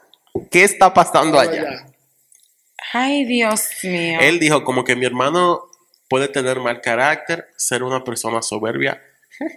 qué 0.50 0.64
está 0.64 0.92
pasando 0.92 1.38
allá. 1.38 1.62
Ya. 1.62 1.86
Ay, 2.92 3.24
Dios 3.24 3.68
mío. 3.82 4.18
Él 4.20 4.38
dijo 4.38 4.64
como 4.64 4.84
que 4.84 4.96
mi 4.96 5.06
hermano 5.06 5.62
puede 6.08 6.28
tener 6.28 6.58
mal 6.58 6.80
carácter, 6.80 7.48
ser 7.56 7.82
una 7.82 8.02
persona 8.02 8.42
soberbia 8.42 9.00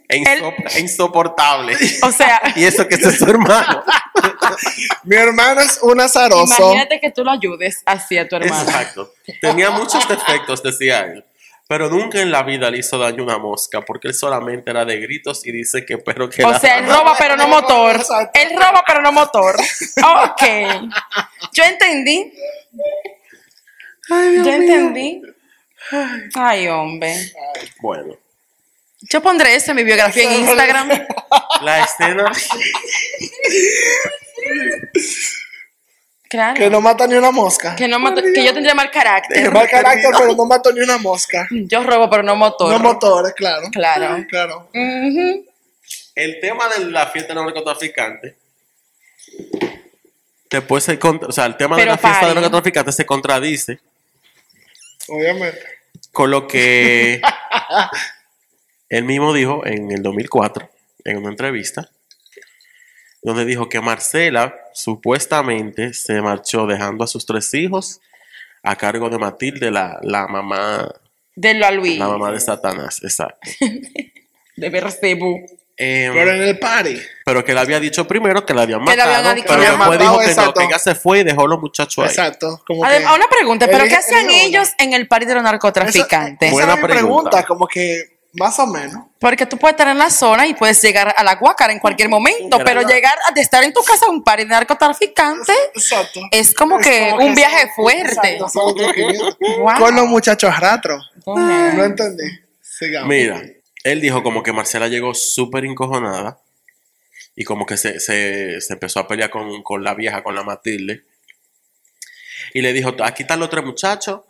e, 0.08 0.18
e 0.18 0.80
insoportable. 0.80 1.76
O 2.04 2.12
sea, 2.12 2.42
Y 2.56 2.64
eso 2.64 2.88
que 2.88 2.96
ese 2.96 3.10
es 3.10 3.18
su 3.18 3.26
hermano. 3.26 3.84
Mi 5.04 5.16
hermano 5.16 5.62
es 5.62 5.80
un 5.82 6.00
azaroso. 6.00 6.46
imagínate 6.46 7.00
que 7.00 7.12
tú 7.12 7.24
lo 7.24 7.32
ayudes 7.32 7.82
así 7.86 8.18
a 8.18 8.28
tu 8.28 8.36
hermano. 8.36 8.64
Exacto. 8.64 9.14
Tenía 9.42 9.72
muchos 9.72 10.08
defectos, 10.08 10.62
decía 10.64 11.02
él. 11.02 11.26
Pero 11.68 11.90
nunca 11.90 12.20
en 12.22 12.30
la 12.32 12.44
vida 12.44 12.70
le 12.70 12.80
hizo 12.80 12.98
daño 12.98 13.24
una 13.24 13.38
mosca, 13.38 13.82
porque 13.82 14.10
él 14.10 14.14
solamente 14.14 14.70
era 14.70 14.84
de 14.86 14.98
gritos 15.00 15.46
y 15.48 15.52
dice 15.52 15.86
que 15.86 15.98
pero 15.98 16.30
que 16.30 16.44
O 16.44 16.52
la- 16.52 16.60
sea, 16.60 16.80
él 16.80 16.88
roba 16.88 17.16
pero 17.18 17.38
no 17.38 17.48
motor. 17.48 17.96
Exacto. 17.96 18.40
Él 18.40 18.50
roba 18.56 18.84
pero 18.86 19.02
no 19.02 19.12
motor. 19.12 19.56
Ok. 19.56 20.44
Yo 21.54 21.64
entendí. 21.64 22.34
Yo 24.10 24.52
entendí. 24.52 25.22
Ay, 26.36 26.68
hombre. 26.68 27.16
Bueno, 27.82 28.18
Yo 29.10 29.22
pondré 29.22 29.56
eso 29.56 29.72
en 29.72 29.78
mi 29.78 29.84
biografía 29.84 30.24
en 30.24 30.42
Instagram. 30.42 30.90
la 31.62 31.80
escena 31.84 32.32
Claro. 36.34 36.56
Que 36.56 36.68
no 36.68 36.82
mata 36.82 37.06
ni 37.06 37.14
una 37.14 37.30
mosca. 37.30 37.76
Que, 37.76 37.88
no 37.88 38.00
mato- 38.00 38.20
que 38.24 38.44
yo 38.44 38.54
tendría 38.56 38.74
mal 38.74 38.90
carácter. 38.90 39.52
Mal 39.52 39.70
carácter, 39.70 40.10
pero 40.18 40.34
no 40.36 40.46
mató 40.46 40.72
ni 40.74 40.80
una 40.80 40.98
mosca. 40.98 41.48
Yo 41.52 41.84
robo 41.84 42.10
pero 42.10 42.24
no 42.24 42.36
motor. 42.36 42.72
No 42.72 42.80
motores, 42.80 43.34
claro. 43.36 43.68
Claro. 43.72 44.26
Claro. 44.28 44.68
El 44.74 46.40
tema 46.42 46.70
de 46.70 46.86
la 46.86 47.06
fiesta 47.06 47.36
de 47.36 47.40
narcotraficantes 47.44 48.34
después 50.50 50.84
se 50.84 50.98
contra- 50.98 51.30
o 51.30 51.32
sea 51.32 51.46
el 51.46 51.56
tema 51.56 51.76
de 51.78 51.86
la 51.86 51.98
fiesta 52.00 52.28
de 52.28 52.34
narcotraficantes 52.36 52.96
se 52.96 53.06
contradice 53.06 53.80
Obviamente. 55.08 55.60
con 56.12 56.32
lo 56.32 56.48
que 56.48 57.22
él 58.90 59.04
mismo 59.04 59.34
dijo 59.34 59.66
en 59.66 59.92
el 59.92 60.02
2004 60.02 60.68
en 61.06 61.18
una 61.18 61.30
entrevista 61.30 61.90
donde 63.24 63.46
dijo 63.46 63.70
que 63.70 63.80
Marcela 63.82 64.56
supuestamente 64.74 65.94
se 65.94 66.22
marchó 66.22 66.66
dejando 66.68 67.04
a 67.04 67.08
sus 67.08 67.26
tres 67.26 67.54
hijos 67.54 68.00
a 68.64 68.76
cargo 68.76 69.10
de 69.10 69.18
Matilde 69.18 69.72
la, 69.72 70.00
la 70.02 70.28
mamá 70.28 70.90
De 71.36 71.54
lo 71.54 71.66
a 71.66 71.72
Luis. 71.72 72.00
la 72.00 72.08
mamá 72.08 72.32
de 72.32 72.40
Satanás 72.40 73.00
exacto 73.04 73.40
De 74.56 74.70
Bersebú. 74.70 75.46
Em, 75.76 76.14
Pero 76.14 76.32
en 76.34 76.44
el 76.44 76.60
party. 76.60 76.96
Pero 77.26 77.44
que 77.44 77.52
le 77.56 77.60
había 77.60 77.80
dicho 77.80 78.08
primero 78.08 78.46
que 78.46 78.54
la 78.54 78.62
habían 78.62 78.86
Que 78.86 78.96
la 78.96 79.06
matado. 79.08 79.30
habían- 79.30 79.36
que 79.38 79.50
pero 79.50 79.56
la 79.64 79.70
después 79.70 79.80
matado, 79.90 80.00
dijo 80.00 80.20
que 80.20 80.26
no, 80.26 80.30
exacto. 80.32 80.54
que 80.60 80.66
ella 80.68 80.78
se 80.80 80.94
fue 80.94 81.20
y 81.20 81.24
dejó 81.24 81.46
a 81.46 81.48
los 81.48 81.60
muchachos 81.60 81.98
ahí. 82.04 82.10
Exacto. 82.12 82.62
Como 82.68 82.86
Además, 82.86 83.12
que, 83.14 83.18
una 83.20 83.28
pregunta, 83.28 83.66
¿pero 83.66 83.84
qué 83.86 83.96
hacían 83.96 84.30
ellos 84.30 84.70
en 84.78 84.94
el 84.94 85.08
party 85.08 85.26
de 85.26 85.34
los 85.34 85.44
narcotraficantes? 85.44 86.50
Esa, 86.50 86.54
Buena 86.54 86.74
esa 86.74 86.82
pregunta. 86.88 87.44
Como 87.46 87.66
que 87.68 88.13
más 88.34 88.58
o 88.60 88.68
menos. 88.68 89.06
Porque 89.20 89.46
tú 89.46 89.58
puedes 89.58 89.74
estar 89.74 89.88
en 89.88 89.98
la 89.98 90.10
zona 90.10 90.46
y 90.48 90.54
puedes 90.54 90.82
llegar 90.82 91.14
a 91.16 91.24
la 91.24 91.36
guácara 91.36 91.72
en 91.72 91.80
cualquier 91.80 92.10
momento, 92.10 92.58
pero 92.66 92.82
llegar 92.82 93.16
a 93.28 93.32
de 93.32 93.42
estar 93.42 93.64
en 93.64 93.72
tu 93.74 93.82
casa 93.84 94.08
a 94.08 94.10
un 94.10 94.24
party 94.24 94.44
de 94.44 94.50
narcotraficantes 94.50 95.56
Exacto. 95.76 96.20
es 96.32 96.54
como 96.54 96.80
Es 96.80 96.88
que 96.88 97.10
como 97.12 97.26
un 97.26 97.30
que 97.34 97.36
viaje 97.42 97.62
son- 97.62 97.70
fuerte. 97.76 98.04
exacto, 98.10 98.50
son 98.50 98.70
otros 98.72 98.94
500. 98.94 99.38
Wow. 99.60 99.74
Con 99.78 99.96
los 99.96 100.08
muchachos 100.08 100.60
ratros. 100.60 101.12
No 101.26 101.84
entendí. 101.84 102.24
Sigamos. 102.62 103.08
Mira, 103.10 103.42
él 103.84 104.02
dijo 104.02 104.24
como 104.24 104.42
que 104.44 104.52
Marcela 104.52 104.88
llegó 104.88 105.14
súper 105.14 105.66
encojonada 105.66 106.40
y 107.36 107.44
como 107.44 107.66
que 107.66 107.78
se, 107.78 108.00
se- 108.00 108.60
se 108.62 108.74
empezó 108.74 109.00
a 109.00 109.08
pelear 109.08 109.30
con, 109.30 109.62
con 109.64 109.84
la 109.84 109.94
vieja, 109.94 110.24
con 110.24 110.36
la 110.36 110.44
Matilde. 110.44 111.04
Y 112.54 112.62
le 112.62 112.74
dijo, 112.74 112.94
aquí 113.04 113.24
están 113.24 113.40
los 113.40 113.50
tres 113.50 113.64
muchachos 113.64 114.22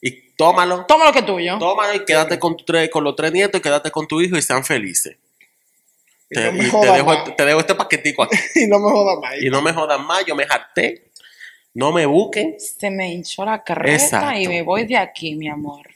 y 0.00 0.10
tómalo, 0.36 0.84
Toma 0.86 1.06
lo 1.06 1.12
que 1.12 1.18
es 1.20 1.26
tuyo. 1.26 1.58
tómalo 1.58 1.94
y 1.94 2.04
quédate 2.04 2.38
con, 2.38 2.56
tu 2.56 2.64
tres, 2.64 2.88
con 2.90 3.04
los 3.04 3.14
tres 3.16 3.32
nietos 3.32 3.58
y 3.58 3.62
quédate 3.62 3.90
con 3.90 4.06
tu 4.08 4.20
hijo 4.20 4.36
y 4.36 4.42
sean 4.42 4.64
felices. 4.64 5.16
Y 6.30 6.34
Te, 6.36 6.44
no 6.46 6.52
me 6.52 6.58
y 6.58 6.62
te 6.64 6.70
jodas 6.70 6.96
dejo, 6.96 7.34
te 7.34 7.44
dejo 7.44 7.60
este 7.60 7.74
paquetico 7.74 8.22
aquí. 8.22 8.36
Y 8.54 8.66
no 8.66 8.78
me 8.78 8.90
jodas 8.90 9.18
más. 9.20 9.34
Y 9.42 9.50
no 9.50 9.60
me 9.62 9.72
jodan 9.72 10.06
más, 10.06 10.24
yo 10.26 10.34
me 10.34 10.44
harté. 10.48 11.10
No 11.74 11.92
me 11.92 12.04
busquen. 12.06 12.56
Se 12.58 12.90
me 12.90 13.12
hinchó 13.12 13.44
la 13.44 13.62
carreta 13.62 14.02
Exacto. 14.04 14.40
y 14.40 14.48
me 14.48 14.62
voy 14.62 14.86
de 14.86 14.96
aquí, 14.96 15.34
mi 15.36 15.48
amor. 15.48 15.86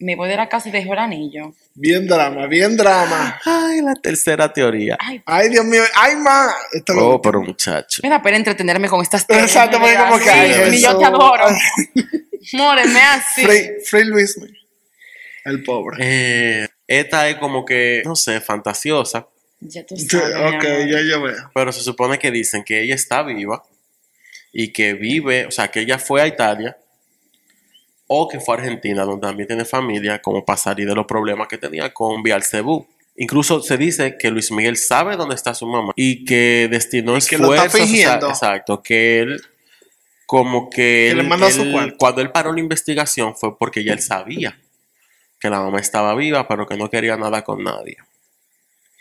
Me 0.00 0.16
voy 0.16 0.28
de 0.28 0.36
la 0.36 0.48
casa 0.48 0.68
y 0.68 0.72
dejo 0.72 0.92
el 0.92 0.98
anillo. 0.98 1.54
Bien 1.74 2.06
drama, 2.06 2.46
bien 2.46 2.76
drama. 2.76 3.40
Ay, 3.44 3.80
la 3.80 3.94
tercera 3.94 4.52
teoría. 4.52 4.96
Ay, 5.00 5.22
Ay, 5.26 5.48
Dios 5.48 5.64
mío. 5.64 5.82
Ay, 5.94 6.16
ma. 6.16 6.52
Esto 6.72 6.94
lo 6.94 7.08
Oh, 7.14 7.22
pero 7.22 7.40
muchacho. 7.42 8.00
me 8.02 8.08
da 8.10 8.22
pena 8.22 8.36
entretenerme 8.36 8.88
con 8.88 9.00
estas 9.02 9.24
Exacto, 9.28 9.78
porque 9.80 9.96
como 9.96 10.18
que, 10.18 10.30
ay, 10.30 10.70
ni 10.70 10.80
yo 10.80 10.96
te 10.98 11.04
adoro. 11.04 11.46
Móreme 12.52 13.00
así. 13.00 13.44
Free, 13.44 13.70
Free 13.84 14.04
Luis. 14.04 14.38
El 15.44 15.62
pobre. 15.62 15.96
Eh, 16.00 16.68
esta 16.86 17.28
es 17.28 17.36
como 17.36 17.64
que, 17.64 18.02
no 18.04 18.16
sé, 18.16 18.40
fantasiosa. 18.40 19.26
Ya 19.60 19.84
tú 19.86 19.96
sabes, 19.96 20.34
ok, 20.36 20.62
ya 20.90 21.00
yo 21.08 21.22
veo. 21.22 21.50
Pero 21.54 21.72
se 21.72 21.80
supone 21.80 22.18
que 22.18 22.30
dicen 22.30 22.62
que 22.64 22.82
ella 22.82 22.94
está 22.94 23.22
viva 23.22 23.62
y 24.52 24.72
que 24.72 24.92
vive, 24.94 25.46
o 25.46 25.50
sea, 25.50 25.68
que 25.68 25.80
ella 25.80 25.98
fue 25.98 26.20
a 26.22 26.26
Italia 26.26 26.76
o 28.06 28.28
que 28.28 28.40
fue 28.40 28.54
a 28.56 28.58
Argentina, 28.58 29.04
donde 29.04 29.26
también 29.26 29.46
tiene 29.46 29.64
familia, 29.64 30.20
como 30.20 30.44
para 30.44 30.56
salir 30.56 30.86
de 30.88 30.94
los 30.94 31.06
problemas 31.06 31.48
que 31.48 31.58
tenía 31.58 31.92
con 31.92 32.22
Bialcebú. 32.22 32.86
Incluso 33.16 33.62
se 33.62 33.76
dice 33.78 34.16
que 34.18 34.30
Luis 34.30 34.50
Miguel 34.50 34.76
sabe 34.76 35.16
dónde 35.16 35.34
está 35.36 35.54
su 35.54 35.66
mamá 35.66 35.92
y 35.96 36.24
que 36.24 36.68
destinó 36.70 37.16
Y 37.16 37.20
que 37.22 37.38
lo 37.38 37.54
está 37.54 37.66
esfuerzos, 37.66 37.90
o 37.90 37.94
sea, 37.94 38.02
fingiendo. 38.10 38.28
exacto, 38.28 38.82
que 38.82 39.20
él 39.20 39.40
como 40.26 40.68
que, 40.70 41.10
Que 41.10 41.14
le 41.14 41.22
él- 41.22 41.52
su 41.52 41.62
él- 41.62 41.72
cuarto. 41.72 41.94
cuando 41.98 42.20
él 42.22 42.30
paró 42.32 42.52
la 42.52 42.60
investigación 42.60 43.36
fue 43.36 43.56
porque 43.58 43.84
ya 43.84 43.92
él 43.92 44.00
sabía 44.00 44.58
que 45.38 45.48
la 45.50 45.60
mamá 45.60 45.78
estaba 45.78 46.14
viva, 46.14 46.48
pero 46.48 46.66
que 46.66 46.76
no 46.76 46.88
quería 46.90 47.16
nada 47.16 47.42
con 47.44 47.62
nadie. 47.62 47.96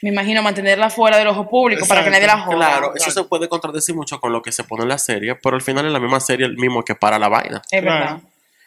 Me 0.02 0.10
imagino 0.10 0.44
mantenerla 0.44 0.90
fuera 0.90 1.18
del 1.18 1.28
ojo 1.28 1.50
público 1.50 1.86
para 1.88 2.04
que 2.04 2.10
nadie 2.10 2.28
la 2.28 2.40
joda. 2.40 2.58
Claro, 2.58 2.94
eso 2.96 3.10
se 3.10 3.24
puede 3.24 3.48
contradecir 3.48 3.96
mucho 3.96 4.20
con 4.20 4.34
lo 4.34 4.42
que 4.42 4.52
se 4.52 4.66
pone 4.66 4.84
en 4.84 4.90
la 4.90 4.98
serie, 4.98 5.36
pero 5.36 5.56
al 5.56 5.62
final 5.62 5.86
es 5.86 5.94
la 5.94 6.00
misma 6.02 6.20
serie 6.20 6.46
el 6.46 6.58
mismo 6.58 6.84
que 6.84 6.94
para 6.94 7.18
la 7.18 7.30
vaina. 7.30 7.62
Es 7.72 7.82
Claro. 7.82 8.22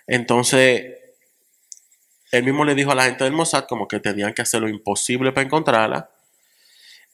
Entonces, 0.06 0.94
él 2.32 2.44
mismo 2.44 2.64
le 2.64 2.74
dijo 2.74 2.92
a 2.92 2.94
la 2.94 3.04
gente 3.04 3.24
del 3.24 3.32
Mossad 3.32 3.66
como 3.66 3.88
que 3.88 4.00
tenían 4.00 4.34
que 4.34 4.42
hacer 4.42 4.60
lo 4.60 4.68
imposible 4.68 5.32
para 5.32 5.44
encontrarla. 5.44 6.10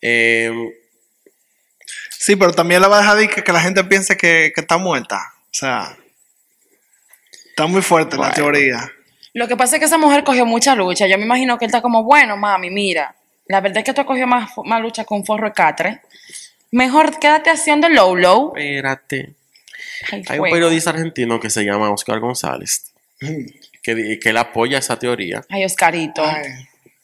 Eh, 0.00 0.50
Sí, 2.22 2.36
pero 2.36 2.52
también 2.52 2.80
la 2.80 2.86
va 2.86 2.98
a 2.98 3.00
dejar 3.00 3.18
de 3.18 3.28
que, 3.28 3.42
que 3.42 3.52
la 3.52 3.60
gente 3.60 3.82
piense 3.82 4.16
que, 4.16 4.52
que 4.54 4.60
está 4.60 4.78
muerta. 4.78 5.32
O 5.46 5.54
sea, 5.54 5.96
está 7.48 7.66
muy 7.66 7.82
fuerte 7.82 8.16
la 8.16 8.32
teoría. 8.32 8.92
Lo 9.34 9.48
que 9.48 9.56
pasa 9.56 9.74
es 9.74 9.80
que 9.80 9.86
esa 9.86 9.98
mujer 9.98 10.22
cogió 10.22 10.46
mucha 10.46 10.76
lucha. 10.76 11.08
Yo 11.08 11.18
me 11.18 11.24
imagino 11.24 11.58
que 11.58 11.64
él 11.64 11.70
está 11.70 11.82
como, 11.82 12.04
bueno, 12.04 12.36
mami, 12.36 12.70
mira, 12.70 13.16
la 13.48 13.60
verdad 13.60 13.78
es 13.78 13.84
que 13.84 13.92
tú 13.92 14.02
has 14.02 14.06
cogido 14.06 14.28
más, 14.28 14.50
más 14.64 14.80
lucha 14.80 15.04
con 15.04 15.26
forro 15.26 15.48
de 15.48 15.52
catre. 15.52 16.02
Mejor 16.70 17.18
quédate 17.18 17.50
haciendo 17.50 17.88
low 17.88 18.14
low. 18.14 18.52
espérate. 18.54 19.34
Ay, 20.10 20.22
Hay 20.28 20.38
un 20.38 20.50
periodista 20.50 20.90
argentino 20.90 21.38
que 21.40 21.50
se 21.50 21.64
llama 21.64 21.90
Oscar 21.90 22.18
González, 22.20 22.92
que, 23.82 24.18
que 24.20 24.28
él 24.30 24.36
apoya 24.36 24.78
esa 24.78 24.98
teoría. 24.98 25.42
Ay, 25.48 25.64
Oscarito. 25.64 26.24
Ay, 26.24 26.42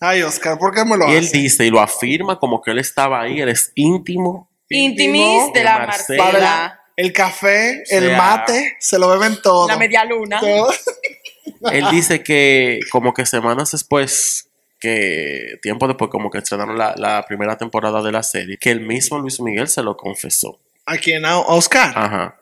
ay, 0.01 0.23
Oscar, 0.23 0.59
¿por 0.59 0.75
qué 0.75 0.85
me 0.85 0.97
lo 0.97 1.09
Y 1.09 1.15
él 1.15 1.25
hace? 1.25 1.39
dice 1.39 1.67
y 1.67 1.71
lo 1.71 1.81
afirma 1.81 2.39
como 2.39 2.61
que 2.63 2.71
él 2.73 2.79
estaba 2.79 3.21
ahí, 3.23 3.41
él 3.41 3.49
es 3.49 3.73
íntimo. 3.75 4.49
Intimis 4.71 5.53
de 5.53 5.61
de 5.61 5.65
la 5.65 5.79
Marcela. 5.79 6.25
Marcela. 6.25 6.81
El 6.97 7.13
café, 7.13 7.83
sea, 7.85 7.99
el 7.99 8.17
mate, 8.17 8.77
se 8.81 8.99
lo 8.99 9.09
beben 9.09 9.41
todo. 9.41 9.69
La 9.69 9.77
media 9.77 10.05
luna. 10.05 10.41
Todo. 10.41 10.73
Él 11.73 11.85
dice 11.91 12.23
que 12.23 12.81
como 12.91 13.15
que 13.15 13.25
semanas 13.25 13.71
después, 13.71 14.49
que 14.81 15.59
tiempo 15.63 15.87
después 15.87 16.11
como 16.11 16.31
que 16.31 16.39
estrenaron 16.39 16.77
la, 16.77 16.95
la 16.97 17.25
primera 17.27 17.57
temporada 17.57 18.03
de 18.03 18.13
la 18.13 18.23
serie, 18.23 18.59
que 18.59 18.71
el 18.71 18.81
mismo 18.81 19.19
Luis 19.19 19.41
Miguel 19.41 19.69
se 19.69 19.83
lo 19.83 19.97
confesó. 19.97 20.59
¿A 20.87 20.97
quién? 20.97 21.25
¿A 21.25 21.39
Oscar? 21.39 21.93
Ajá. 21.97 22.38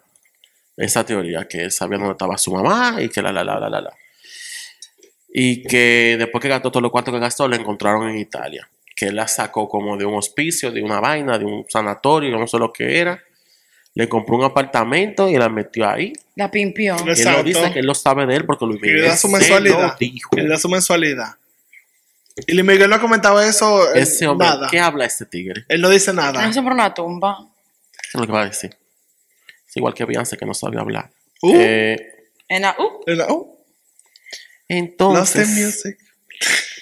Esa 0.77 1.05
teoría, 1.05 1.47
que 1.49 1.63
él 1.63 1.73
sabía 1.73 1.99
dónde 1.99 2.13
estaba 2.13 2.37
su 2.37 2.53
mamá 2.53 2.97
y 3.01 3.09
que 3.09 3.23
la, 3.23 3.33
la, 3.33 3.43
la, 3.43 3.59
la, 3.59 3.69
la, 3.71 3.81
la. 3.81 3.95
Y 5.33 5.63
que 5.63 6.17
después 6.19 6.41
que 6.43 6.49
gastó 6.49 6.71
todo 6.71 6.81
lo 6.83 6.91
cuarto 6.91 7.13
que 7.13 7.19
gastó, 7.19 7.49
lo 7.49 7.57
encontraron 7.57 8.09
en 8.09 8.19
Italia. 8.19 8.69
Que 8.95 9.07
él 9.07 9.17
la 9.17 9.29
sacó 9.29 9.69
como 9.69 9.97
de 9.97 10.05
un 10.07 10.15
hospicio, 10.15 10.71
de 10.71 10.83
una 10.83 11.01
vaina, 11.01 11.39
de 11.39 11.45
un 11.45 11.65
sanatorio, 11.69 12.39
no 12.39 12.47
sé 12.47 12.59
lo 12.59 12.73
que 12.73 12.99
era. 12.99 13.23
Le 13.95 14.09
compró 14.09 14.37
un 14.37 14.45
apartamento 14.45 15.29
y 15.29 15.37
la 15.37 15.49
metió 15.49 15.89
ahí. 15.89 16.13
La 16.35 16.51
pimpió. 16.51 16.97
Y 17.07 17.21
él 17.21 17.33
lo 17.33 17.43
dice 17.43 17.73
que 17.73 17.79
él 17.79 17.87
lo 17.87 17.95
sabe 17.95 18.27
de 18.27 18.37
él 18.37 18.45
porque 18.45 18.67
Luis 18.67 18.79
Y 18.83 18.87
le 18.87 18.93
Miguel 18.93 19.09
da 19.09 19.17
su 19.17 19.29
mensualidad. 19.29 19.81
lo 19.89 19.95
dijo. 19.99 20.31
Le 20.37 20.49
da 20.49 20.59
su 20.59 20.69
mensualidad. 20.69 21.35
Y 22.47 22.53
Luis 22.53 22.67
Miguel 22.67 22.91
no 22.91 22.97
ha 22.97 23.01
comentado 23.01 23.41
eso. 23.41 23.95
Ese 23.95 24.27
hombre, 24.27 24.47
nada. 24.49 24.69
¿qué 24.71 24.79
habla 24.79 25.07
este 25.07 25.25
tigre? 25.25 25.65
Él 25.69 25.81
no 25.81 25.89
dice 25.89 26.13
nada. 26.13 26.53
se 26.53 26.63
por 26.63 26.73
una 26.73 26.93
tumba. 26.93 27.39
Eso 28.07 28.19
es 28.19 28.21
lo 28.21 28.27
que 28.27 28.33
va 28.33 28.43
a 28.43 28.47
decir. 28.47 28.77
Igual 29.77 29.95
que 29.95 30.05
Beyoncé 30.05 30.37
que 30.37 30.47
no 30.47 30.55
sabe 30.55 30.79
hablar. 30.81 31.11
Uh, 31.43 31.53
Eh, 31.55 31.97
En 32.49 32.63
la- 32.63 32.77
él- 33.07 33.21
oh, 33.29 33.53
Lost 33.57 33.61
in 34.69 34.77
entonces, 34.79 35.49
music. 35.51 35.99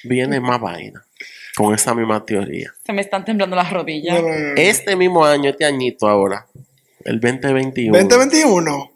viene 0.05 0.41
más 0.41 0.61
vaina 0.61 1.05
con 1.57 1.75
esa 1.75 1.95
misma 1.95 2.25
teoría. 2.25 2.73
se 2.85 2.93
me 2.93 3.03
están 3.03 3.25
temblando 3.25 3.55
las 3.57 3.71
rodillas. 3.71 4.15
No, 4.23 4.29
no, 4.29 4.35
no, 4.35 4.47
no. 4.49 4.55
Este 4.57 4.97
mismo 4.97 5.25
año, 5.25 5.51
este 5.51 5.65
añito 5.65 6.07
ahora, 6.09 6.47
el 7.05 7.21
2021, 7.21 7.99
2021. 7.99 8.91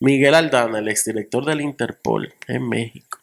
Miguel 0.00 0.34
Aldana, 0.34 0.80
el 0.80 0.88
exdirector 0.88 1.44
del 1.44 1.60
Interpol 1.60 2.34
en 2.48 2.68
México, 2.68 3.18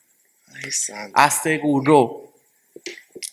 Ay, 0.64 0.72
santo. 0.72 1.12
aseguró 1.16 2.34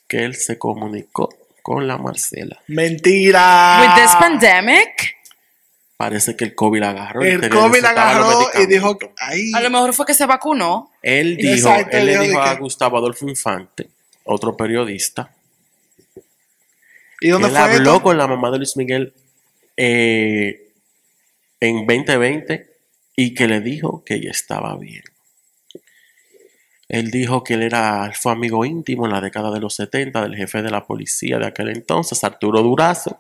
que 0.09 0.25
él 0.25 0.35
se 0.35 0.59
comunicó 0.59 1.29
con 1.63 1.87
la 1.87 1.97
Marcela. 1.99 2.61
Mentira. 2.69 3.79
With 3.83 4.03
this 4.03 4.15
pandemic, 4.17 5.17
Parece 5.97 6.37
que 6.37 6.45
el 6.45 6.55
COVID 6.55 6.81
la 6.81 6.91
agarró. 6.91 7.23
El 7.23 7.49
COVID 7.49 7.81
la 7.81 7.91
agarró 7.91 8.49
y 8.61 8.67
dijo, 8.67 8.99
ay, 9.19 9.51
a 9.55 9.61
lo 9.61 9.71
mejor 9.71 9.95
fue 9.95 10.05
que 10.05 10.13
se 10.15 10.27
vacunó. 10.27 10.93
Él 11.03 11.37
dijo, 11.37 11.71
Exacto, 11.71 11.97
él 11.97 12.07
le 12.07 12.19
dijo 12.19 12.41
a 12.41 12.55
que- 12.55 12.61
Gustavo 12.61 12.99
Adolfo 12.99 13.27
Infante, 13.29 13.89
otro 14.25 14.55
periodista, 14.57 15.31
¿y 17.21 17.29
dónde 17.31 17.49
él 17.49 17.55
fue 17.55 17.63
habló 17.63 17.93
esto? 17.93 18.03
con 18.03 18.19
la 18.19 18.27
mamá 18.27 18.51
de 18.51 18.59
Luis 18.59 18.77
Miguel 18.77 19.15
eh, 19.79 20.71
en 21.61 21.87
2020 21.87 22.71
y 23.17 23.33
que 23.33 23.49
le 23.49 23.61
dijo 23.63 24.05
que 24.05 24.15
ella 24.17 24.31
estaba 24.33 24.77
bien. 24.77 25.03
Él 26.89 27.11
dijo 27.11 27.43
que 27.43 27.55
él 27.55 27.63
era, 27.63 28.13
fue 28.15 28.33
amigo 28.33 28.65
íntimo 28.65 29.07
en 29.07 29.13
la 29.13 29.21
década 29.21 29.51
de 29.51 29.61
los 29.61 29.75
70 29.75 30.23
del 30.23 30.37
jefe 30.37 30.63
de 30.63 30.71
la 30.71 30.87
policía 30.87 31.39
de 31.39 31.47
aquel 31.47 31.71
entonces, 31.71 32.23
Arturo 32.23 32.63
Durazo. 32.63 33.19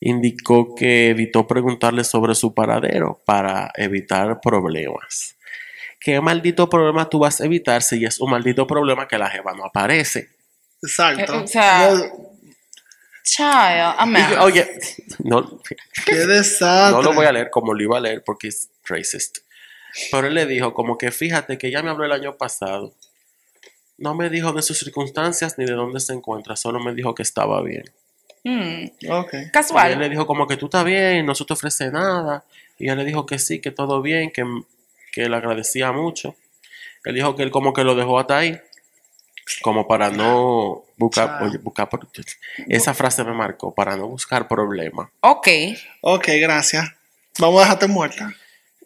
Indicó 0.00 0.74
que 0.74 1.10
evitó 1.10 1.46
preguntarle 1.46 2.04
sobre 2.04 2.34
su 2.34 2.54
paradero 2.54 3.22
para 3.24 3.70
evitar 3.74 4.40
problemas. 4.40 5.36
¿Qué 5.98 6.20
maldito 6.20 6.68
problema 6.68 7.08
tú 7.08 7.18
vas 7.18 7.40
a 7.40 7.46
evitar 7.46 7.82
si 7.82 8.04
es 8.04 8.20
un 8.20 8.30
maldito 8.30 8.66
problema 8.66 9.08
que 9.08 9.18
la 9.18 9.30
jeva 9.30 9.54
no 9.54 9.64
aparece? 9.64 10.36
Exacto. 10.82 11.34
Eh, 11.34 11.38
o 11.38 11.46
sea, 11.46 11.90
No, 11.90 12.36
Child, 13.26 13.48
a 13.48 14.06
Y 14.06 14.34
yo, 14.34 14.44
oye, 14.44 14.78
no, 15.18 15.60
qué 16.04 16.14
desastre. 16.14 16.92
no 16.92 17.02
lo 17.02 17.12
voy 17.12 17.26
a 17.26 17.32
leer 17.32 17.50
como 17.50 17.74
lo 17.74 17.82
iba 17.82 17.98
a 17.98 18.00
leer 18.00 18.22
porque 18.24 18.48
es 18.48 18.70
racist. 18.84 19.38
Pero 20.12 20.28
él 20.28 20.34
le 20.34 20.46
dijo 20.46 20.72
como 20.72 20.96
que 20.96 21.10
fíjate 21.10 21.58
que 21.58 21.72
ya 21.72 21.82
me 21.82 21.90
habló 21.90 22.04
el 22.04 22.12
año 22.12 22.36
pasado. 22.36 22.94
No 23.98 24.14
me 24.14 24.30
dijo 24.30 24.52
de 24.52 24.62
sus 24.62 24.78
circunstancias 24.78 25.58
ni 25.58 25.64
de 25.64 25.72
dónde 25.72 25.98
se 25.98 26.12
encuentra, 26.12 26.54
solo 26.54 26.78
me 26.78 26.94
dijo 26.94 27.14
que 27.16 27.24
estaba 27.24 27.60
bien. 27.62 27.84
Mm, 28.48 29.10
Ok. 29.10 29.32
Y 29.32 29.36
él 29.36 29.44
le 29.44 29.50
casual. 29.50 30.10
dijo 30.10 30.26
como 30.26 30.46
que 30.46 30.56
tú 30.56 30.66
estás 30.66 30.84
bien, 30.84 31.24
no 31.26 31.34
se 31.34 31.44
te 31.44 31.52
ofrece 31.52 31.90
nada. 31.90 32.44
Y 32.78 32.88
él 32.88 32.98
le 32.98 33.04
dijo 33.04 33.26
que 33.26 33.38
sí, 33.38 33.60
que 33.60 33.70
todo 33.70 34.02
bien, 34.02 34.30
que, 34.30 34.44
que 35.12 35.28
le 35.28 35.36
agradecía 35.36 35.92
mucho. 35.92 36.34
Él 37.04 37.14
dijo 37.14 37.34
que 37.36 37.42
él 37.42 37.50
como 37.50 37.72
que 37.72 37.84
lo 37.84 37.94
dejó 37.94 38.18
hasta 38.18 38.38
ahí, 38.38 38.58
como 39.62 39.86
para 39.86 40.10
no 40.10 40.84
buscar, 40.96 41.42
oye, 41.42 41.58
buscar 41.58 41.88
esa 42.68 42.94
frase 42.94 43.22
me 43.24 43.32
marcó, 43.32 43.72
para 43.74 43.96
no 43.96 44.08
buscar 44.08 44.48
problemas. 44.48 45.08
Ok. 45.20 45.48
Ok, 46.00 46.28
gracias. 46.40 46.90
Vamos 47.38 47.60
a 47.60 47.64
dejarte 47.64 47.86
muerta. 47.86 48.32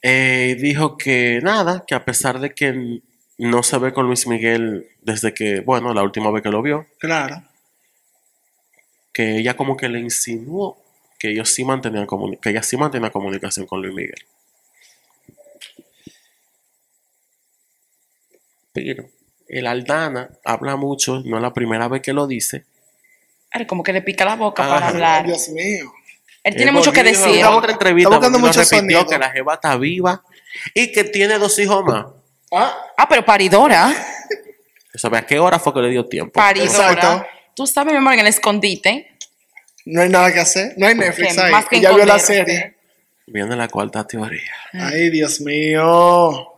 Eh, 0.03 0.57
dijo 0.61 0.97
que 0.99 1.41
nada, 1.43 1.85
que 1.87 1.95
a 1.95 2.05
pesar 2.05 2.41
de 2.41 2.55
que 2.55 3.01
no 3.39 3.63
se 3.63 3.79
ve 3.79 3.93
con 3.93 4.07
Luis 4.07 4.27
Miguel 4.27 4.87
desde 5.03 5.33
que, 5.33 5.61
bueno, 5.61 5.95
la 5.95 6.03
última 6.03 6.31
vez 6.31 6.43
que 6.43 6.51
lo 6.51 6.63
vio, 6.63 6.87
Claro. 6.99 7.43
Que 9.21 9.37
ella 9.37 9.55
como 9.55 9.77
que 9.77 9.89
le 9.91 10.01
insinuó 10.01 10.79
que 11.19 11.29
ellos 11.31 11.51
sí 11.51 11.63
mantenían 11.63 12.07
que 12.41 12.49
ella 12.49 12.63
sí 12.63 12.79
mantenía 12.79 13.11
comunicación 13.11 13.67
con 13.67 13.83
Luis 13.83 13.93
Miguel. 13.95 14.27
Pero 18.73 19.05
el 19.49 19.67
Aldana 19.67 20.31
habla 20.43 20.77
mucho, 20.77 21.21
no 21.27 21.37
es 21.37 21.43
la 21.43 21.53
primera 21.53 21.87
vez 21.89 22.01
que 22.01 22.15
lo 22.15 22.27
dice. 22.27 22.65
Ay, 23.51 23.67
como 23.67 23.83
que 23.83 23.93
le 23.93 24.01
pica 24.01 24.25
la 24.25 24.37
boca 24.37 24.65
Ajá. 24.65 24.75
para 24.75 24.89
hablar. 24.89 25.27
Dios 25.27 25.51
mío. 25.51 25.93
Él 26.43 26.57
tiene 26.57 26.73
mucho 26.73 26.91
que 26.91 27.03
decir. 27.03 27.41
En 27.41 27.45
otra 27.47 27.73
entrevista 27.73 28.15
Está 28.15 28.31
mucho 28.31 28.61
repitió 28.61 28.79
sonido. 28.79 29.07
que 29.07 29.19
la 29.19 29.31
jeva 29.31 29.55
está 29.55 29.77
viva 29.77 30.25
y 30.73 30.91
que 30.93 31.05
tiene 31.05 31.39
dos 31.39 31.59
hijos 31.59 31.85
más. 31.85 32.07
Ah, 32.53 32.75
Ah, 32.97 33.07
pero 33.07 33.23
paridora. 33.23 33.93
¿Sabe 34.95 35.19
a 35.19 35.27
qué 35.27 35.39
hora 35.39 35.59
fue 35.59 35.75
que 35.75 35.81
le 35.81 35.91
dio 35.91 36.07
tiempo? 36.07 36.33
Paridora. 36.33 36.93
Exacto. 36.93 37.27
Tú 37.61 37.67
sabes, 37.67 37.93
mi 37.93 37.99
amor, 37.99 38.15
en 38.15 38.21
el 38.21 38.27
escondite. 38.29 39.19
no 39.85 40.01
hay 40.01 40.09
nada 40.09 40.33
que 40.33 40.41
hacer. 40.41 40.73
No 40.79 40.87
hay 40.87 40.95
Netflix 40.95 41.37
ahí. 41.37 41.53
más 41.53 41.67
que 41.67 41.79
ya 41.79 41.93
vio 41.93 42.07
la 42.07 42.19
serie. 42.19 42.75
Viene 43.27 43.55
la 43.55 43.69
cuarta 43.69 44.07
teoría. 44.07 44.51
Ay, 44.73 45.11
Dios 45.11 45.43
mío. 45.43 46.55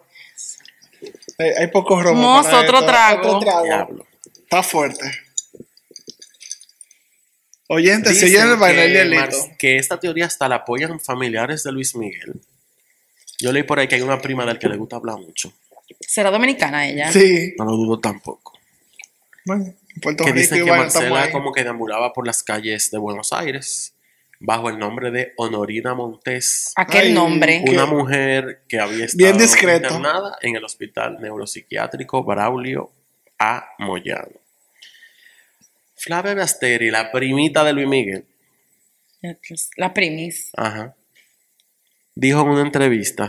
Hay, 1.38 1.50
hay 1.58 1.66
pocos 1.72 2.04
para 2.04 2.60
otro 2.60 2.78
esto. 2.78 2.86
trago. 2.86 3.28
Otro 3.30 3.40
trago. 3.40 3.64
Diablo. 3.64 4.06
Está 4.44 4.62
fuerte. 4.62 5.10
Oyente, 7.66 8.14
si 8.14 8.26
oyen 8.26 8.50
el 8.50 8.56
bailar 8.56 8.88
hielito. 8.88 9.20
Mar- 9.20 9.56
que 9.58 9.74
esta 9.78 9.98
teoría 9.98 10.26
hasta 10.26 10.48
la 10.48 10.54
apoyan 10.56 11.00
familiares 11.00 11.64
de 11.64 11.72
Luis 11.72 11.96
Miguel. 11.96 12.34
Yo 13.40 13.50
leí 13.50 13.64
por 13.64 13.80
ahí 13.80 13.88
que 13.88 13.96
hay 13.96 14.02
una 14.02 14.20
prima 14.20 14.46
del 14.46 14.60
que 14.60 14.68
le 14.68 14.76
gusta 14.76 14.94
hablar 14.94 15.16
mucho. 15.18 15.52
Será 15.98 16.30
dominicana 16.30 16.86
ella. 16.86 17.10
Sí. 17.12 17.54
No 17.58 17.64
lo 17.64 17.72
dudo 17.72 17.98
tampoco. 17.98 18.52
Bueno, 19.44 19.64
en 19.64 19.76
Puerto 20.00 20.24
Que 20.24 20.30
Rico 20.32 20.40
dicen 20.40 20.62
y 20.62 20.64
que 20.64 20.70
Marcela 20.70 21.30
como 21.30 21.52
que 21.52 21.64
deambulaba 21.64 22.12
por 22.12 22.26
las 22.26 22.42
calles 22.42 22.90
de 22.90 22.98
Buenos 22.98 23.32
Aires 23.32 23.94
bajo 24.40 24.68
el 24.70 24.78
nombre 24.78 25.10
de 25.10 25.32
Honorina 25.36 25.94
Montes. 25.94 26.72
Aquel 26.76 27.06
Ay, 27.08 27.12
nombre. 27.12 27.62
¿Qué? 27.64 27.72
Una 27.72 27.86
mujer 27.86 28.62
que 28.68 28.80
había 28.80 29.04
estado 29.04 29.18
Bien 29.18 29.38
discreto. 29.38 29.86
internada 29.88 30.36
en 30.40 30.56
el 30.56 30.64
hospital 30.64 31.18
neuropsiquiátrico 31.20 32.24
Braulio 32.24 32.90
A. 33.38 33.68
Moyano. 33.78 34.40
Flavia 35.96 36.34
Basteri, 36.34 36.90
la 36.90 37.12
primita 37.12 37.62
de 37.62 37.72
Luis 37.72 37.86
Miguel, 37.86 38.24
La 39.76 39.94
primis. 39.94 40.50
ajá, 40.56 40.96
dijo 42.16 42.40
en 42.40 42.48
una 42.48 42.62
entrevista, 42.62 43.28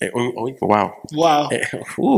eh, 0.00 0.10
un- 0.12 0.34
wow, 0.60 0.94
Wow. 1.12 1.48
eh, 1.52 1.60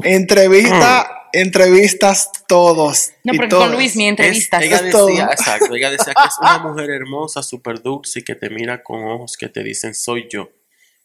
Entrevista, 0.04 1.21
entrevistas 1.32 2.30
todos. 2.48 3.10
No, 3.24 3.32
y 3.34 3.36
porque 3.36 3.50
todas. 3.50 3.68
con 3.68 3.76
Luis 3.76 3.96
mi 3.96 4.04
Es- 4.04 4.10
entrevistas. 4.10 4.62
ella 4.62 4.76
Es 4.76 4.90
todo. 4.90 5.06
decía, 5.06 5.28
exacto, 5.32 5.74
ella 5.74 5.90
decía 5.90 6.14
que 6.14 6.28
es 6.28 6.38
una 6.40 6.58
mujer 6.68 6.90
hermosa, 6.90 7.42
súper 7.42 7.82
dulce 7.82 8.20
y 8.20 8.22
que 8.22 8.34
te 8.34 8.50
mira 8.50 8.82
con 8.82 9.04
ojos 9.04 9.36
que 9.36 9.48
te 9.48 9.62
dicen 9.62 9.94
soy 9.94 10.28
yo, 10.30 10.50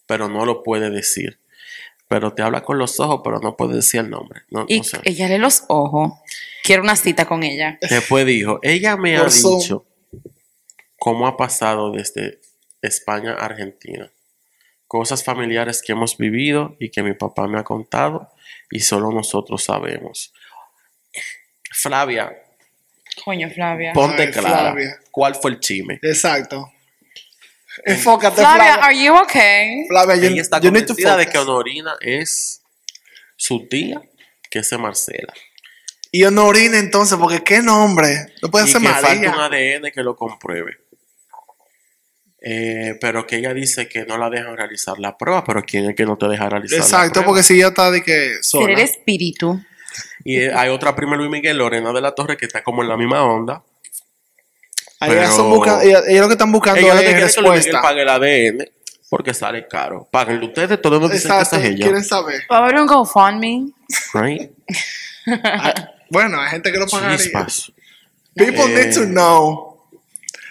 pero 0.06 0.28
no 0.30 0.46
lo 0.46 0.64
puede 0.64 0.90
decir. 0.90 1.40
Pero 2.10 2.34
te 2.34 2.42
habla 2.42 2.64
con 2.64 2.78
los 2.78 3.00
ojos, 3.02 3.20
pero 3.22 3.40
no 3.40 3.58
puede 3.58 3.76
decir 3.76 4.00
el 4.00 4.10
nombre. 4.10 4.44
No, 4.50 4.66
Y 4.70 4.78
no 4.78 4.84
sé. 4.86 5.00
ella 5.04 5.28
lee 5.28 5.38
los 5.40 5.64
ojos. 5.68 6.14
Quiero 6.64 6.82
una 6.84 6.96
cita 6.96 7.26
con 7.26 7.44
ella. 7.44 7.78
Después 7.82 8.26
dijo, 8.26 8.60
ella 8.64 8.96
me 8.96 9.18
ha 9.18 9.26
dicho 9.26 9.86
cómo 10.98 11.28
ha 11.28 11.36
pasado 11.36 11.92
desde 11.92 12.40
España 12.82 13.34
a 13.34 13.46
Argentina. 13.46 14.10
Cosas 14.88 15.24
familiares 15.24 15.82
que 15.86 15.92
hemos 15.92 16.18
vivido 16.18 16.78
y 16.80 16.92
que 16.92 17.04
mi 17.04 17.14
papá 17.14 17.46
me 17.48 17.60
ha 17.60 17.64
contado 17.66 18.30
y 18.72 18.80
solo 18.80 19.12
nosotros 19.12 19.64
sabemos. 19.64 20.34
Flavia, 21.72 22.32
Coño, 23.24 23.50
Flavia. 23.50 23.94
ponte 23.94 24.24
Ay, 24.24 24.32
clara. 24.32 24.72
Flavia. 24.72 25.00
¿Cuál 25.12 25.36
fue 25.36 25.52
el 25.52 25.60
chisme? 25.60 26.00
Exacto. 26.02 26.72
Enfócate, 27.86 28.38
Flavia, 28.38 28.74
Flavia. 28.76 28.86
are 28.86 29.04
you 29.06 29.16
okay? 29.16 29.86
Flavia, 29.88 30.16
Ella 30.16 30.42
está 30.42 30.60
to 30.60 30.68
convencida 30.68 31.18
de 31.18 31.28
que 31.28 31.38
Honorina 31.38 31.96
es 32.02 32.62
su 33.36 33.68
tía, 33.68 34.02
que 34.50 34.60
es 34.60 34.72
Marcela. 34.80 35.34
Y 36.12 36.24
Honorina 36.24 36.80
entonces, 36.80 37.18
porque 37.20 37.44
qué 37.44 37.62
nombre. 37.62 38.34
No 38.42 38.50
puede 38.50 38.66
y 38.68 38.72
ser 38.72 38.82
que 38.82 38.88
falta 38.88 39.12
un 39.12 39.36
María. 39.36 39.78
ADN 39.78 39.92
que 39.92 40.02
lo 40.02 40.16
compruebe. 40.16 40.78
Eh, 42.50 42.98
pero 43.02 43.28
que 43.28 43.38
ella 43.38 43.54
dice 43.54 43.90
que 43.90 44.06
no 44.06 44.18
la 44.18 44.30
dejan 44.30 44.56
realizar 44.56 44.98
la 45.00 45.18
prueba, 45.18 45.44
pero 45.44 45.64
¿quién 45.64 45.90
es 45.90 45.96
que 45.98 46.06
no 46.06 46.18
te 46.18 46.28
deja 46.28 46.48
realizar 46.48 46.80
la 46.80 46.86
Exacto, 46.86 47.12
prueba? 47.14 47.28
porque 47.28 47.44
si 47.44 47.56
ella 47.56 47.68
está 47.70 47.92
de 47.92 48.02
que 48.04 48.36
Ser 48.36 48.44
sola. 48.44 48.74
el 48.74 48.80
espíritu. 48.80 49.60
Y 50.24 50.38
eh, 50.42 50.54
hay 50.56 50.70
otra 50.70 50.96
prima 50.96 51.18
Luis 51.18 51.30
Miguel, 51.30 51.58
Lorena 51.58 51.92
de 51.92 52.00
la 52.00 52.14
Torre, 52.16 52.38
que 52.38 52.46
está 52.46 52.64
como 52.64 52.84
en 52.84 52.90
la 52.90 52.96
misma 52.96 53.24
onda. 53.24 53.64
Ellas, 55.02 55.16
pero- 55.16 55.32
son 55.36 55.50
busca- 55.50 55.84
ellas- 55.84 56.04
ellas 56.08 56.22
lo 56.22 56.28
que 56.28 56.34
están 56.34 56.52
buscando 56.52 56.80
Ella 56.80 56.94
lo 56.94 57.00
que 57.02 57.06
es 57.08 57.14
que 57.14 57.20
Luis 57.22 57.38
Miguel 57.38 57.54
respuesta. 57.56 57.82
pague 57.82 58.02
el 58.04 58.10
ADN 58.10 58.72
porque 59.10 59.34
sale 59.34 59.68
caro. 59.68 60.08
Páguenlo 60.12 60.46
ustedes, 60.48 60.82
todos 60.82 61.02
nos 61.02 61.12
dicen 61.12 61.32
Exacto, 61.32 61.50
que 61.52 61.56
esa 61.58 61.68
es 61.68 61.74
ella. 61.74 61.84
quieren 61.86 62.04
saber. 62.04 62.42
Va 62.52 62.58
a 62.58 62.64
haber 62.64 62.76
un 62.80 62.88
GoFundMe. 62.88 63.72
Right? 64.14 64.52
Ah, 65.44 65.74
Bueno, 66.10 66.40
hay 66.40 66.50
gente 66.52 66.72
que 66.72 66.78
lo 66.80 66.88
pagaría. 66.88 67.18
Chispas. 67.18 67.72
People 68.34 68.64
Eh, 68.64 68.86
need 68.86 68.94
to 68.94 69.04
know. 69.06 69.77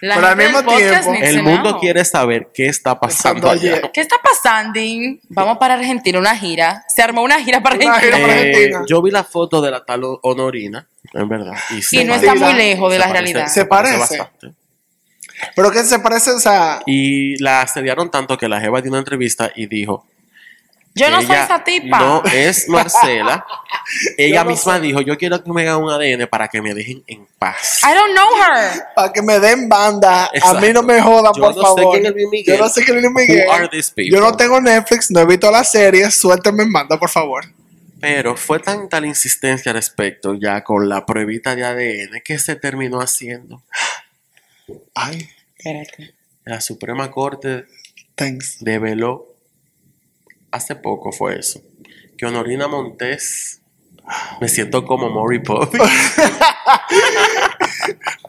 La 0.01 0.17
Pero 0.17 0.27
al 0.29 0.37
mismo 0.37 0.63
tiempo, 0.63 1.15
El 1.21 1.37
to 1.39 1.43
mundo 1.43 1.71
know. 1.71 1.81
quiere 1.81 2.05
saber 2.05 2.49
qué 2.53 2.67
está 2.67 2.99
pasando 3.01 3.49
allá. 3.51 3.77
ayer. 3.77 3.91
¿Qué 3.93 4.01
está 4.03 4.17
pasando? 4.23 4.79
Vamos 5.31 5.59
para 5.59 5.75
Argentina, 5.75 6.19
una 6.19 6.37
gira. 6.37 6.85
Se 6.89 7.03
armó 7.03 7.23
una 7.23 7.43
gira 7.43 7.63
para 7.63 7.77
Una 7.77 7.95
Argentina. 7.95 8.17
gira 8.19 8.27
para 8.27 8.41
Eh, 8.41 8.49
Argentina. 8.51 8.83
yo 8.87 9.01
vi 9.03 9.11
la 9.11 9.25
foto 9.25 9.61
de 9.63 9.71
la 9.71 9.85
tal 9.85 10.03
Honorina, 10.23 10.87
en 11.15 11.29
verdad. 11.29 11.55
Y, 11.93 12.05
no 12.05 12.15
está 12.15 12.35
muy 12.35 12.53
lejos 12.55 12.91
de 12.93 12.97
se 12.97 13.01
la 13.01 13.07
parece- 13.07 13.13
realidad. 13.33 13.47
Se 13.49 13.65
parece. 13.65 13.99
bastante. 13.99 14.53
Pero 15.55 15.71
que 15.71 15.83
se 15.85 15.99
parece, 15.99 16.31
o 16.31 16.39
sea, 16.41 16.81
Y 16.87 17.43
la 17.43 17.63
asediaron 17.63 18.11
tanto 18.11 18.39
que 18.39 18.49
la 18.49 18.61
Jeva 18.61 18.81
dio 18.81 18.91
una 18.91 19.01
entrevista 19.01 19.51
y 19.55 19.67
dijo: 19.67 20.07
Yo 20.97 21.11
no 21.11 21.21
soy 21.23 21.37
esa 21.37 21.63
tipa. 21.63 21.99
No 22.01 22.23
es 22.25 22.69
Marcela. 22.69 23.47
ella 24.17 24.43
no 24.43 24.51
misma 24.51 24.77
sé. 24.77 24.81
dijo: 24.81 25.01
Yo 25.03 25.17
quiero 25.19 25.45
que 25.45 25.53
me 25.53 25.63
hagan 25.63 25.83
un 25.83 25.91
ADN 25.91 26.27
para 26.27 26.49
que 26.49 26.63
me 26.63 26.73
dejen 26.75 27.05
en 27.07 27.27
paz. 27.39 27.81
I 27.83 27.95
don't 27.95 28.13
know 28.13 28.29
her. 28.43 28.83
para 28.95 29.13
que 29.13 29.21
me 29.23 29.39
den 29.39 29.69
banda, 29.69 30.31
Exacto. 30.33 30.57
a 30.59 30.61
mí 30.63 30.73
no 30.73 30.83
me 30.83 31.01
jodan, 31.01 31.33
Yo 31.37 31.43
por 31.43 31.55
no 31.57 31.63
sé 31.63 31.83
favor. 31.83 31.93
quién 31.93 32.07
es 32.07 32.13
Luis 32.13 32.27
Miguel. 32.31 32.57
Yo 32.57 32.63
no 32.65 32.69
sé 32.71 32.85
quién 32.85 32.97
es 32.97 33.03
Luis 33.05 33.15
Miguel. 33.15 33.47
Who 33.47 33.53
are 33.53 33.69
these 33.69 33.93
people? 33.95 34.11
Yo 34.11 34.21
no 34.21 34.37
tengo 34.37 34.61
Netflix, 34.61 35.11
no 35.11 35.21
he 35.21 35.27
visto 35.27 35.51
la 35.51 35.63
serie, 35.65 36.11
suéltenme 36.11 36.63
en 36.63 36.73
banda, 36.73 36.99
por 36.99 37.11
favor. 37.11 37.45
Pero 38.01 38.37
fue 38.37 38.59
tanta 38.61 39.01
la 39.01 39.07
insistencia 39.07 39.71
al 39.73 39.77
respecto, 39.77 40.35
ya 40.35 40.65
con 40.65 40.89
la 40.89 41.05
pruebita 41.07 41.55
de 41.55 41.65
ADN, 41.65 42.21
que 42.25 42.39
se 42.39 42.57
terminó 42.57 43.01
haciendo. 43.01 43.63
Ay, 44.95 45.29
Espérate. 45.59 46.15
La 46.45 46.61
Suprema 46.61 47.11
Corte 47.11 47.65
thanks. 48.15 48.59
develó 48.61 49.36
hace 50.57 50.75
poco 50.77 51.13
fue 51.13 51.39
eso 51.39 51.61
que 52.19 52.27
Honorina 52.27 52.67
Montes 52.69 53.61
me 54.41 54.49
siento 54.49 54.85
como 54.85 55.11
Maury 55.11 55.41
Povich 55.41 55.81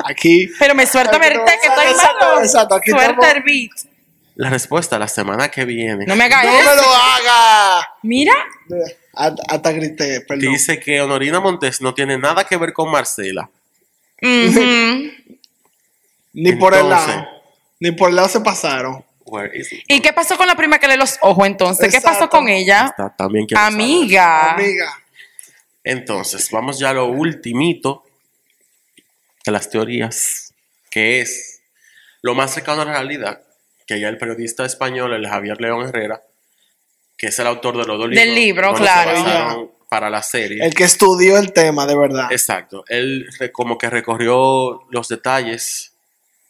Aquí. 0.06 0.50
Pero 0.60 0.76
me 0.76 0.86
suelta 0.86 1.14
no- 1.14 1.20
que 1.20 1.28
estoy 1.28 1.86
exacto, 1.92 2.26
malo. 2.26 2.42
exacto, 2.42 2.76
aquí 2.76 2.92
Suelta 2.92 3.12
estamos- 3.12 3.36
el 3.36 3.44
beat. 3.44 3.72
la 4.36 4.50
respuesta 4.50 5.00
la 5.00 5.08
semana 5.08 5.50
que 5.50 5.66
viene 5.66 6.06
No 6.06 6.16
me 6.16 6.24
hagas 6.26 6.46
¡No 6.46 6.52
me 6.52 6.64
lo 6.76 6.94
haga! 6.94 7.88
Mira. 8.04 8.34
Hasta 9.14 9.42
hasta 9.50 9.72
grité, 9.72 10.22
perdón. 10.22 10.52
dice 10.54 10.80
que 10.80 11.02
Honorina 11.02 11.40
Montes 11.40 11.82
no 11.82 11.94
tiene 11.94 12.18
nada 12.18 12.44
que 12.44 12.58
ver 12.58 12.74
con 12.74 12.92
Marcela 12.92 13.50
Ujú. 14.22 14.62
Ni 16.34 16.52
por 16.54 16.74
el 16.74 16.82
Entonces- 16.82 17.08
lado. 17.16 17.28
Ni 17.80 17.92
por 17.92 18.10
el 18.10 18.16
lado 18.16 18.28
se 18.28 18.40
pasaron. 18.42 19.04
Where 19.30 19.58
is 19.58 19.72
it? 19.74 19.84
¿Y 19.88 20.00
qué 20.00 20.14
pasó 20.14 20.38
con 20.38 20.48
la 20.48 20.56
prima 20.56 20.80
que 20.80 20.88
lee 20.88 20.98
los 20.98 21.18
ojos 21.22 21.46
entonces? 21.46 21.94
¿Qué 21.94 22.02
pasó 22.02 22.30
con 22.30 22.48
ella? 22.48 22.88
Está- 22.88 23.14
también 23.16 23.46
quiero 23.46 23.62
saber. 23.62 23.74
Amiga. 23.76 24.54
Amiga. 24.54 25.04
entonces 25.84 26.50
vamos 26.52 26.80
ya 26.80 26.90
a 26.90 26.94
lo 26.94 27.06
ultimito 27.08 28.04
de 29.46 29.52
las 29.52 29.70
teorías 29.70 30.54
que 30.90 31.22
es 31.22 31.62
lo 32.22 32.36
más 32.36 32.54
cercano 32.54 32.82
a 32.82 32.86
la 32.86 32.92
realidad 32.94 33.42
que 33.86 34.00
ya 34.00 34.10
el 34.10 34.18
periodista 34.18 34.66
español 34.66 35.14
el 35.14 35.28
Javier 35.28 35.62
León 35.62 35.88
Herrera 35.88 36.22
que 37.18 37.28
es 37.28 37.40
el 37.40 37.48
autor 37.48 37.78
de 37.78 37.86
los 37.86 37.98
dos 37.98 38.10
libros 38.10 38.26
Del 38.26 38.36
libro, 38.36 38.74
claro. 38.74 39.76
para 39.90 40.10
la 40.10 40.22
serie 40.22 40.64
El 40.66 40.74
que 40.74 40.84
estudió 40.84 41.38
el 41.38 41.52
tema, 41.54 41.86
de 41.88 41.98
verdad. 41.98 42.32
Exacto. 42.32 42.84
Él 42.90 43.28
como 43.54 43.78
que 43.78 43.90
recorrió 43.90 44.84
los 44.92 45.08
detalles 45.08 45.94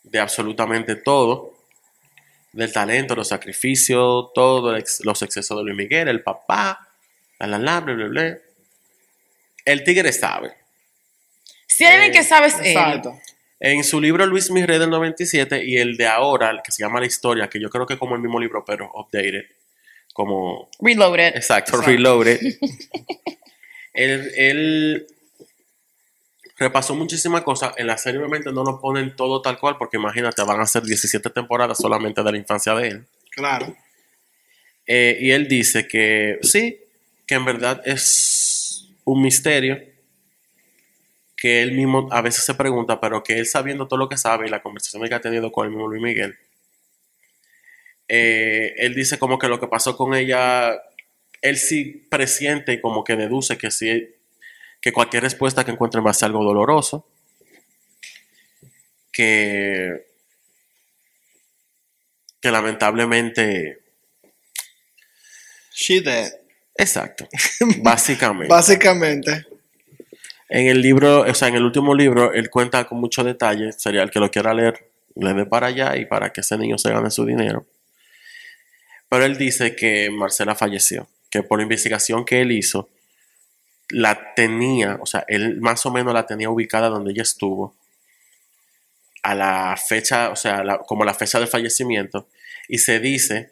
de 0.03 0.19
absolutamente 0.19 0.95
todo. 0.95 1.53
Del 2.57 2.73
talento, 2.73 3.15
los 3.15 3.27
sacrificios, 3.27 4.33
todo, 4.33 4.73
el 4.73 4.81
ex- 4.81 5.05
los 5.05 5.21
excesos 5.21 5.57
de 5.57 5.63
Luis 5.63 5.75
Miguel, 5.77 6.07
el 6.07 6.23
papá, 6.23 6.89
la 7.39 7.47
la 7.47 7.59
la, 7.59 7.79
bla, 7.81 7.93
bla, 7.93 8.07
bla. 8.07 8.37
El 9.63 9.83
tigre 9.83 10.11
sabe. 10.11 10.53
Si 11.67 11.85
hay 11.85 11.95
alguien 11.95 12.11
que 12.13 12.23
sabes 12.23 12.55
él. 12.59 12.67
Exacto. 12.67 13.19
En 13.59 13.83
su 13.83 14.01
libro 14.01 14.25
Luis 14.25 14.49
Mirrey 14.49 14.79
del 14.79 14.89
97 14.89 15.63
y 15.65 15.77
el 15.77 15.97
de 15.97 16.07
ahora, 16.07 16.49
el 16.51 16.61
que 16.63 16.71
se 16.71 16.81
llama 16.83 16.99
La 16.99 17.05
Historia, 17.05 17.47
que 17.49 17.59
yo 17.59 17.69
creo 17.69 17.85
que 17.85 17.93
es 17.93 17.99
como 17.99 18.15
el 18.15 18.21
mismo 18.21 18.39
libro, 18.39 18.63
pero 18.65 18.91
updated. 18.93 19.45
Como 20.13 20.69
Reloaded. 20.79 21.35
Exacto, 21.35 21.71
Exacto. 21.73 21.91
Reloaded. 21.91 22.39
él, 23.93 24.31
él 24.35 25.07
repasó 26.57 26.95
muchísimas 26.95 27.41
cosas. 27.43 27.73
En 27.77 27.87
la 27.87 27.97
serie, 27.97 28.19
obviamente, 28.19 28.51
no 28.51 28.63
lo 28.63 28.79
ponen 28.79 29.15
todo 29.15 29.41
tal 29.41 29.59
cual, 29.59 29.77
porque 29.77 29.97
imagínate, 29.97 30.43
van 30.43 30.59
a 30.59 30.65
ser 30.65 30.83
17 30.83 31.29
temporadas 31.29 31.77
solamente 31.77 32.23
de 32.23 32.31
la 32.31 32.37
infancia 32.37 32.73
de 32.73 32.87
él. 32.87 33.05
Claro. 33.31 33.75
Eh, 34.85 35.17
y 35.19 35.31
él 35.31 35.47
dice 35.47 35.87
que 35.87 36.39
sí, 36.41 36.79
que 37.25 37.35
en 37.35 37.45
verdad 37.45 37.81
es 37.85 38.87
un 39.03 39.21
misterio. 39.21 39.79
Que 41.35 41.61
él 41.61 41.73
mismo 41.73 42.07
a 42.11 42.21
veces 42.21 42.43
se 42.43 42.55
pregunta, 42.55 42.99
pero 42.99 43.23
que 43.23 43.37
él 43.37 43.45
sabiendo 43.45 43.87
todo 43.87 43.99
lo 43.99 44.09
que 44.09 44.17
sabe 44.17 44.47
y 44.47 44.49
la 44.49 44.63
conversación 44.63 45.07
que 45.07 45.13
ha 45.13 45.21
tenido 45.21 45.51
con 45.51 45.65
el 45.65 45.71
mismo 45.71 45.87
Luis 45.87 46.01
Miguel, 46.01 46.35
eh, 48.07 48.73
él 48.77 48.95
dice 48.95 49.19
como 49.19 49.37
que 49.37 49.47
lo 49.47 49.59
que 49.59 49.67
pasó 49.67 49.95
con 49.95 50.15
ella, 50.15 50.81
él 51.41 51.57
sí 51.57 52.07
presiente 52.09 52.73
y 52.73 52.81
como 52.81 53.03
que 53.03 53.15
deduce 53.15 53.57
que 53.57 53.69
sí, 53.69 54.15
que 54.81 54.91
cualquier 54.91 55.23
respuesta 55.23 55.65
que 55.65 55.71
encuentren 55.71 56.05
va 56.05 56.11
a 56.11 56.13
ser 56.13 56.27
algo 56.27 56.43
doloroso, 56.43 57.07
que, 59.11 60.05
que 62.39 62.51
lamentablemente, 62.51 63.79
She 65.73 66.01
dead. 66.01 66.31
exacto, 66.75 67.27
básicamente. 67.81 68.53
Básicamente. 68.53 69.45
En 70.49 70.67
el 70.67 70.81
libro, 70.81 71.21
o 71.21 71.33
sea, 71.33 71.49
en 71.49 71.55
el 71.55 71.63
último 71.63 71.93
libro, 71.93 72.31
él 72.33 72.49
cuenta 72.49 72.85
con 72.85 72.99
mucho 72.99 73.23
detalle. 73.23 73.73
Sería 73.73 74.03
el 74.03 74.11
que 74.11 74.19
lo 74.19 74.31
quiera 74.31 74.53
leer, 74.53 74.89
le 75.15 75.33
dé 75.33 75.45
para 75.45 75.67
allá 75.67 75.97
y 75.97 76.05
para 76.05 76.31
que 76.31 76.41
ese 76.41 76.57
niño 76.57 76.77
se 76.77 76.89
gane 76.89 77.11
su 77.11 77.25
dinero. 77.25 77.65
Pero 79.09 79.25
él 79.25 79.37
dice 79.37 79.75
que 79.75 80.09
Marcela 80.09 80.55
falleció, 80.55 81.07
que 81.29 81.43
por 81.43 81.59
la 81.59 81.63
investigación 81.63 82.25
que 82.25 82.41
él 82.41 82.51
hizo, 82.51 82.89
la 83.89 84.33
tenía, 84.35 84.97
o 85.01 85.05
sea, 85.05 85.23
él 85.27 85.59
más 85.61 85.85
o 85.85 85.91
menos 85.91 86.13
la 86.13 86.25
tenía 86.25 86.49
ubicada 86.49 86.89
donde 86.89 87.11
ella 87.11 87.21
estuvo, 87.23 87.75
a 89.23 89.35
la 89.35 89.75
fecha, 89.77 90.29
o 90.29 90.35
sea, 90.35 90.63
la- 90.63 90.79
como 90.79 91.03
la 91.03 91.13
fecha 91.13 91.39
del 91.39 91.47
fallecimiento, 91.47 92.27
y 92.67 92.77
se 92.77 92.99
dice 92.99 93.51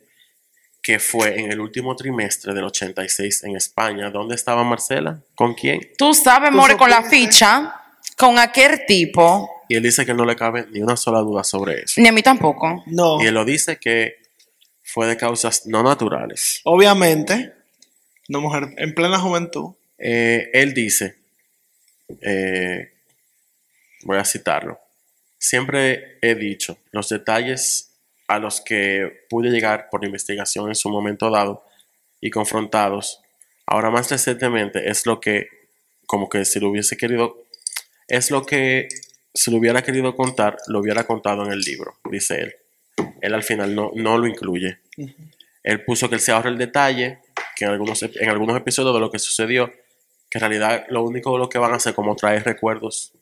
que 0.81 0.99
fue 0.99 1.39
en 1.39 1.51
el 1.51 1.59
último 1.59 1.95
trimestre 1.95 2.53
del 2.53 2.63
86 2.65 3.43
en 3.43 3.55
España. 3.55 4.11
¿Dónde 4.11 4.35
estaba 4.35 4.63
Marcela? 4.63 5.19
¿Con 5.33 5.55
quién? 5.55 5.81
Tú 5.97 6.13
sabes, 6.13 6.51
Tú 6.51 6.57
more, 6.57 6.77
con 6.77 6.89
la 6.91 7.01
ficha, 7.01 7.73
con 8.17 8.37
aquel 8.37 8.85
tipo. 8.85 9.49
Y 9.67 9.75
él 9.75 9.81
dice 9.83 10.05
que 10.05 10.13
no 10.13 10.25
le 10.25 10.35
cabe 10.35 10.67
ni 10.71 10.81
una 10.81 10.95
sola 10.95 11.19
duda 11.21 11.43
sobre 11.43 11.81
eso. 11.81 11.99
Ni 11.99 12.07
a 12.07 12.11
mí 12.11 12.21
tampoco. 12.21 12.83
No. 12.85 13.19
Y 13.21 13.25
él 13.25 13.33
lo 13.33 13.43
dice 13.43 13.77
que 13.79 14.17
fue 14.83 15.07
de 15.07 15.17
causas 15.17 15.65
no 15.65 15.81
naturales. 15.81 16.61
Obviamente, 16.65 17.53
una 18.29 18.39
mujer 18.39 18.75
en 18.77 18.93
plena 18.93 19.17
juventud. 19.17 19.73
Eh, 19.97 20.49
él 20.53 20.73
dice, 20.73 21.15
eh, 22.21 22.91
voy 24.03 24.17
a 24.17 24.25
citarlo, 24.25 24.79
siempre 25.37 26.17
he 26.21 26.35
dicho, 26.35 26.77
los 26.91 27.09
detalles 27.09 27.91
a 28.27 28.39
los 28.39 28.61
que 28.61 29.25
pude 29.29 29.49
llegar 29.49 29.89
por 29.89 30.03
investigación 30.03 30.69
en 30.69 30.75
su 30.75 30.89
momento 30.89 31.29
dado 31.29 31.65
y 32.19 32.29
confrontados, 32.29 33.21
ahora 33.65 33.89
más 33.91 34.09
recientemente 34.09 34.89
es 34.89 35.05
lo 35.05 35.19
que, 35.19 35.47
como 36.07 36.29
que 36.29 36.43
si 36.45 36.59
lo 36.59 36.69
hubiese 36.69 36.97
querido, 36.97 37.43
es 38.07 38.31
lo 38.31 38.45
que 38.45 38.87
si 39.33 39.51
lo 39.51 39.57
hubiera 39.57 39.83
querido 39.83 40.15
contar, 40.15 40.57
lo 40.67 40.79
hubiera 40.79 41.03
contado 41.05 41.45
en 41.45 41.51
el 41.51 41.59
libro, 41.59 41.97
dice 42.09 42.41
él. 42.41 42.55
Él 43.21 43.33
al 43.33 43.43
final 43.43 43.75
no, 43.75 43.91
no 43.93 44.17
lo 44.17 44.27
incluye. 44.27 44.79
Él 45.63 45.83
puso 45.83 46.07
que 46.07 46.15
él 46.15 46.21
se 46.21 46.31
ahorra 46.31 46.49
el 46.49 46.57
detalle, 46.57 47.19
que 47.55 47.65
en 47.65 47.71
algunos, 47.71 48.01
en 48.01 48.29
algunos 48.29 48.57
episodios 48.57 48.93
de 48.93 48.99
lo 49.01 49.11
que 49.11 49.19
sucedió, 49.19 49.71
que 50.35 50.45
en 50.45 50.51
realidad 50.51 50.85
lo 50.89 51.03
único 51.03 51.37
lo 51.37 51.47
que 51.47 51.57
van 51.57 51.71
a 51.71 51.77
hacer 51.77 51.95
como 51.95 52.13
traer 52.13 52.43
recuerdos 52.43 53.13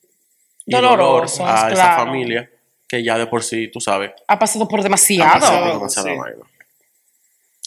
y 0.66 0.76
dolor 0.76 1.26
a 1.41 1.72
esa 1.72 1.95
familia, 1.95 2.49
que 2.88 3.03
ya 3.03 3.20
de 3.20 3.28
por 3.28 3.43
sí, 3.43 3.68
tú 3.68 3.80
sabes, 3.80 4.11
Ha 4.28 4.39
pasado 4.39 4.68
por 4.68 4.80
Ha 4.80 4.84
demasiado. 4.84 5.32
pasado. 5.32 5.74
demasiada 5.74 6.09
sí. 6.11 6.18
vaina. 6.18 6.43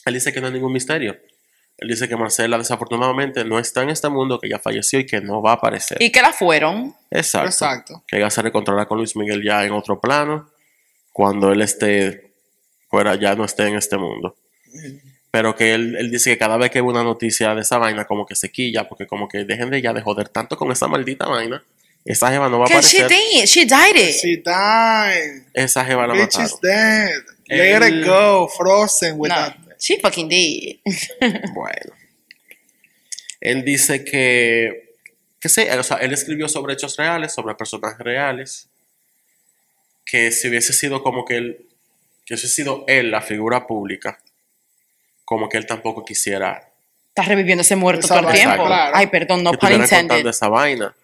Él 0.04 0.14
dice 0.14 0.32
que 0.32 0.40
no 0.40 0.48
hay 0.48 0.52
ningún 0.54 0.72
misterio. 0.72 1.16
Él 1.78 1.88
dice 1.88 2.08
que 2.08 2.16
Marcela 2.16 2.58
desafortunadamente 2.58 3.44
no 3.44 3.60
está 3.60 3.82
en 3.82 3.90
este 3.90 4.08
mundo, 4.08 4.40
que 4.40 4.48
ya 4.48 4.58
falleció 4.58 4.98
y 4.98 5.06
que 5.06 5.20
no 5.20 5.40
va 5.42 5.52
a 5.52 5.54
aparecer. 5.54 6.02
Y 6.02 6.10
que 6.10 6.22
la 6.22 6.32
fueron. 6.32 6.96
Exacto. 7.12 7.48
Exacto. 7.48 8.04
Que 8.08 8.16
ella 8.16 8.30
se 8.30 8.42
reencontrará 8.42 8.86
con 8.86 8.98
Luis 8.98 9.14
Miguel 9.14 9.44
ya 9.44 9.64
en 9.64 9.72
otro 9.72 10.00
plano, 10.00 10.50
cuando 11.12 11.52
él 11.52 11.60
esté 11.62 12.32
fuera, 12.88 13.14
ya 13.14 13.36
no 13.36 13.44
esté 13.44 13.68
en 13.68 13.76
este 13.76 13.96
mundo. 13.96 14.34
Pero 15.36 15.54
que 15.54 15.74
él, 15.74 15.96
él 15.98 16.10
dice 16.10 16.30
que 16.30 16.38
cada 16.38 16.56
vez 16.56 16.70
que 16.70 16.80
ve 16.80 16.86
una 16.88 17.02
noticia 17.04 17.54
de 17.54 17.60
esa 17.60 17.76
vaina, 17.76 18.06
como 18.06 18.24
que 18.24 18.34
se 18.34 18.50
quilla, 18.50 18.88
porque 18.88 19.06
como 19.06 19.28
que 19.28 19.44
dejen 19.44 19.68
de 19.68 19.82
ya 19.82 19.92
de 19.92 20.00
joder 20.00 20.30
tanto 20.30 20.56
con 20.56 20.72
esa 20.72 20.88
maldita 20.88 21.26
vaina. 21.26 21.62
Esa 22.06 22.30
jeva 22.30 22.48
no 22.48 22.58
va 22.58 22.64
a 22.64 22.68
Que 22.68 22.80
she 22.80 23.02
aparecer. 23.02 23.08
did. 23.08 23.44
She 23.46 23.66
died 23.66 23.96
it. 23.96 24.14
She 24.16 24.36
died. 24.38 25.42
Esa 25.52 25.84
jeva 25.84 26.06
la 26.06 26.14
Bitch 26.14 26.38
mataron. 26.38 26.46
is 26.46 26.58
dead. 26.62 27.22
Él- 27.48 27.80
Let 27.80 27.88
it 28.00 28.06
go. 28.06 28.48
Frozen 28.48 29.16
with 29.18 29.28
No, 29.28 29.34
that. 29.34 29.56
she 29.78 29.98
fucking 30.00 30.26
did. 30.30 30.78
Bueno. 31.54 31.92
Él 33.42 33.62
dice 33.62 34.04
que, 34.04 34.94
que 35.38 35.50
sí, 35.50 35.62
o 35.68 35.82
sea, 35.82 35.98
él 35.98 36.14
escribió 36.14 36.48
sobre 36.48 36.72
hechos 36.72 36.96
reales, 36.96 37.34
sobre 37.34 37.54
personajes 37.56 37.98
reales, 37.98 38.68
que 40.06 40.32
si 40.32 40.48
hubiese 40.48 40.72
sido 40.72 41.02
como 41.02 41.26
que 41.26 41.36
él, 41.36 41.66
que 42.24 42.32
hubiese 42.34 42.48
sido 42.48 42.84
él 42.88 43.10
la 43.10 43.20
figura 43.20 43.66
pública, 43.66 44.18
como 45.26 45.50
que 45.50 45.58
él 45.58 45.66
tampoco 45.66 46.02
quisiera 46.06 46.72
Estás 47.08 47.28
reviviendo 47.28 47.60
ese 47.62 47.76
muerto 47.76 48.06
todo 48.08 48.20
el 48.28 48.34
tiempo. 48.34 48.64
claro. 48.66 48.92
Ay, 48.96 49.06
perdón, 49.08 49.42
no 49.42 49.50
pun 49.52 49.70
intended. 49.72 49.98
contando 50.00 50.30
esa 50.30 50.48
vaina. 50.48 50.94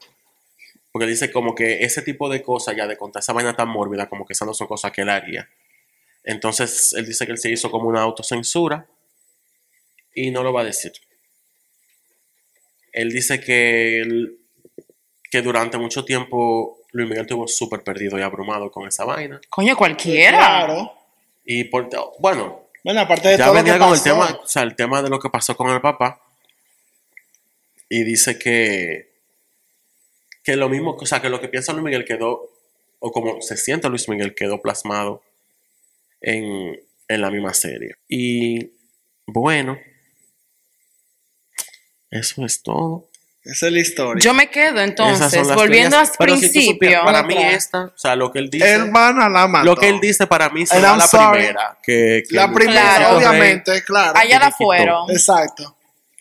Porque 0.90 1.06
dice 1.06 1.30
como 1.32 1.54
que 1.54 1.82
ese 1.84 2.02
tipo 2.02 2.28
de 2.28 2.42
cosas, 2.42 2.76
ya 2.76 2.86
de 2.86 2.96
contar 2.98 3.20
esa 3.22 3.32
vaina 3.32 3.54
tan 3.54 3.68
mórbida, 3.68 4.08
como 4.10 4.26
que 4.26 4.34
esas 4.34 4.46
no 4.46 4.52
son 4.54 4.66
cosas 4.66 4.92
que 4.92 5.00
él 5.02 5.08
haría. 5.08 5.48
Entonces, 6.22 6.92
él 6.92 7.06
dice 7.06 7.24
que 7.26 7.32
él 7.32 7.38
se 7.38 7.50
hizo 7.50 7.70
como 7.70 7.88
una 7.88 8.02
autocensura 8.02 8.86
y 10.14 10.30
no 10.30 10.42
lo 10.42 10.52
va 10.52 10.60
a 10.60 10.64
decir. 10.64 10.92
Él 12.92 13.08
dice 13.10 13.40
que, 13.40 14.00
él- 14.02 14.38
que 15.30 15.40
durante 15.40 15.78
mucho 15.78 16.04
tiempo 16.04 16.78
Luis 16.90 17.08
Miguel 17.08 17.22
estuvo 17.24 17.48
súper 17.48 17.82
perdido 17.82 18.18
y 18.18 18.22
abrumado 18.22 18.70
con 18.70 18.86
esa 18.86 19.04
vaina. 19.06 19.40
Coño, 19.48 19.74
cualquiera. 19.76 20.36
Claro. 20.36 20.92
Y 21.44 21.64
por, 21.64 21.88
bueno, 22.18 22.66
Bueno, 22.84 23.00
aparte 23.00 23.28
de 23.28 23.38
ya 23.38 23.44
todo 23.44 23.54
lo 23.54 23.64
que 23.64 23.70
venía 23.70 23.86
con 23.86 23.94
el 23.94 24.02
tema, 24.02 24.40
o 24.42 24.46
sea, 24.46 24.62
el 24.62 24.74
tema 24.74 25.02
de 25.02 25.10
lo 25.10 25.18
que 25.18 25.30
pasó 25.30 25.56
con 25.56 25.70
el 25.70 25.80
papá. 25.80 26.20
Y 27.88 28.02
dice 28.04 28.38
que, 28.38 29.12
que 30.42 30.56
lo 30.56 30.68
mismo, 30.68 30.96
o 30.98 31.06
sea, 31.06 31.20
que 31.20 31.28
lo 31.28 31.40
que 31.40 31.48
piensa 31.48 31.72
Luis 31.72 31.84
Miguel 31.84 32.04
quedó, 32.04 32.50
o 32.98 33.12
como 33.12 33.40
se 33.42 33.56
siente 33.56 33.88
Luis 33.88 34.08
Miguel, 34.08 34.34
quedó 34.34 34.60
plasmado 34.60 35.22
en, 36.20 36.80
en 37.08 37.20
la 37.20 37.30
misma 37.30 37.54
serie. 37.54 37.96
Y 38.08 38.72
bueno, 39.26 39.78
eso 42.10 42.44
es 42.44 42.62
todo. 42.62 43.08
Esa 43.44 43.66
es 43.66 43.72
la 43.72 43.80
historia. 43.80 44.22
Yo 44.22 44.34
me 44.34 44.48
quedo 44.48 44.80
entonces, 44.80 45.52
volviendo 45.54 45.98
al 45.98 46.06
si 46.06 46.12
principio. 46.16 46.72
supieras, 46.72 47.04
para 47.04 47.22
mí 47.24 47.34
esta, 47.36 47.84
o 47.86 47.92
sea, 47.98 48.14
lo 48.14 48.30
que 48.30 48.38
él 48.38 48.48
dice, 48.50 48.72
Él 48.72 48.90
van 48.92 49.20
a 49.20 49.28
la 49.28 49.48
mató. 49.48 49.64
lo 49.64 49.76
que 49.76 49.88
él 49.88 49.98
dice 50.00 50.26
para 50.28 50.48
mí 50.50 50.64
será 50.64 50.96
la 50.96 51.06
sorry. 51.08 51.38
primera. 51.38 51.76
Que, 51.82 52.22
que 52.28 52.36
La 52.36 52.52
primera, 52.52 52.96
Claro. 52.96 53.16
Obviamente, 53.16 53.82
claro. 53.82 54.16
Allá 54.16 54.38
la 54.38 54.50
fueron. 54.52 55.10
Exacto. 55.10 55.76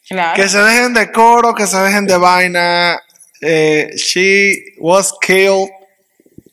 Claro. 0.07 0.41
Que 0.41 0.49
se 0.49 0.57
dejen 0.57 0.93
de 0.95 1.11
coro, 1.11 1.53
que 1.53 1.67
se 1.67 1.77
dejen 1.77 2.07
de 2.07 2.17
vaina. 2.17 2.99
Eh, 3.39 3.89
she 3.95 4.75
was 4.79 5.13
killed 5.21 5.69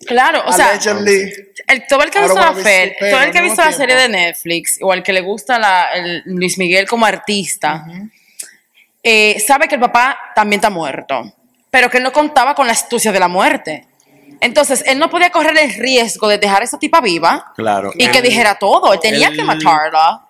Claro, 0.07 0.43
o 0.47 0.53
sea, 0.53 0.73
el, 0.75 1.87
todo 1.89 2.03
el 2.03 2.11
que 2.11 2.19
ha 2.19 2.23
visto 2.23 2.39
la 2.39 2.51
voy 2.53 2.61
a 2.61 2.65
fe, 2.65 2.71
decir, 2.71 2.97
pero 3.01 3.17
todo 3.17 3.25
el 3.27 3.31
que 3.33 3.39
ha 3.39 3.43
visto 3.43 3.63
la 3.65 3.73
serie 3.73 3.97
de. 3.97 4.09
Netflix 4.09 4.79
o 4.81 4.93
al 4.93 5.03
que 5.03 5.13
le 5.13 5.21
gusta 5.21 5.59
la, 5.59 5.89
el 5.93 6.23
Luis 6.27 6.57
Miguel 6.57 6.87
como 6.89 7.05
artista, 7.05 7.85
eh, 9.03 9.39
sabe 9.47 9.69
que 9.69 9.77
el 9.77 9.81
papá 9.81 10.19
también 10.35 10.59
está 10.59 10.71
muerto, 10.71 11.33
pero 11.71 11.89
que 11.91 11.99
él 11.99 12.03
no 12.05 12.13
contaba 12.13 12.55
con 12.55 12.67
la 12.67 12.73
astucia 12.73 13.13
de 13.13 13.21
la 13.21 13.29
muerte. 13.29 13.87
Entonces, 14.41 14.85
él 14.87 14.99
no 14.99 15.11
podía 15.11 15.31
correr 15.31 15.57
el 15.59 15.73
riesgo 15.75 16.29
de 16.29 16.39
dejar 16.39 16.63
a 16.63 16.65
esa 16.65 16.79
tipa 16.79 17.01
viva 17.01 17.53
Claro. 17.57 17.91
y 17.97 18.09
que 18.09 18.23
dijera 18.23 18.57
todo. 18.59 18.93
Él 18.93 19.01
tenía 19.01 19.31
que 19.33 19.43
matarla. 19.43 20.25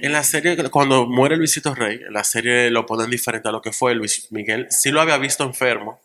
En 0.00 0.12
la 0.12 0.22
serie, 0.22 0.56
cuando 0.70 1.06
muere 1.06 1.36
Luisito 1.36 1.74
Rey, 1.74 2.00
en 2.06 2.12
la 2.12 2.24
serie 2.24 2.70
lo 2.70 2.84
ponen 2.84 3.10
diferente 3.10 3.48
a 3.48 3.52
lo 3.52 3.60
que 3.62 3.72
fue 3.72 3.94
Luis 3.94 4.28
Miguel. 4.30 4.66
Sí 4.70 4.90
lo 4.90 5.00
había 5.00 5.16
visto 5.18 5.44
enfermo, 5.44 6.00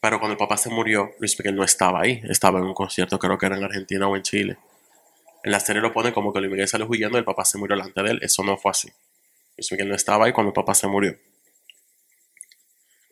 pero 0.00 0.18
cuando 0.18 0.32
el 0.32 0.38
papá 0.38 0.56
se 0.56 0.68
murió, 0.68 1.12
Luis 1.20 1.38
Miguel 1.38 1.56
no 1.56 1.64
estaba 1.64 2.00
ahí. 2.02 2.20
Estaba 2.28 2.58
en 2.58 2.64
un 2.66 2.74
concierto, 2.74 3.18
creo 3.18 3.38
que 3.38 3.46
era 3.46 3.56
en 3.56 3.64
Argentina 3.64 4.08
o 4.08 4.16
en 4.16 4.22
Chile. 4.22 4.56
En 5.44 5.52
la 5.52 5.60
serie 5.60 5.80
lo 5.80 5.92
ponen 5.92 6.12
como 6.12 6.32
que 6.32 6.40
Luis 6.40 6.50
Miguel 6.50 6.68
salió 6.68 6.86
huyendo 6.86 7.16
y 7.16 7.20
el 7.20 7.24
papá 7.24 7.44
se 7.44 7.58
murió 7.58 7.76
delante 7.76 8.02
de 8.02 8.10
él. 8.10 8.18
Eso 8.22 8.42
no 8.42 8.56
fue 8.56 8.70
así. 8.72 8.88
Luis 9.56 9.72
Miguel 9.72 9.88
no 9.88 9.94
estaba 9.94 10.26
ahí 10.26 10.32
cuando 10.32 10.48
el 10.50 10.54
papá 10.54 10.74
se 10.74 10.86
murió. 10.86 11.16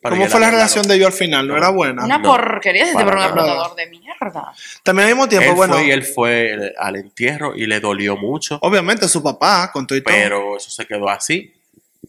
Pero 0.01 0.15
¿Cómo 0.15 0.27
fue 0.27 0.39
la 0.39 0.49
relación 0.49 0.87
de 0.87 0.95
ellos 0.95 1.07
al 1.07 1.13
final? 1.13 1.47
¿No 1.47 1.55
era 1.55 1.69
buena? 1.69 2.03
Una 2.05 2.17
no, 2.17 2.27
porquería 2.27 2.91
para 2.91 3.07
era 3.07 3.17
un 3.17 3.23
explotador 3.23 3.75
de 3.75 3.85
mierda. 3.87 4.53
También 4.81 5.07
al 5.07 5.13
mismo 5.13 5.29
tiempo, 5.29 5.51
Él 5.51 5.55
bueno, 5.55 5.73
fue 5.75 5.85
y 5.85 5.91
él 5.91 6.03
fue 6.03 6.73
al 6.79 6.95
entierro 6.95 7.55
y 7.55 7.67
le 7.67 7.79
dolió 7.79 8.17
mucho, 8.17 8.57
obviamente 8.63 9.07
su 9.07 9.21
papá 9.21 9.69
con 9.71 9.85
todo 9.85 9.99
y 9.99 10.01
todo. 10.01 10.13
pero 10.15 10.57
eso 10.57 10.71
se 10.71 10.87
quedó 10.87 11.07
así. 11.07 11.53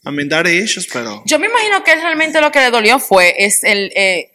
I 0.07 0.11
mean, 0.11 0.27
daddy 0.29 0.51
issues, 0.57 0.89
pero. 0.91 1.23
Yo 1.27 1.39
me 1.39 1.49
imagino 1.49 1.85
que 1.85 1.93
él 1.93 2.01
realmente 2.01 2.41
lo 2.41 2.51
que 2.51 2.61
le 2.61 2.71
dolió 2.71 2.99
fue 2.99 3.35
es 3.37 3.63
el, 3.63 3.93
eh, 3.95 4.31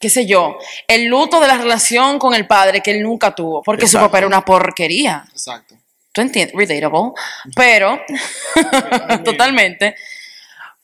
qué 0.00 0.08
sé 0.08 0.24
yo, 0.24 0.56
el 0.88 1.04
luto 1.04 1.40
de 1.40 1.46
la 1.46 1.58
relación 1.58 2.18
con 2.18 2.32
el 2.34 2.46
padre 2.46 2.80
que 2.80 2.90
él 2.90 3.02
nunca 3.02 3.34
tuvo, 3.34 3.62
porque 3.62 3.82
su 3.86 3.96
Exacto. 3.98 4.08
papá 4.08 4.18
era 4.18 4.26
una 4.26 4.44
porquería. 4.46 5.26
Exacto. 5.30 5.76
¿Tú 6.14 6.20
entiendes? 6.20 6.54
Relatable. 6.56 7.12
Pero, 7.56 8.00
totalmente. 9.24 9.96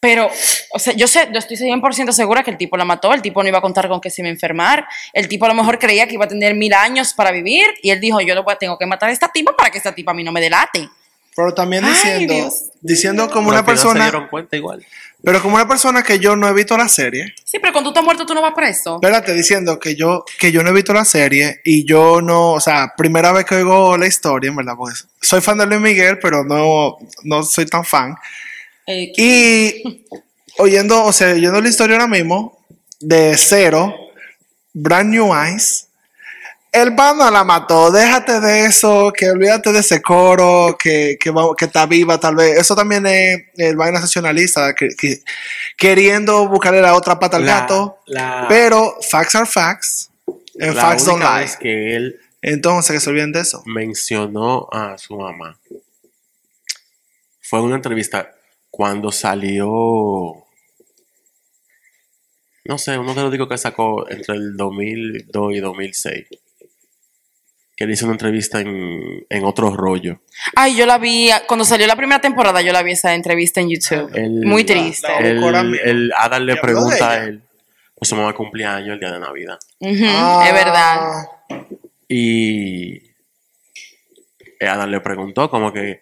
Pero, 0.01 0.28
o 0.72 0.78
sea, 0.78 0.93
yo 0.95 1.07
sé, 1.07 1.28
yo 1.33 1.39
estoy 1.39 1.57
100% 1.57 2.11
segura 2.11 2.43
que 2.43 2.51
el 2.51 2.57
tipo 2.57 2.76
la 2.76 2.85
mató, 2.85 3.14
el 3.14 3.22
tipo 3.22 3.41
no 3.43 3.49
iba 3.49 3.59
a 3.59 3.61
contar 3.61 3.87
con 3.87 4.01
que 4.01 4.11
se 4.11 4.22
iba 4.22 4.28
a 4.28 4.33
enfermar, 4.33 4.89
el 5.12 5.28
tipo 5.28 5.45
a 5.45 5.49
lo 5.49 5.55
mejor 5.55 5.78
creía 5.78 6.09
que 6.09 6.14
iba 6.14 6.24
a 6.24 6.28
tener 6.28 6.55
mil 6.55 6.72
años 6.72 7.14
para 7.14 7.31
vivir 7.31 7.66
y 7.83 7.91
él 7.91 8.01
dijo, 8.01 8.20
yo 8.20 8.35
lo 8.35 8.43
voy 8.43 8.57
tengo 8.59 8.76
que 8.76 8.87
matar 8.87 9.11
a 9.11 9.12
esta 9.12 9.28
tipa 9.28 9.55
para 9.55 9.70
que 9.70 9.78
esta 9.78 9.95
tipa 9.95 10.11
a 10.11 10.14
mí 10.14 10.24
no 10.24 10.33
me 10.33 10.41
delate. 10.41 10.89
Pero 11.43 11.55
también 11.55 11.84
diciendo, 11.84 12.53
diciendo 12.80 13.30
como 13.30 13.49
Pero 13.51 13.51
una 13.51 13.59
se 13.61 13.64
persona, 13.64 14.05
dieron 14.05 14.28
cuenta 14.28 14.57
igual. 14.57 14.84
pero 15.22 15.41
como 15.43 15.57
una 15.57 15.66
persona 15.68 16.03
que 16.03 16.18
yo 16.18 16.36
no 16.36 16.49
he 16.49 16.53
visto 16.53 16.76
la 16.76 16.88
serie. 16.88 17.34
Sí, 17.45 17.59
pero 17.59 17.72
cuando 17.72 17.91
tú 17.91 17.93
estás 17.93 18.05
muerto 18.05 18.26
tú 18.26 18.34
no 18.34 18.43
vas 18.43 18.55
preso. 18.55 18.97
Espérate, 18.97 19.32
diciendo 19.34 19.78
que 19.78 19.95
yo, 19.97 20.24
que 20.38 20.53
yo 20.53 20.62
no 20.62 20.70
he 20.70 20.72
visto 20.72 20.93
la 20.93 21.05
serie 21.05 21.61
y 21.64 21.84
yo 21.84 22.20
no, 22.22 22.53
o 22.53 22.61
sea, 22.61 22.93
primera 22.97 23.32
vez 23.32 23.45
que 23.45 23.57
oigo 23.57 23.97
la 23.97 24.07
historia, 24.07 24.49
en 24.49 24.57
verdad, 24.57 24.74
pues 24.76 25.07
soy 25.20 25.41
fan 25.41 25.59
de 25.59 25.66
Luis 25.66 25.80
Miguel, 25.80 26.18
pero 26.20 26.45
no, 26.45 26.97
no 27.24 27.43
soy 27.43 27.66
tan 27.66 27.84
fan. 27.84 28.14
Eh, 28.86 29.12
Y 29.16 30.07
oyendo, 30.59 31.05
o 31.05 31.12
sea, 31.12 31.32
oyendo 31.32 31.61
la 31.61 31.68
historia 31.68 31.97
ahora 31.97 32.09
mismo, 32.09 32.59
de 32.99 33.36
cero, 33.38 33.95
Brand 34.72 35.11
New 35.11 35.34
Eyes, 35.34 35.86
el 36.72 36.90
banda 36.92 37.30
la 37.30 37.42
mató, 37.44 37.90
déjate 37.90 38.40
de 38.40 38.66
eso, 38.66 39.12
que 39.16 39.30
olvídate 39.30 39.72
de 39.72 39.80
ese 39.80 40.00
coro, 40.00 40.76
que, 40.78 41.16
que, 41.20 41.32
está 41.64 41.86
viva 41.86 42.18
tal 42.20 42.36
vez. 42.36 42.58
Eso 42.58 42.76
también 42.76 43.06
es 43.06 43.42
el 43.56 43.76
vaina 43.76 43.98
nacionalista, 44.00 44.74
que, 44.74 44.88
que- 44.96 45.22
queriendo 45.76 46.48
buscarle 46.48 46.80
la 46.80 46.94
otra 46.94 47.18
pata 47.18 47.38
al 47.38 47.46
La- 47.46 47.60
gato. 47.60 47.98
la- 48.06 48.46
Pero 48.48 48.96
facts 49.10 49.34
are 49.34 49.46
facts, 49.46 50.10
and 50.60 50.74
La 50.74 50.82
facts 50.82 51.04
don't 51.06 51.22
lie. 51.22 51.50
que 51.58 51.96
él 51.96 52.20
Entonces, 52.42 52.92
que 52.94 53.00
se 53.00 53.10
olviden 53.10 53.32
de 53.32 53.40
eso. 53.40 53.62
mencionó 53.66 54.68
a 54.72 54.96
su 54.96 55.16
mamá 55.16 55.58
fue 57.42 57.58
en 57.58 57.64
una 57.66 57.76
entrevista 57.76 58.30
cuando 58.70 59.10
salió. 59.10 59.66
no 62.64 62.78
sé, 62.78 62.96
uno 62.96 63.12
de 63.14 63.22
los 63.22 63.32
discos 63.32 63.48
que 63.48 63.58
sacó 63.58 64.08
entre 64.08 64.36
el 64.36 64.56
2002 64.56 65.54
y 65.54 65.58
2006. 65.58 66.26
Que 67.81 67.87
le 67.87 67.95
hizo 67.95 68.05
una 68.05 68.12
entrevista 68.12 68.61
en, 68.61 69.24
en 69.31 69.45
otro 69.47 69.74
rollo. 69.74 70.20
Ay, 70.55 70.76
yo 70.76 70.85
la 70.85 70.99
vi, 70.99 71.31
cuando 71.49 71.64
salió 71.64 71.87
la 71.87 71.97
primera 71.97 72.20
temporada, 72.20 72.61
yo 72.61 72.74
la 72.74 72.83
vi 72.83 72.93
esa 72.93 73.14
entrevista 73.14 73.62
en 73.62 73.70
YouTube. 73.70 74.11
El- 74.14 74.45
Muy 74.45 74.64
triste. 74.64 75.09
la- 75.09 75.61
El, 75.83 76.12
Adam 76.14 76.43
le 76.43 76.53
¿Y 76.53 76.57
habló 76.59 76.68
de 76.68 76.74
pregunta 76.74 77.11
a 77.11 77.24
él, 77.24 77.43
pues 77.95 78.11
su 78.11 78.16
mamá 78.16 78.35
cumplía 78.35 78.76
años 78.76 78.91
el 78.93 79.01
día 79.01 79.11
de 79.12 79.18
Navidad. 79.20 79.59
Ah, 79.83 80.45
Es 80.47 80.53
verdad. 80.53 81.24
Y 82.07 83.01
Adam 84.61 84.91
le 84.91 85.01
preguntó 85.01 85.49
como 85.49 85.72
que, 85.72 86.01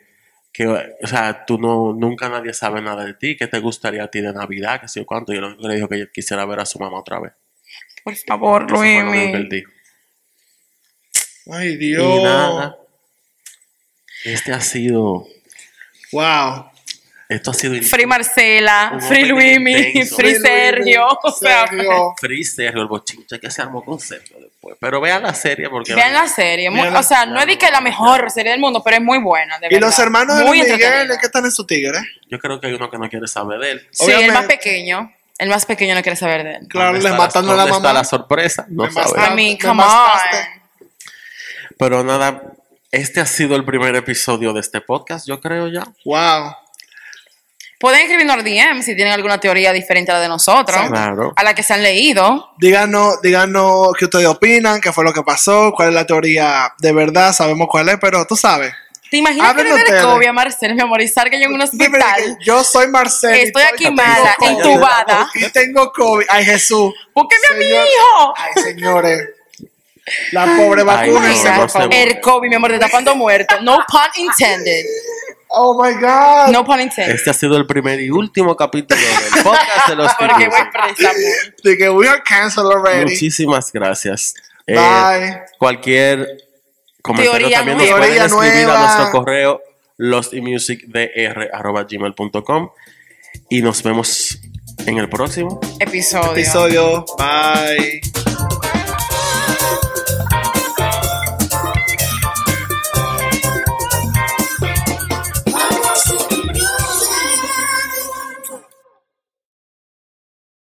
que, 0.52 0.66
o 0.66 1.06
sea, 1.06 1.44
tú 1.44 1.58
no, 1.58 1.92
nunca 1.92 2.28
nadie 2.28 2.54
sabe 2.54 2.82
nada 2.82 3.04
de 3.04 3.14
ti, 3.14 3.36
¿qué 3.36 3.46
te 3.46 3.60
gustaría 3.60 4.02
a 4.02 4.08
ti 4.10 4.20
de 4.20 4.32
Navidad? 4.32 4.80
Que 4.80 4.88
sé 4.88 4.98
yo 4.98 5.06
cuánto. 5.06 5.32
Y 5.32 5.36
él 5.36 5.56
le 5.60 5.74
dijo 5.76 5.88
que 5.88 6.08
quisiera 6.12 6.44
ver 6.44 6.58
a 6.58 6.66
su 6.66 6.80
mamá 6.80 6.98
otra 6.98 7.20
vez. 7.20 7.34
Por 8.02 8.16
favor, 8.16 8.66
Luis. 8.72 9.32
Ay, 11.50 11.68
Y 11.68 11.76
Dios. 11.76 12.22
nada. 12.22 12.76
Este 14.24 14.52
ha 14.52 14.60
sido, 14.60 15.26
Wow. 16.12 16.70
esto 17.28 17.50
ha 17.52 17.54
sido 17.54 17.80
Free 17.82 18.04
Marcela, 18.06 18.98
Free 19.06 19.24
Luimi. 19.26 20.04
Free 20.06 20.34
Sergio. 20.34 21.06
O 21.22 21.30
sea, 21.30 21.66
Sergio. 21.68 22.14
Free 22.20 22.44
Sergio, 22.44 22.82
el 22.82 22.88
bochinche 22.88 23.38
que 23.38 23.50
se 23.50 23.62
armó 23.62 23.84
con 23.84 24.00
Sergio 24.00 24.36
después. 24.40 24.76
Pero 24.80 25.00
vean 25.00 25.22
la 25.22 25.34
serie 25.34 25.68
porque... 25.70 25.94
vean 25.94 26.12
la 26.12 26.26
serie. 26.26 26.68
muy- 26.68 26.80
Vean 26.80 26.94
la- 26.94 27.00
o 27.00 27.02
sea, 27.02 27.26
no 27.26 27.38
es 27.40 27.46
de 27.46 27.56
que 27.56 27.70
la 27.70 27.80
mejor 27.80 28.30
serie 28.30 28.50
del 28.52 28.60
mundo, 28.60 28.82
pero 28.82 28.96
es 28.96 29.02
muy 29.02 29.18
buena. 29.18 29.58
De 29.60 29.68
Y 29.68 29.78
los 29.78 29.90
verdad. 29.90 30.00
hermanos 30.04 30.38
de 30.38 30.44
muy 30.44 30.58
Luis 30.58 30.72
Miguel. 30.72 31.10
¿es 31.12 31.18
que 31.18 31.26
están 31.26 31.44
en 31.44 31.52
su 31.52 31.64
tigre? 31.64 31.98
Yo 32.28 32.38
creo 32.40 32.60
que 32.60 32.66
hay 32.66 32.72
uno 32.74 32.90
que 32.90 32.98
no 32.98 33.08
quiere 33.08 33.26
saber 33.28 33.60
de 33.60 33.70
él. 33.70 33.88
Sí, 33.92 34.10
el 34.10 34.32
más 34.32 34.46
pequeño. 34.46 35.12
El 35.38 35.48
más 35.50 35.64
pequeño 35.66 35.94
no 35.94 36.02
quiere 36.02 36.16
saber 36.16 36.42
de 36.42 36.54
él. 36.56 36.66
Claro, 36.68 36.86
¿Dónde 36.94 37.04
les 37.04 37.12
está 37.12 37.16
matando 37.24 37.52
a 37.52 37.56
la 37.56 37.62
¿dónde 37.62 37.76
está 37.76 37.88
mamá. 37.88 37.98
la 38.00 38.04
sorpresa? 38.04 38.66
No 38.68 38.84
I 38.86 38.90
mean, 39.34 39.36
Me 39.36 39.58
come 39.58 39.82
on. 39.84 40.57
Pero 41.78 42.02
nada, 42.04 42.42
este 42.90 43.20
ha 43.20 43.26
sido 43.26 43.54
el 43.56 43.64
primer 43.64 43.94
episodio 43.94 44.52
de 44.52 44.60
este 44.60 44.80
podcast, 44.80 45.26
yo 45.26 45.40
creo 45.40 45.68
ya. 45.68 45.84
Wow. 46.04 46.52
Pueden 47.78 48.00
escribirnos 48.00 48.36
al 48.36 48.44
DM 48.44 48.82
si 48.82 48.96
tienen 48.96 49.14
alguna 49.14 49.38
teoría 49.38 49.72
diferente 49.72 50.10
a 50.10 50.14
la 50.14 50.20
de 50.20 50.28
nosotros. 50.28 50.76
Claro. 50.88 51.32
A 51.36 51.44
la 51.44 51.54
que 51.54 51.62
se 51.62 51.74
han 51.74 51.82
leído. 51.82 52.50
Díganos, 52.58 53.22
díganos 53.22 53.92
qué 53.96 54.06
ustedes 54.06 54.26
opinan, 54.26 54.80
qué 54.80 54.92
fue 54.92 55.04
lo 55.04 55.12
que 55.12 55.22
pasó, 55.22 55.72
cuál 55.76 55.90
es 55.90 55.94
la 55.94 56.04
teoría 56.04 56.72
de 56.78 56.92
verdad, 56.92 57.32
sabemos 57.32 57.68
cuál 57.70 57.88
es, 57.88 57.98
pero 58.00 58.26
tú 58.26 58.34
sabes. 58.34 58.72
¿Te 59.10 59.18
imaginas 59.18 59.54
que 59.54 59.62
le 59.62 59.70
dé 59.70 59.76
ustedes. 59.76 60.04
COVID 60.04 60.26
a 60.26 60.32
Marcel, 60.32 60.74
mi 60.74 60.82
amor, 60.82 61.00
y 61.00 61.08
salga 61.08 61.38
yo 61.38 61.44
en 61.44 61.54
un 61.54 61.62
hospital? 61.62 62.36
que 62.38 62.44
yo 62.44 62.64
soy 62.64 62.88
Marcel. 62.88 63.34
Estoy 63.34 63.62
aquí 63.62 63.90
mala, 63.90 64.36
intubada. 64.40 65.30
Y 65.34 65.48
tengo 65.50 65.92
COVID. 65.92 66.26
Ay, 66.28 66.44
Jesús. 66.44 66.92
Búsqueme 67.14 67.46
a 67.46 67.58
mi 67.58 67.64
hijo. 67.64 68.34
Ay, 68.36 68.62
señores. 68.62 69.37
La 70.32 70.56
pobre 70.56 70.82
Ay, 70.82 70.86
vacúnense, 71.10 71.50
no. 71.50 71.66
El 71.90 72.20
COVID, 72.20 72.48
mi 72.48 72.54
amor, 72.54 72.70
te 72.72 72.78
tapando 72.78 73.14
muerto. 73.16 73.60
No 73.62 73.78
pun 73.90 74.00
intended. 74.16 74.84
Oh 75.50 75.82
my 75.82 75.92
God. 75.94 76.48
No 76.52 76.62
pun 76.64 76.80
intended. 76.80 77.14
Este 77.14 77.30
ha 77.30 77.34
sido 77.34 77.56
el 77.56 77.66
primer 77.66 78.00
y 78.00 78.10
último 78.10 78.54
capítulo 78.56 79.00
del 79.00 79.42
podcast 79.44 79.88
de 79.88 79.96
los 79.96 80.12
Porque 80.14 80.48
voy 80.48 80.60
presa. 80.72 81.10
De 81.64 81.76
que 81.76 81.90
we 81.90 82.08
are 82.08 82.22
canceled 82.24 82.70
already. 82.70 83.04
Muchísimas 83.04 83.72
gracias. 83.72 84.34
Eh, 84.66 84.74
Bye. 84.76 85.42
cualquier 85.58 86.26
comentario 87.00 87.38
Teoría 87.38 87.58
también 87.58 87.78
nueva. 87.78 87.98
nos 87.98 88.06
pueden 88.06 88.22
escribir 88.22 88.64
nueva. 88.66 88.78
a 88.78 88.82
nuestro 88.96 89.10
correo 89.18 89.62
lostimusicdr.gmail.com 89.96 92.70
y 93.48 93.62
nos 93.62 93.82
vemos 93.82 94.38
en 94.86 94.98
el 94.98 95.08
próximo. 95.08 95.58
Episodio. 95.80 96.32
Episodio. 96.32 97.04
Bye. 97.18 98.02